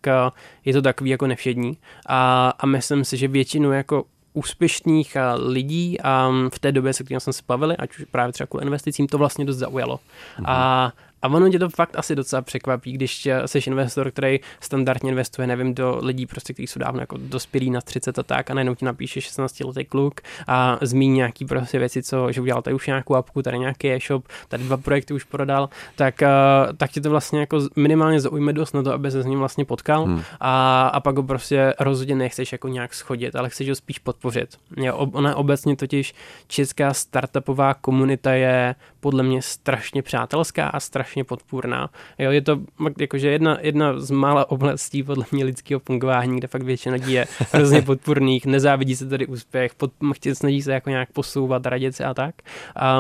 je 0.64 0.72
to 0.72 0.82
takový 0.82 1.10
jako 1.10 1.26
nevšední 1.26 1.78
a, 2.06 2.52
a 2.58 2.66
myslím 2.66 3.04
si, 3.04 3.16
že 3.16 3.28
většinu 3.28 3.72
jako 3.72 4.04
úspěšných 4.32 5.16
lidí 5.36 6.00
a 6.00 6.30
v 6.52 6.58
té 6.58 6.72
době, 6.72 6.92
se 6.92 7.04
kterým 7.04 7.20
jsme 7.20 7.32
se 7.32 7.42
bavili, 7.48 7.76
ať 7.76 7.90
už 7.98 8.04
právě 8.10 8.32
třeba 8.32 8.46
kvůli 8.46 8.64
investicím, 8.64 9.06
to 9.06 9.18
vlastně 9.18 9.44
dost 9.44 9.56
zaujalo. 9.56 9.96
Mm-hmm. 9.96 10.44
A 10.46 10.92
a 11.22 11.28
ono 11.28 11.48
tě 11.48 11.58
to 11.58 11.68
fakt 11.68 11.96
asi 11.96 12.16
docela 12.16 12.42
překvapí, 12.42 12.92
když 12.92 13.28
jsi 13.46 13.58
investor, 13.66 14.10
který 14.10 14.40
standardně 14.60 15.10
investuje, 15.10 15.46
nevím, 15.46 15.74
do 15.74 15.98
lidí, 16.02 16.26
prostě, 16.26 16.52
kteří 16.52 16.66
jsou 16.66 16.80
dávno 16.80 17.00
jako 17.00 17.16
dospělí 17.20 17.70
na 17.70 17.80
30 17.80 18.18
a 18.18 18.22
tak, 18.22 18.50
a 18.50 18.54
najednou 18.54 18.74
ti 18.74 18.84
napíše 18.84 19.20
16 19.20 19.60
letý 19.60 19.84
kluk 19.84 20.20
a 20.46 20.78
zmíní 20.82 21.16
nějaký 21.16 21.44
prostě 21.44 21.78
věci, 21.78 22.02
co, 22.02 22.32
že 22.32 22.40
udělal 22.40 22.62
tady 22.62 22.74
už 22.74 22.86
nějakou 22.86 23.14
apku, 23.14 23.42
tady 23.42 23.58
nějaký 23.58 23.92
e-shop, 23.92 24.28
tady 24.48 24.64
dva 24.64 24.76
projekty 24.76 25.14
už 25.14 25.24
prodal, 25.24 25.68
tak, 25.96 26.14
uh, 26.22 26.72
tak 26.76 26.90
ti 26.90 27.00
to 27.00 27.10
vlastně 27.10 27.40
jako 27.40 27.60
minimálně 27.76 28.20
zaujme 28.20 28.52
dost 28.52 28.72
na 28.72 28.82
to, 28.82 28.92
aby 28.92 29.10
se 29.10 29.22
s 29.22 29.26
ním 29.26 29.38
vlastně 29.38 29.64
potkal 29.64 30.04
hmm. 30.04 30.22
a, 30.40 30.86
a 30.88 31.00
pak 31.00 31.16
ho 31.16 31.22
prostě 31.22 31.74
rozhodně 31.80 32.14
nechceš 32.14 32.52
jako 32.52 32.68
nějak 32.68 32.94
schodit, 32.94 33.36
ale 33.36 33.50
chceš 33.50 33.68
ho 33.68 33.74
spíš 33.74 33.98
podpořit. 33.98 34.56
Je, 34.76 34.92
ona 34.92 35.36
obecně 35.36 35.76
totiž 35.76 36.14
česká 36.46 36.94
startupová 36.94 37.74
komunita 37.74 38.32
je 38.32 38.74
podle 39.00 39.22
mě 39.22 39.42
strašně 39.42 40.02
přátelská 40.02 40.68
a 40.68 40.80
strašně 40.80 41.11
podpůrná. 41.24 41.90
Jo, 42.18 42.30
je 42.30 42.40
to 42.40 42.60
jakože 42.98 43.30
jedna, 43.30 43.58
jedna 43.60 44.00
z 44.00 44.10
mála 44.10 44.50
oblastí 44.50 45.02
podle 45.02 45.24
mě 45.32 45.44
lidského 45.44 45.80
fungování, 45.80 46.36
kde 46.36 46.48
fakt 46.48 46.62
většina 46.62 46.94
lidí 46.94 47.12
je 47.12 47.26
hrozně 47.52 47.82
podpůrných, 47.82 48.46
nezávidí 48.46 48.96
se 48.96 49.06
tady 49.06 49.26
úspěch, 49.26 49.74
pod, 49.74 49.92
snaží 50.32 50.62
se 50.62 50.72
jako 50.72 50.90
nějak 50.90 51.12
posouvat, 51.12 51.66
radit 51.66 51.96
se 51.96 52.04
a 52.04 52.14
tak. 52.14 52.34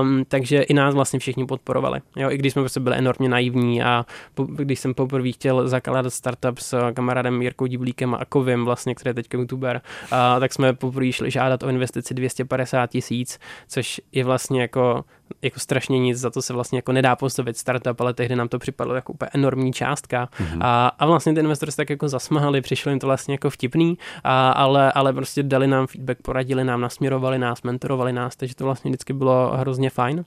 Um, 0.00 0.24
takže 0.28 0.62
i 0.62 0.74
nás 0.74 0.94
vlastně 0.94 1.18
všichni 1.18 1.46
podporovali. 1.46 2.00
Jo, 2.16 2.30
i 2.30 2.38
když 2.38 2.52
jsme 2.52 2.62
prostě 2.62 2.80
byli 2.80 2.96
enormně 2.96 3.28
naivní 3.28 3.82
a 3.82 4.06
po, 4.34 4.44
když 4.44 4.80
jsem 4.80 4.94
poprvé 4.94 5.32
chtěl 5.32 5.68
zakládat 5.68 6.10
startup 6.10 6.58
s 6.58 6.92
kamarádem 6.92 7.42
Jirkou 7.42 7.66
Divlíkem 7.66 8.14
a 8.14 8.24
Kovim, 8.24 8.64
vlastně, 8.64 8.94
který 8.94 9.10
je 9.10 9.14
teď 9.14 9.34
youtuber, 9.34 9.80
a, 10.10 10.40
tak 10.40 10.52
jsme 10.52 10.72
poprvé 10.72 11.12
šli 11.12 11.30
žádat 11.30 11.62
o 11.62 11.68
investici 11.68 12.14
250 12.14 12.90
tisíc, 12.90 13.38
což 13.68 14.00
je 14.12 14.24
vlastně 14.24 14.60
jako 14.60 15.04
jako 15.42 15.60
strašně 15.60 15.98
nic, 15.98 16.18
za 16.18 16.30
to 16.30 16.42
se 16.42 16.52
vlastně 16.52 16.78
jako 16.78 16.92
nedá 16.92 17.16
postavit 17.16 17.56
startup, 17.56 18.00
ale 18.00 18.14
tehdy 18.14 18.36
nám 18.36 18.48
to 18.48 18.58
připadlo 18.58 18.94
jako 18.94 19.12
úplně 19.12 19.30
enormní 19.34 19.72
částka. 19.72 20.26
Mm-hmm. 20.26 20.58
A, 20.60 20.92
a 20.98 21.06
vlastně 21.06 21.34
ty 21.34 21.40
investoři 21.40 21.76
tak 21.76 21.90
jako 21.90 22.08
zasmahali, 22.08 22.60
přišlo 22.60 22.90
jim 22.90 22.98
to 22.98 23.06
vlastně 23.06 23.34
jako 23.34 23.50
vtipný, 23.50 23.98
a, 24.24 24.50
ale, 24.50 24.92
ale 24.92 25.12
prostě 25.12 25.42
dali 25.42 25.66
nám 25.66 25.86
feedback, 25.86 26.22
poradili 26.22 26.64
nám, 26.64 26.80
nasměrovali 26.80 27.38
nás, 27.38 27.62
mentorovali 27.62 28.12
nás, 28.12 28.36
takže 28.36 28.54
to 28.54 28.64
vlastně 28.64 28.90
vždycky 28.90 29.12
bylo 29.12 29.52
hrozně 29.56 29.90
fajn. 29.90 30.24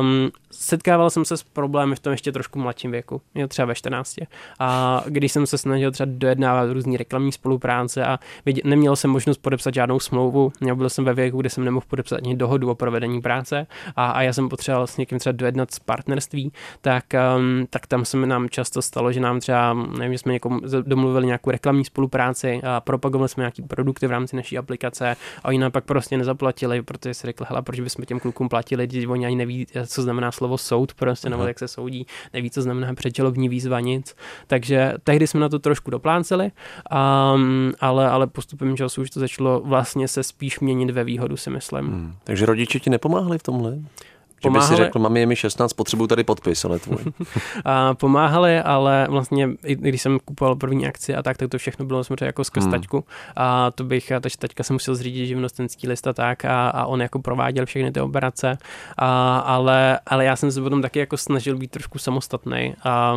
Um, 0.00 0.30
setkával 0.50 1.10
jsem 1.10 1.24
se 1.24 1.36
s 1.36 1.42
problémy 1.42 1.96
v 1.96 2.00
tom 2.00 2.10
ještě 2.10 2.32
trošku 2.32 2.58
mladším 2.58 2.90
věku, 2.90 3.20
jo, 3.34 3.48
třeba 3.48 3.66
ve 3.66 3.74
14. 3.74 4.18
A 4.58 5.02
když 5.06 5.32
jsem 5.32 5.46
se 5.46 5.58
snažil 5.58 5.90
třeba 5.90 6.10
dojednávat 6.10 6.70
různý 6.70 6.96
reklamní 6.96 7.32
spolupráce 7.32 8.04
a 8.04 8.18
vidět, 8.46 8.64
neměl 8.64 8.96
jsem 8.96 9.10
možnost 9.10 9.38
podepsat 9.38 9.74
žádnou 9.74 10.00
smlouvu, 10.00 10.52
já 10.66 10.74
byl 10.74 10.90
jsem 10.90 11.04
ve 11.04 11.14
věku, 11.14 11.40
kde 11.40 11.50
jsem 11.50 11.64
nemohl 11.64 11.86
podepsat 11.88 12.16
ani 12.16 12.36
dohodu 12.36 12.70
o 12.70 12.74
provedení 12.74 13.20
práce 13.20 13.66
a, 13.96 14.10
a 14.10 14.22
já 14.22 14.32
jsem 14.32 14.48
potřeboval 14.48 14.86
s 14.86 14.96
někým 14.96 15.18
třeba 15.18 15.32
dojednat 15.32 15.74
z 15.74 15.78
partnerství, 15.78 16.52
tak, 16.80 17.04
um, 17.36 17.66
tak 17.70 17.86
tam 17.86 18.04
se 18.04 18.16
nám 18.16 18.48
často 18.48 18.82
stalo, 18.82 19.12
že 19.12 19.20
nám 19.20 19.40
třeba, 19.40 19.74
nevím, 19.74 20.12
že 20.12 20.18
jsme 20.18 20.32
někomu 20.32 20.60
domluvili 20.82 21.26
nějakou 21.26 21.50
reklamní 21.50 21.84
spolupráci 21.84 22.60
a 22.62 22.80
propagovali 22.80 23.28
jsme 23.28 23.40
nějaký 23.40 23.62
produkty 23.62 24.06
v 24.06 24.10
rámci 24.10 24.36
naší 24.36 24.58
aplikace 24.58 25.16
a 25.42 25.48
oni 25.48 25.58
nám 25.58 25.70
pak 25.70 25.84
prostě 25.84 26.16
nezaplatili, 26.16 26.82
protože 26.82 27.14
si 27.14 27.26
řekli, 27.26 27.46
hele, 27.48 27.62
proč 27.62 27.80
bychom 27.80 28.04
těm 28.04 28.20
klukům 28.20 28.48
platili, 28.48 28.86
když 28.86 29.06
oni 29.06 29.26
ani 29.26 29.36
neví, 29.36 29.66
co 29.86 30.02
znamená 30.02 30.32
slovo 30.32 30.58
soud, 30.58 30.94
prostě, 30.94 31.30
nebo 31.30 31.42
jak 31.46 31.58
se 31.58 31.68
soudí, 31.68 32.06
neví, 32.32 32.50
co 32.50 32.62
znamená 32.62 32.94
předčelovní 32.94 33.48
výzva, 33.48 33.80
nic. 33.80 34.16
Takže 34.46 34.94
tehdy 35.04 35.26
jsme 35.26 35.40
na 35.40 35.48
to 35.48 35.58
trošku 35.58 35.90
dopláceli, 35.90 36.50
um, 37.34 37.72
ale, 37.80 38.08
ale 38.08 38.26
postupem 38.26 38.76
času 38.76 39.02
už 39.02 39.10
to 39.10 39.20
začalo 39.20 39.60
vlastně 39.60 40.08
se 40.08 40.22
spíš 40.22 40.60
měnit 40.60 40.90
ve 40.90 41.04
výhodu, 41.04 41.36
si 41.36 41.50
myslím. 41.50 41.86
Hmm. 41.86 42.14
Takže 42.24 42.46
rodiče 42.46 42.80
ti 42.80 42.90
nepomáhali 42.90 43.38
v 43.38 43.42
tomhle? 43.42 43.78
Pomáhali. 44.48 44.68
Že 44.68 44.74
by 44.74 44.76
si 44.76 44.84
řekl, 44.84 44.98
mami 44.98 45.20
je 45.20 45.26
mi 45.26 45.36
16, 45.36 45.72
potřebuju 45.72 46.06
tady 46.06 46.24
podpis, 46.24 46.64
ale 46.64 46.78
tvůj. 46.78 46.98
a 47.64 47.94
pomáhali, 47.94 48.60
ale 48.60 49.06
vlastně, 49.10 49.50
když 49.62 50.02
jsem 50.02 50.18
kupoval 50.24 50.56
první 50.56 50.86
akci 50.86 51.14
a 51.14 51.22
tak, 51.22 51.36
tak 51.36 51.50
to 51.50 51.58
všechno 51.58 51.84
bylo 51.84 52.04
samozřejmě 52.04 52.26
jako 52.26 52.44
skrz 52.44 52.64
hmm. 52.64 52.72
taťku. 52.72 53.04
A 53.36 53.70
to 53.70 53.84
bych, 53.84 54.12
takže 54.20 54.38
taťka 54.38 54.62
jsem 54.62 54.74
musel 54.74 54.94
zřídit 54.94 55.26
živnostenský 55.26 55.88
list 55.88 56.06
a 56.06 56.12
tak 56.12 56.44
a, 56.44 56.68
a 56.68 56.86
on 56.86 57.02
jako 57.02 57.18
prováděl 57.18 57.66
všechny 57.66 57.92
ty 57.92 58.00
operace. 58.00 58.58
A, 58.96 59.38
ale, 59.38 59.98
ale 60.06 60.24
já 60.24 60.36
jsem 60.36 60.52
se 60.52 60.60
potom 60.60 60.82
taky 60.82 60.98
jako 60.98 61.16
snažil 61.16 61.56
být 61.56 61.70
trošku 61.70 61.98
samostatný 61.98 62.74
a, 62.82 62.90
a 62.90 63.16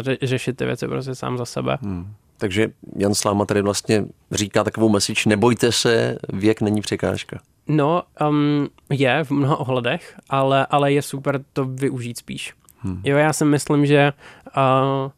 ře, 0.00 0.16
řešit 0.22 0.56
ty 0.56 0.64
věci 0.64 0.88
prostě 0.88 1.14
sám 1.14 1.38
za 1.38 1.44
sebe. 1.44 1.78
Hmm. 1.82 2.06
Takže 2.38 2.70
Jan 2.96 3.14
Sláma 3.14 3.44
tady 3.44 3.62
vlastně 3.62 4.04
říká 4.32 4.64
takovou 4.64 4.88
message, 4.88 5.20
nebojte 5.26 5.72
se, 5.72 6.18
věk 6.32 6.60
není 6.60 6.80
překážka. 6.80 7.40
No, 7.68 8.02
um, 8.28 8.68
je 8.90 9.24
v 9.24 9.30
mnoha 9.30 9.56
ohledech, 9.56 10.14
ale, 10.28 10.66
ale 10.70 10.92
je 10.92 11.02
super 11.02 11.44
to 11.52 11.64
využít 11.64 12.18
spíš. 12.18 12.54
Hmm. 12.80 13.00
Jo, 13.04 13.16
já 13.16 13.32
si 13.32 13.44
myslím, 13.44 13.86
že 13.86 14.12
uh, 14.56 15.10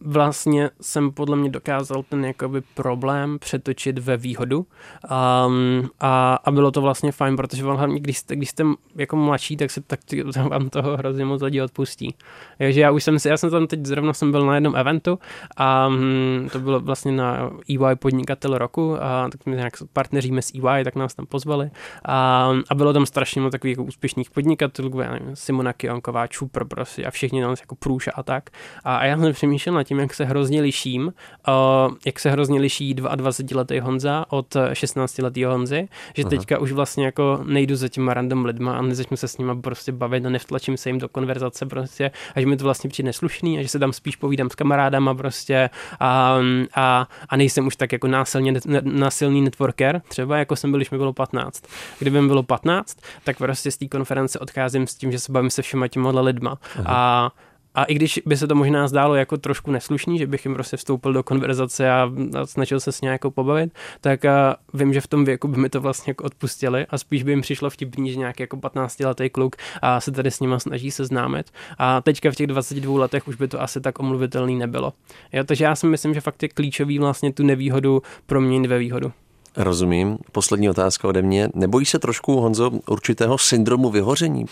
vlastně 0.00 0.70
jsem 0.80 1.10
podle 1.12 1.36
mě 1.36 1.50
dokázal 1.50 2.02
ten 2.02 2.24
jakoby 2.24 2.60
problém 2.74 3.38
přetočit 3.38 3.98
ve 3.98 4.16
výhodu 4.16 4.58
um, 4.58 5.90
a, 6.00 6.34
a 6.44 6.50
bylo 6.50 6.70
to 6.70 6.80
vlastně 6.80 7.12
fajn, 7.12 7.36
protože 7.36 7.62
hlavně, 7.62 8.00
když 8.00 8.18
jste, 8.18 8.36
když 8.36 8.50
jste 8.50 8.64
jako 8.96 9.16
mladší, 9.16 9.56
tak 9.56 9.70
se 9.70 9.80
tak 9.80 10.00
vám 10.48 10.70
toho 10.70 10.96
hrozně 10.96 11.24
moc 11.24 11.42
lidí 11.42 11.62
odpustí. 11.62 12.14
Takže 12.58 12.80
já 12.80 12.90
už 12.90 13.04
jsem 13.04 13.18
si, 13.18 13.28
já 13.28 13.36
jsem 13.36 13.50
tam 13.50 13.66
teď 13.66 13.86
zrovna 13.86 14.12
jsem 14.12 14.30
byl 14.30 14.46
na 14.46 14.54
jednom 14.54 14.76
eventu 14.76 15.18
a 15.56 15.86
um, 15.86 16.48
to 16.52 16.58
bylo 16.58 16.80
vlastně 16.80 17.12
na 17.12 17.50
EY 17.70 17.96
podnikatel 17.96 18.58
roku 18.58 19.02
a 19.02 19.28
tak 19.30 19.46
my 19.46 19.56
nějak 19.56 19.72
partneříme 19.92 20.42
s 20.42 20.54
EY, 20.54 20.84
tak 20.84 20.94
nás 20.94 21.14
tam 21.14 21.26
pozvali 21.26 21.70
a, 22.04 22.50
a 22.68 22.74
bylo 22.74 22.92
tam 22.92 23.06
strašně 23.06 23.40
moc 23.40 23.52
takových 23.52 23.72
jako 23.72 23.84
úspěšných 23.84 24.30
podnikatelů, 24.30 25.00
já 25.00 25.12
nevím, 25.12 25.36
Simona 25.36 25.72
Kionková, 25.72 26.26
Čupr 26.26 26.64
prostě 26.64 27.04
a 27.04 27.10
všichni 27.10 27.42
tam 27.42 27.54
jako 27.60 27.74
průša 27.74 28.10
a 28.14 28.22
tak. 28.22 28.50
A, 28.84 28.96
a 28.96 29.04
já 29.04 29.18
jsem 29.18 29.32
přemýšlel 29.32 29.74
tím, 29.84 29.98
jak 29.98 30.14
se 30.14 30.24
hrozně 30.24 30.62
liším, 30.62 31.12
uh, 31.48 31.94
jak 32.06 32.20
se 32.20 32.30
hrozně 32.30 32.60
liší 32.60 32.94
22-letý 32.94 33.80
Honza 33.80 34.24
od 34.28 34.54
16-letého 34.54 35.52
Honzy, 35.52 35.88
že 36.14 36.22
Aha. 36.22 36.30
teďka 36.30 36.58
už 36.58 36.72
vlastně 36.72 37.04
jako 37.04 37.40
nejdu 37.44 37.76
za 37.76 37.88
těma 37.88 38.14
random 38.14 38.44
lidma 38.44 38.76
a 38.76 38.82
nezačnu 38.82 39.16
se 39.16 39.28
s 39.28 39.38
nima 39.38 39.54
prostě 39.54 39.92
bavit 39.92 40.26
a 40.26 40.30
nevtlačím 40.30 40.76
se 40.76 40.88
jim 40.88 40.98
do 40.98 41.08
konverzace 41.08 41.66
prostě 41.66 42.10
a 42.34 42.40
že 42.40 42.46
mi 42.46 42.56
to 42.56 42.64
vlastně 42.64 42.90
přijde 42.90 43.06
neslušný 43.06 43.58
a 43.58 43.62
že 43.62 43.68
se 43.68 43.78
tam 43.78 43.92
spíš 43.92 44.16
povídám 44.16 44.50
s 44.50 44.54
kamarádama 44.54 45.14
prostě 45.14 45.70
a, 46.00 46.38
a, 46.74 47.08
a 47.28 47.36
nejsem 47.36 47.66
už 47.66 47.76
tak 47.76 47.92
jako 47.92 48.06
násilně, 48.06 48.52
násilný 48.82 49.42
networker, 49.42 50.02
třeba 50.08 50.38
jako 50.38 50.56
jsem 50.56 50.70
byl, 50.70 50.78
když 50.78 50.90
mi 50.90 50.98
bylo 50.98 51.12
15. 51.12 51.64
Kdyby 51.98 52.20
mi 52.20 52.28
bylo 52.28 52.42
15, 52.42 52.98
tak 53.24 53.38
prostě 53.38 53.70
z 53.70 53.76
té 53.76 53.88
konference 53.88 54.38
odcházím 54.38 54.86
s 54.86 54.94
tím, 54.94 55.12
že 55.12 55.18
se 55.18 55.32
bavím 55.32 55.50
se 55.50 55.62
všema 55.62 55.88
těma 55.88 56.20
lidma 56.20 56.58
Aha. 56.78 56.84
a 56.88 57.30
a 57.74 57.84
i 57.84 57.94
když 57.94 58.20
by 58.26 58.36
se 58.36 58.46
to 58.46 58.54
možná 58.54 58.88
zdálo 58.88 59.14
jako 59.14 59.36
trošku 59.36 59.70
neslušný, 59.70 60.18
že 60.18 60.26
bych 60.26 60.44
jim 60.44 60.54
prostě 60.54 60.76
vstoupil 60.76 61.12
do 61.12 61.22
konverzace 61.22 61.90
a, 61.90 62.10
snažil 62.44 62.80
se 62.80 62.92
s 62.92 63.00
ním 63.00 63.12
jako 63.12 63.30
pobavit, 63.30 63.72
tak 64.00 64.24
a 64.24 64.56
vím, 64.74 64.92
že 64.92 65.00
v 65.00 65.06
tom 65.06 65.24
věku 65.24 65.48
by 65.48 65.56
mi 65.56 65.68
to 65.68 65.80
vlastně 65.80 66.10
jako 66.10 66.24
odpustili 66.24 66.86
a 66.90 66.98
spíš 66.98 67.22
by 67.22 67.32
jim 67.32 67.40
přišlo 67.40 67.70
vtipný, 67.70 68.12
že 68.12 68.18
nějaký 68.18 68.42
jako 68.42 68.56
15-letý 68.56 69.30
kluk 69.30 69.56
a 69.82 70.00
se 70.00 70.12
tady 70.12 70.30
s 70.30 70.40
nima 70.40 70.58
snaží 70.58 70.90
seznámit. 70.90 71.50
A 71.78 72.00
teďka 72.00 72.30
v 72.30 72.34
těch 72.34 72.46
22 72.46 73.00
letech 73.00 73.28
už 73.28 73.36
by 73.36 73.48
to 73.48 73.62
asi 73.62 73.80
tak 73.80 74.00
omluvitelný 74.00 74.56
nebylo. 74.56 74.92
Jo, 75.32 75.44
takže 75.44 75.64
já 75.64 75.76
si 75.76 75.86
myslím, 75.86 76.14
že 76.14 76.20
fakt 76.20 76.42
je 76.42 76.48
klíčový 76.48 76.98
vlastně 76.98 77.32
tu 77.32 77.42
nevýhodu 77.42 78.02
proměnit 78.26 78.70
ve 78.70 78.78
výhodu. 78.78 79.12
Rozumím. 79.56 80.18
Poslední 80.32 80.70
otázka 80.70 81.08
ode 81.08 81.22
mě. 81.22 81.48
Nebojí 81.54 81.86
se 81.86 81.98
trošku, 81.98 82.40
Honzo, 82.40 82.70
určitého 82.88 83.38
syndromu 83.38 83.90
vyhoření? 83.90 84.46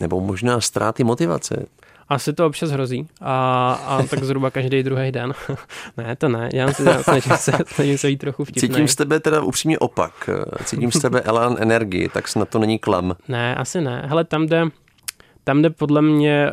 Nebo 0.00 0.20
možná 0.20 0.60
ztráty 0.60 1.04
motivace? 1.04 1.66
Asi 2.08 2.32
to 2.32 2.46
občas 2.46 2.70
hrozí 2.70 3.08
a, 3.20 3.72
a 3.86 4.02
tak 4.02 4.24
zhruba 4.24 4.50
každý 4.50 4.82
druhý 4.82 5.12
den. 5.12 5.34
ne, 5.96 6.16
to 6.16 6.28
ne, 6.28 6.48
já 6.52 6.72
si 6.72 6.82
snažím 7.02 7.36
se, 7.36 7.52
snažím 7.66 7.98
se 7.98 8.10
jít 8.10 8.16
trochu 8.16 8.44
vtipnej. 8.44 8.68
Cítím 8.68 8.88
z 8.88 8.96
tebe 8.96 9.20
teda 9.20 9.40
upřímně 9.40 9.78
opak. 9.78 10.30
Cítím 10.64 10.92
z 10.92 11.00
tebe 11.00 11.20
elán 11.20 11.56
energii, 11.58 12.08
tak 12.08 12.28
snad 12.28 12.48
to 12.48 12.58
není 12.58 12.78
klam. 12.78 13.16
Ne, 13.28 13.54
asi 13.54 13.80
ne. 13.80 14.02
Hele, 14.06 14.24
tam 14.24 14.46
jde, 14.46 14.64
tam 15.44 15.62
jde 15.62 15.70
podle 15.70 16.02
mě 16.02 16.52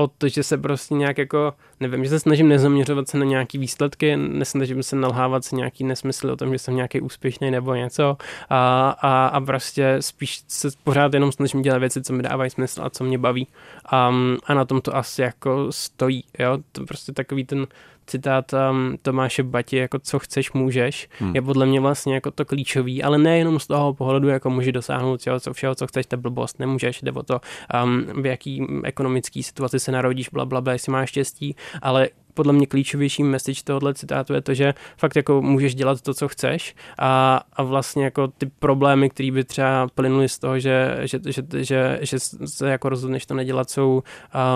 o 0.00 0.06
to, 0.06 0.28
že 0.28 0.42
se 0.42 0.58
prostě 0.58 0.94
nějak 0.94 1.18
jako, 1.18 1.54
nevím, 1.80 2.04
že 2.04 2.10
se 2.10 2.20
snažím 2.20 2.48
nezaměřovat 2.48 3.08
se 3.08 3.18
na 3.18 3.24
nějaký 3.24 3.58
výsledky, 3.58 4.16
nesnažím 4.16 4.82
se 4.82 4.96
nalhávat 4.96 5.44
se 5.44 5.56
nějaký 5.56 5.84
nesmysl 5.84 6.30
o 6.30 6.36
tom, 6.36 6.52
že 6.52 6.58
jsem 6.58 6.76
nějaký 6.76 7.00
úspěšný 7.00 7.50
nebo 7.50 7.74
něco. 7.74 8.16
A, 8.50 8.90
a, 8.90 9.26
a 9.26 9.40
prostě 9.40 9.96
spíš 10.00 10.42
se 10.48 10.68
pořád 10.84 11.14
jenom 11.14 11.32
snažím 11.32 11.62
dělat 11.62 11.78
věci, 11.78 12.02
co 12.02 12.12
mi 12.12 12.22
dávají 12.22 12.50
smysl 12.50 12.82
a 12.84 12.90
co 12.90 13.04
mě 13.04 13.18
baví. 13.18 13.46
A, 13.86 14.14
a 14.44 14.54
na 14.54 14.64
tom 14.64 14.80
to 14.80 14.96
asi 14.96 15.22
jako 15.22 15.66
stojí, 15.72 16.24
jo, 16.38 16.58
to 16.72 16.84
prostě 16.84 17.12
takový 17.12 17.44
ten 17.44 17.66
citát 18.10 18.52
um, 18.52 18.98
Tomáše 19.02 19.42
Bati, 19.42 19.76
jako 19.76 19.98
co 19.98 20.18
chceš, 20.18 20.52
můžeš, 20.52 21.08
hmm. 21.18 21.34
je 21.34 21.42
podle 21.42 21.66
mě 21.66 21.80
vlastně 21.80 22.14
jako 22.14 22.30
to 22.30 22.44
klíčový, 22.44 23.02
ale 23.02 23.18
nejenom 23.18 23.58
z 23.58 23.66
toho 23.66 23.94
pohledu, 23.94 24.28
jako 24.28 24.50
můžeš 24.50 24.72
dosáhnout 24.72 25.20
všeho, 25.20 25.40
co, 25.40 25.52
všeho, 25.52 25.74
co 25.74 25.86
chceš, 25.86 26.06
to 26.06 26.16
blbost, 26.16 26.58
nemůžeš, 26.58 27.02
nebo 27.02 27.22
to, 27.22 27.40
um, 27.84 28.22
v 28.22 28.26
jaký 28.26 28.66
ekonomický 28.84 29.42
situaci 29.42 29.80
se 29.80 29.92
narodíš, 29.92 30.28
bla, 30.28 30.44
bla, 30.44 30.60
bla, 30.60 30.72
jestli 30.72 30.92
máš 30.92 31.08
štěstí, 31.08 31.56
ale 31.82 32.08
podle 32.34 32.52
mě 32.52 32.66
klíčovější 32.66 33.22
message 33.22 33.60
tohohle 33.64 33.94
citátu 33.94 34.34
je 34.34 34.40
to, 34.40 34.54
že 34.54 34.74
fakt 34.96 35.16
jako 35.16 35.42
můžeš 35.42 35.74
dělat 35.74 36.00
to, 36.00 36.14
co 36.14 36.28
chceš 36.28 36.74
a, 36.98 37.40
a 37.52 37.62
vlastně 37.62 38.04
jako 38.04 38.28
ty 38.28 38.46
problémy, 38.46 39.10
které 39.10 39.30
by 39.30 39.44
třeba 39.44 39.88
plynuly 39.94 40.28
z 40.28 40.38
toho, 40.38 40.58
že, 40.58 40.96
že, 41.00 41.20
že, 41.26 41.42
že, 41.56 41.98
že 42.02 42.18
se 42.44 42.70
jako 42.70 42.88
rozhodneš 42.88 43.26
to 43.26 43.34
nedělat, 43.34 43.70
jsou 43.70 44.02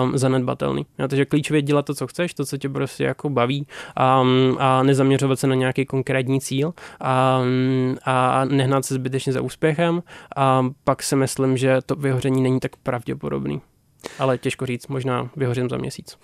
um, 0.03 0.17
zanedbatelný. 0.17 0.85
No, 0.99 1.07
takže 1.07 1.25
klíčově 1.25 1.61
dělat 1.61 1.85
to, 1.85 1.95
co 1.95 2.07
chceš, 2.07 2.33
to, 2.33 2.45
co 2.45 2.57
tě 2.57 2.69
prostě 2.69 3.03
jako 3.03 3.29
baví 3.29 3.67
um, 4.21 4.57
a 4.59 4.83
nezaměřovat 4.83 5.39
se 5.39 5.47
na 5.47 5.55
nějaký 5.55 5.85
konkrétní 5.85 6.41
cíl 6.41 6.73
a, 6.99 7.41
a 8.05 8.45
nehnat 8.45 8.85
se 8.85 8.93
zbytečně 8.93 9.33
za 9.33 9.41
úspěchem 9.41 10.03
a 10.35 10.65
pak 10.83 11.03
si 11.03 11.15
myslím, 11.15 11.57
že 11.57 11.79
to 11.85 11.95
vyhoření 11.95 12.41
není 12.41 12.59
tak 12.59 12.75
pravděpodobný. 12.75 13.61
Ale 14.19 14.37
těžko 14.37 14.65
říct, 14.65 14.87
možná 14.87 15.29
vyhořím 15.35 15.69
za 15.69 15.77
měsíc. 15.77 16.17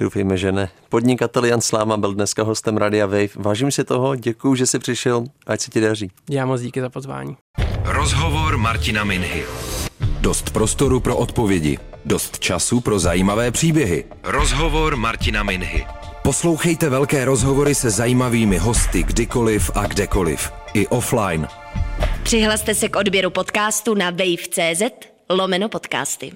Doufejme, 0.00 0.36
že 0.36 0.52
ne. 0.52 0.68
Podnikatel 0.88 1.44
Jan 1.44 1.60
Sláma 1.60 1.96
byl 1.96 2.14
dneska 2.14 2.42
hostem 2.42 2.76
Radia 2.76 3.06
Wave. 3.06 3.28
Vážím 3.36 3.70
si 3.70 3.84
toho, 3.84 4.16
děkuji, 4.16 4.54
že 4.54 4.66
jsi 4.66 4.78
přišel, 4.78 5.24
ať 5.46 5.60
se 5.60 5.70
ti 5.70 5.80
daří. 5.80 6.10
Já 6.30 6.46
moc 6.46 6.60
díky 6.60 6.80
za 6.80 6.88
pozvání. 6.90 7.36
Rozhovor 7.84 8.58
Martina 8.58 9.04
Minhy. 9.04 9.44
Dost 10.20 10.50
prostoru 10.50 11.00
pro 11.00 11.16
odpovědi, 11.16 11.78
dost 12.04 12.38
času 12.38 12.80
pro 12.80 12.98
zajímavé 12.98 13.50
příběhy. 13.50 14.04
Rozhovor 14.22 14.96
Martina 14.96 15.42
Minhy. 15.42 15.86
Poslouchejte 16.22 16.88
velké 16.88 17.24
rozhovory 17.24 17.74
se 17.74 17.90
zajímavými 17.90 18.58
hosty 18.58 19.02
kdykoliv 19.02 19.70
a 19.74 19.86
kdekoliv. 19.86 20.52
I 20.74 20.86
offline. 20.86 21.48
Přihlaste 22.22 22.74
se 22.74 22.88
k 22.88 22.96
odběru 22.96 23.30
podcastu 23.30 23.94
na 23.94 24.10
wave.cz 24.10 24.82
lomeno 25.30 25.68
podcasty. 25.68 26.32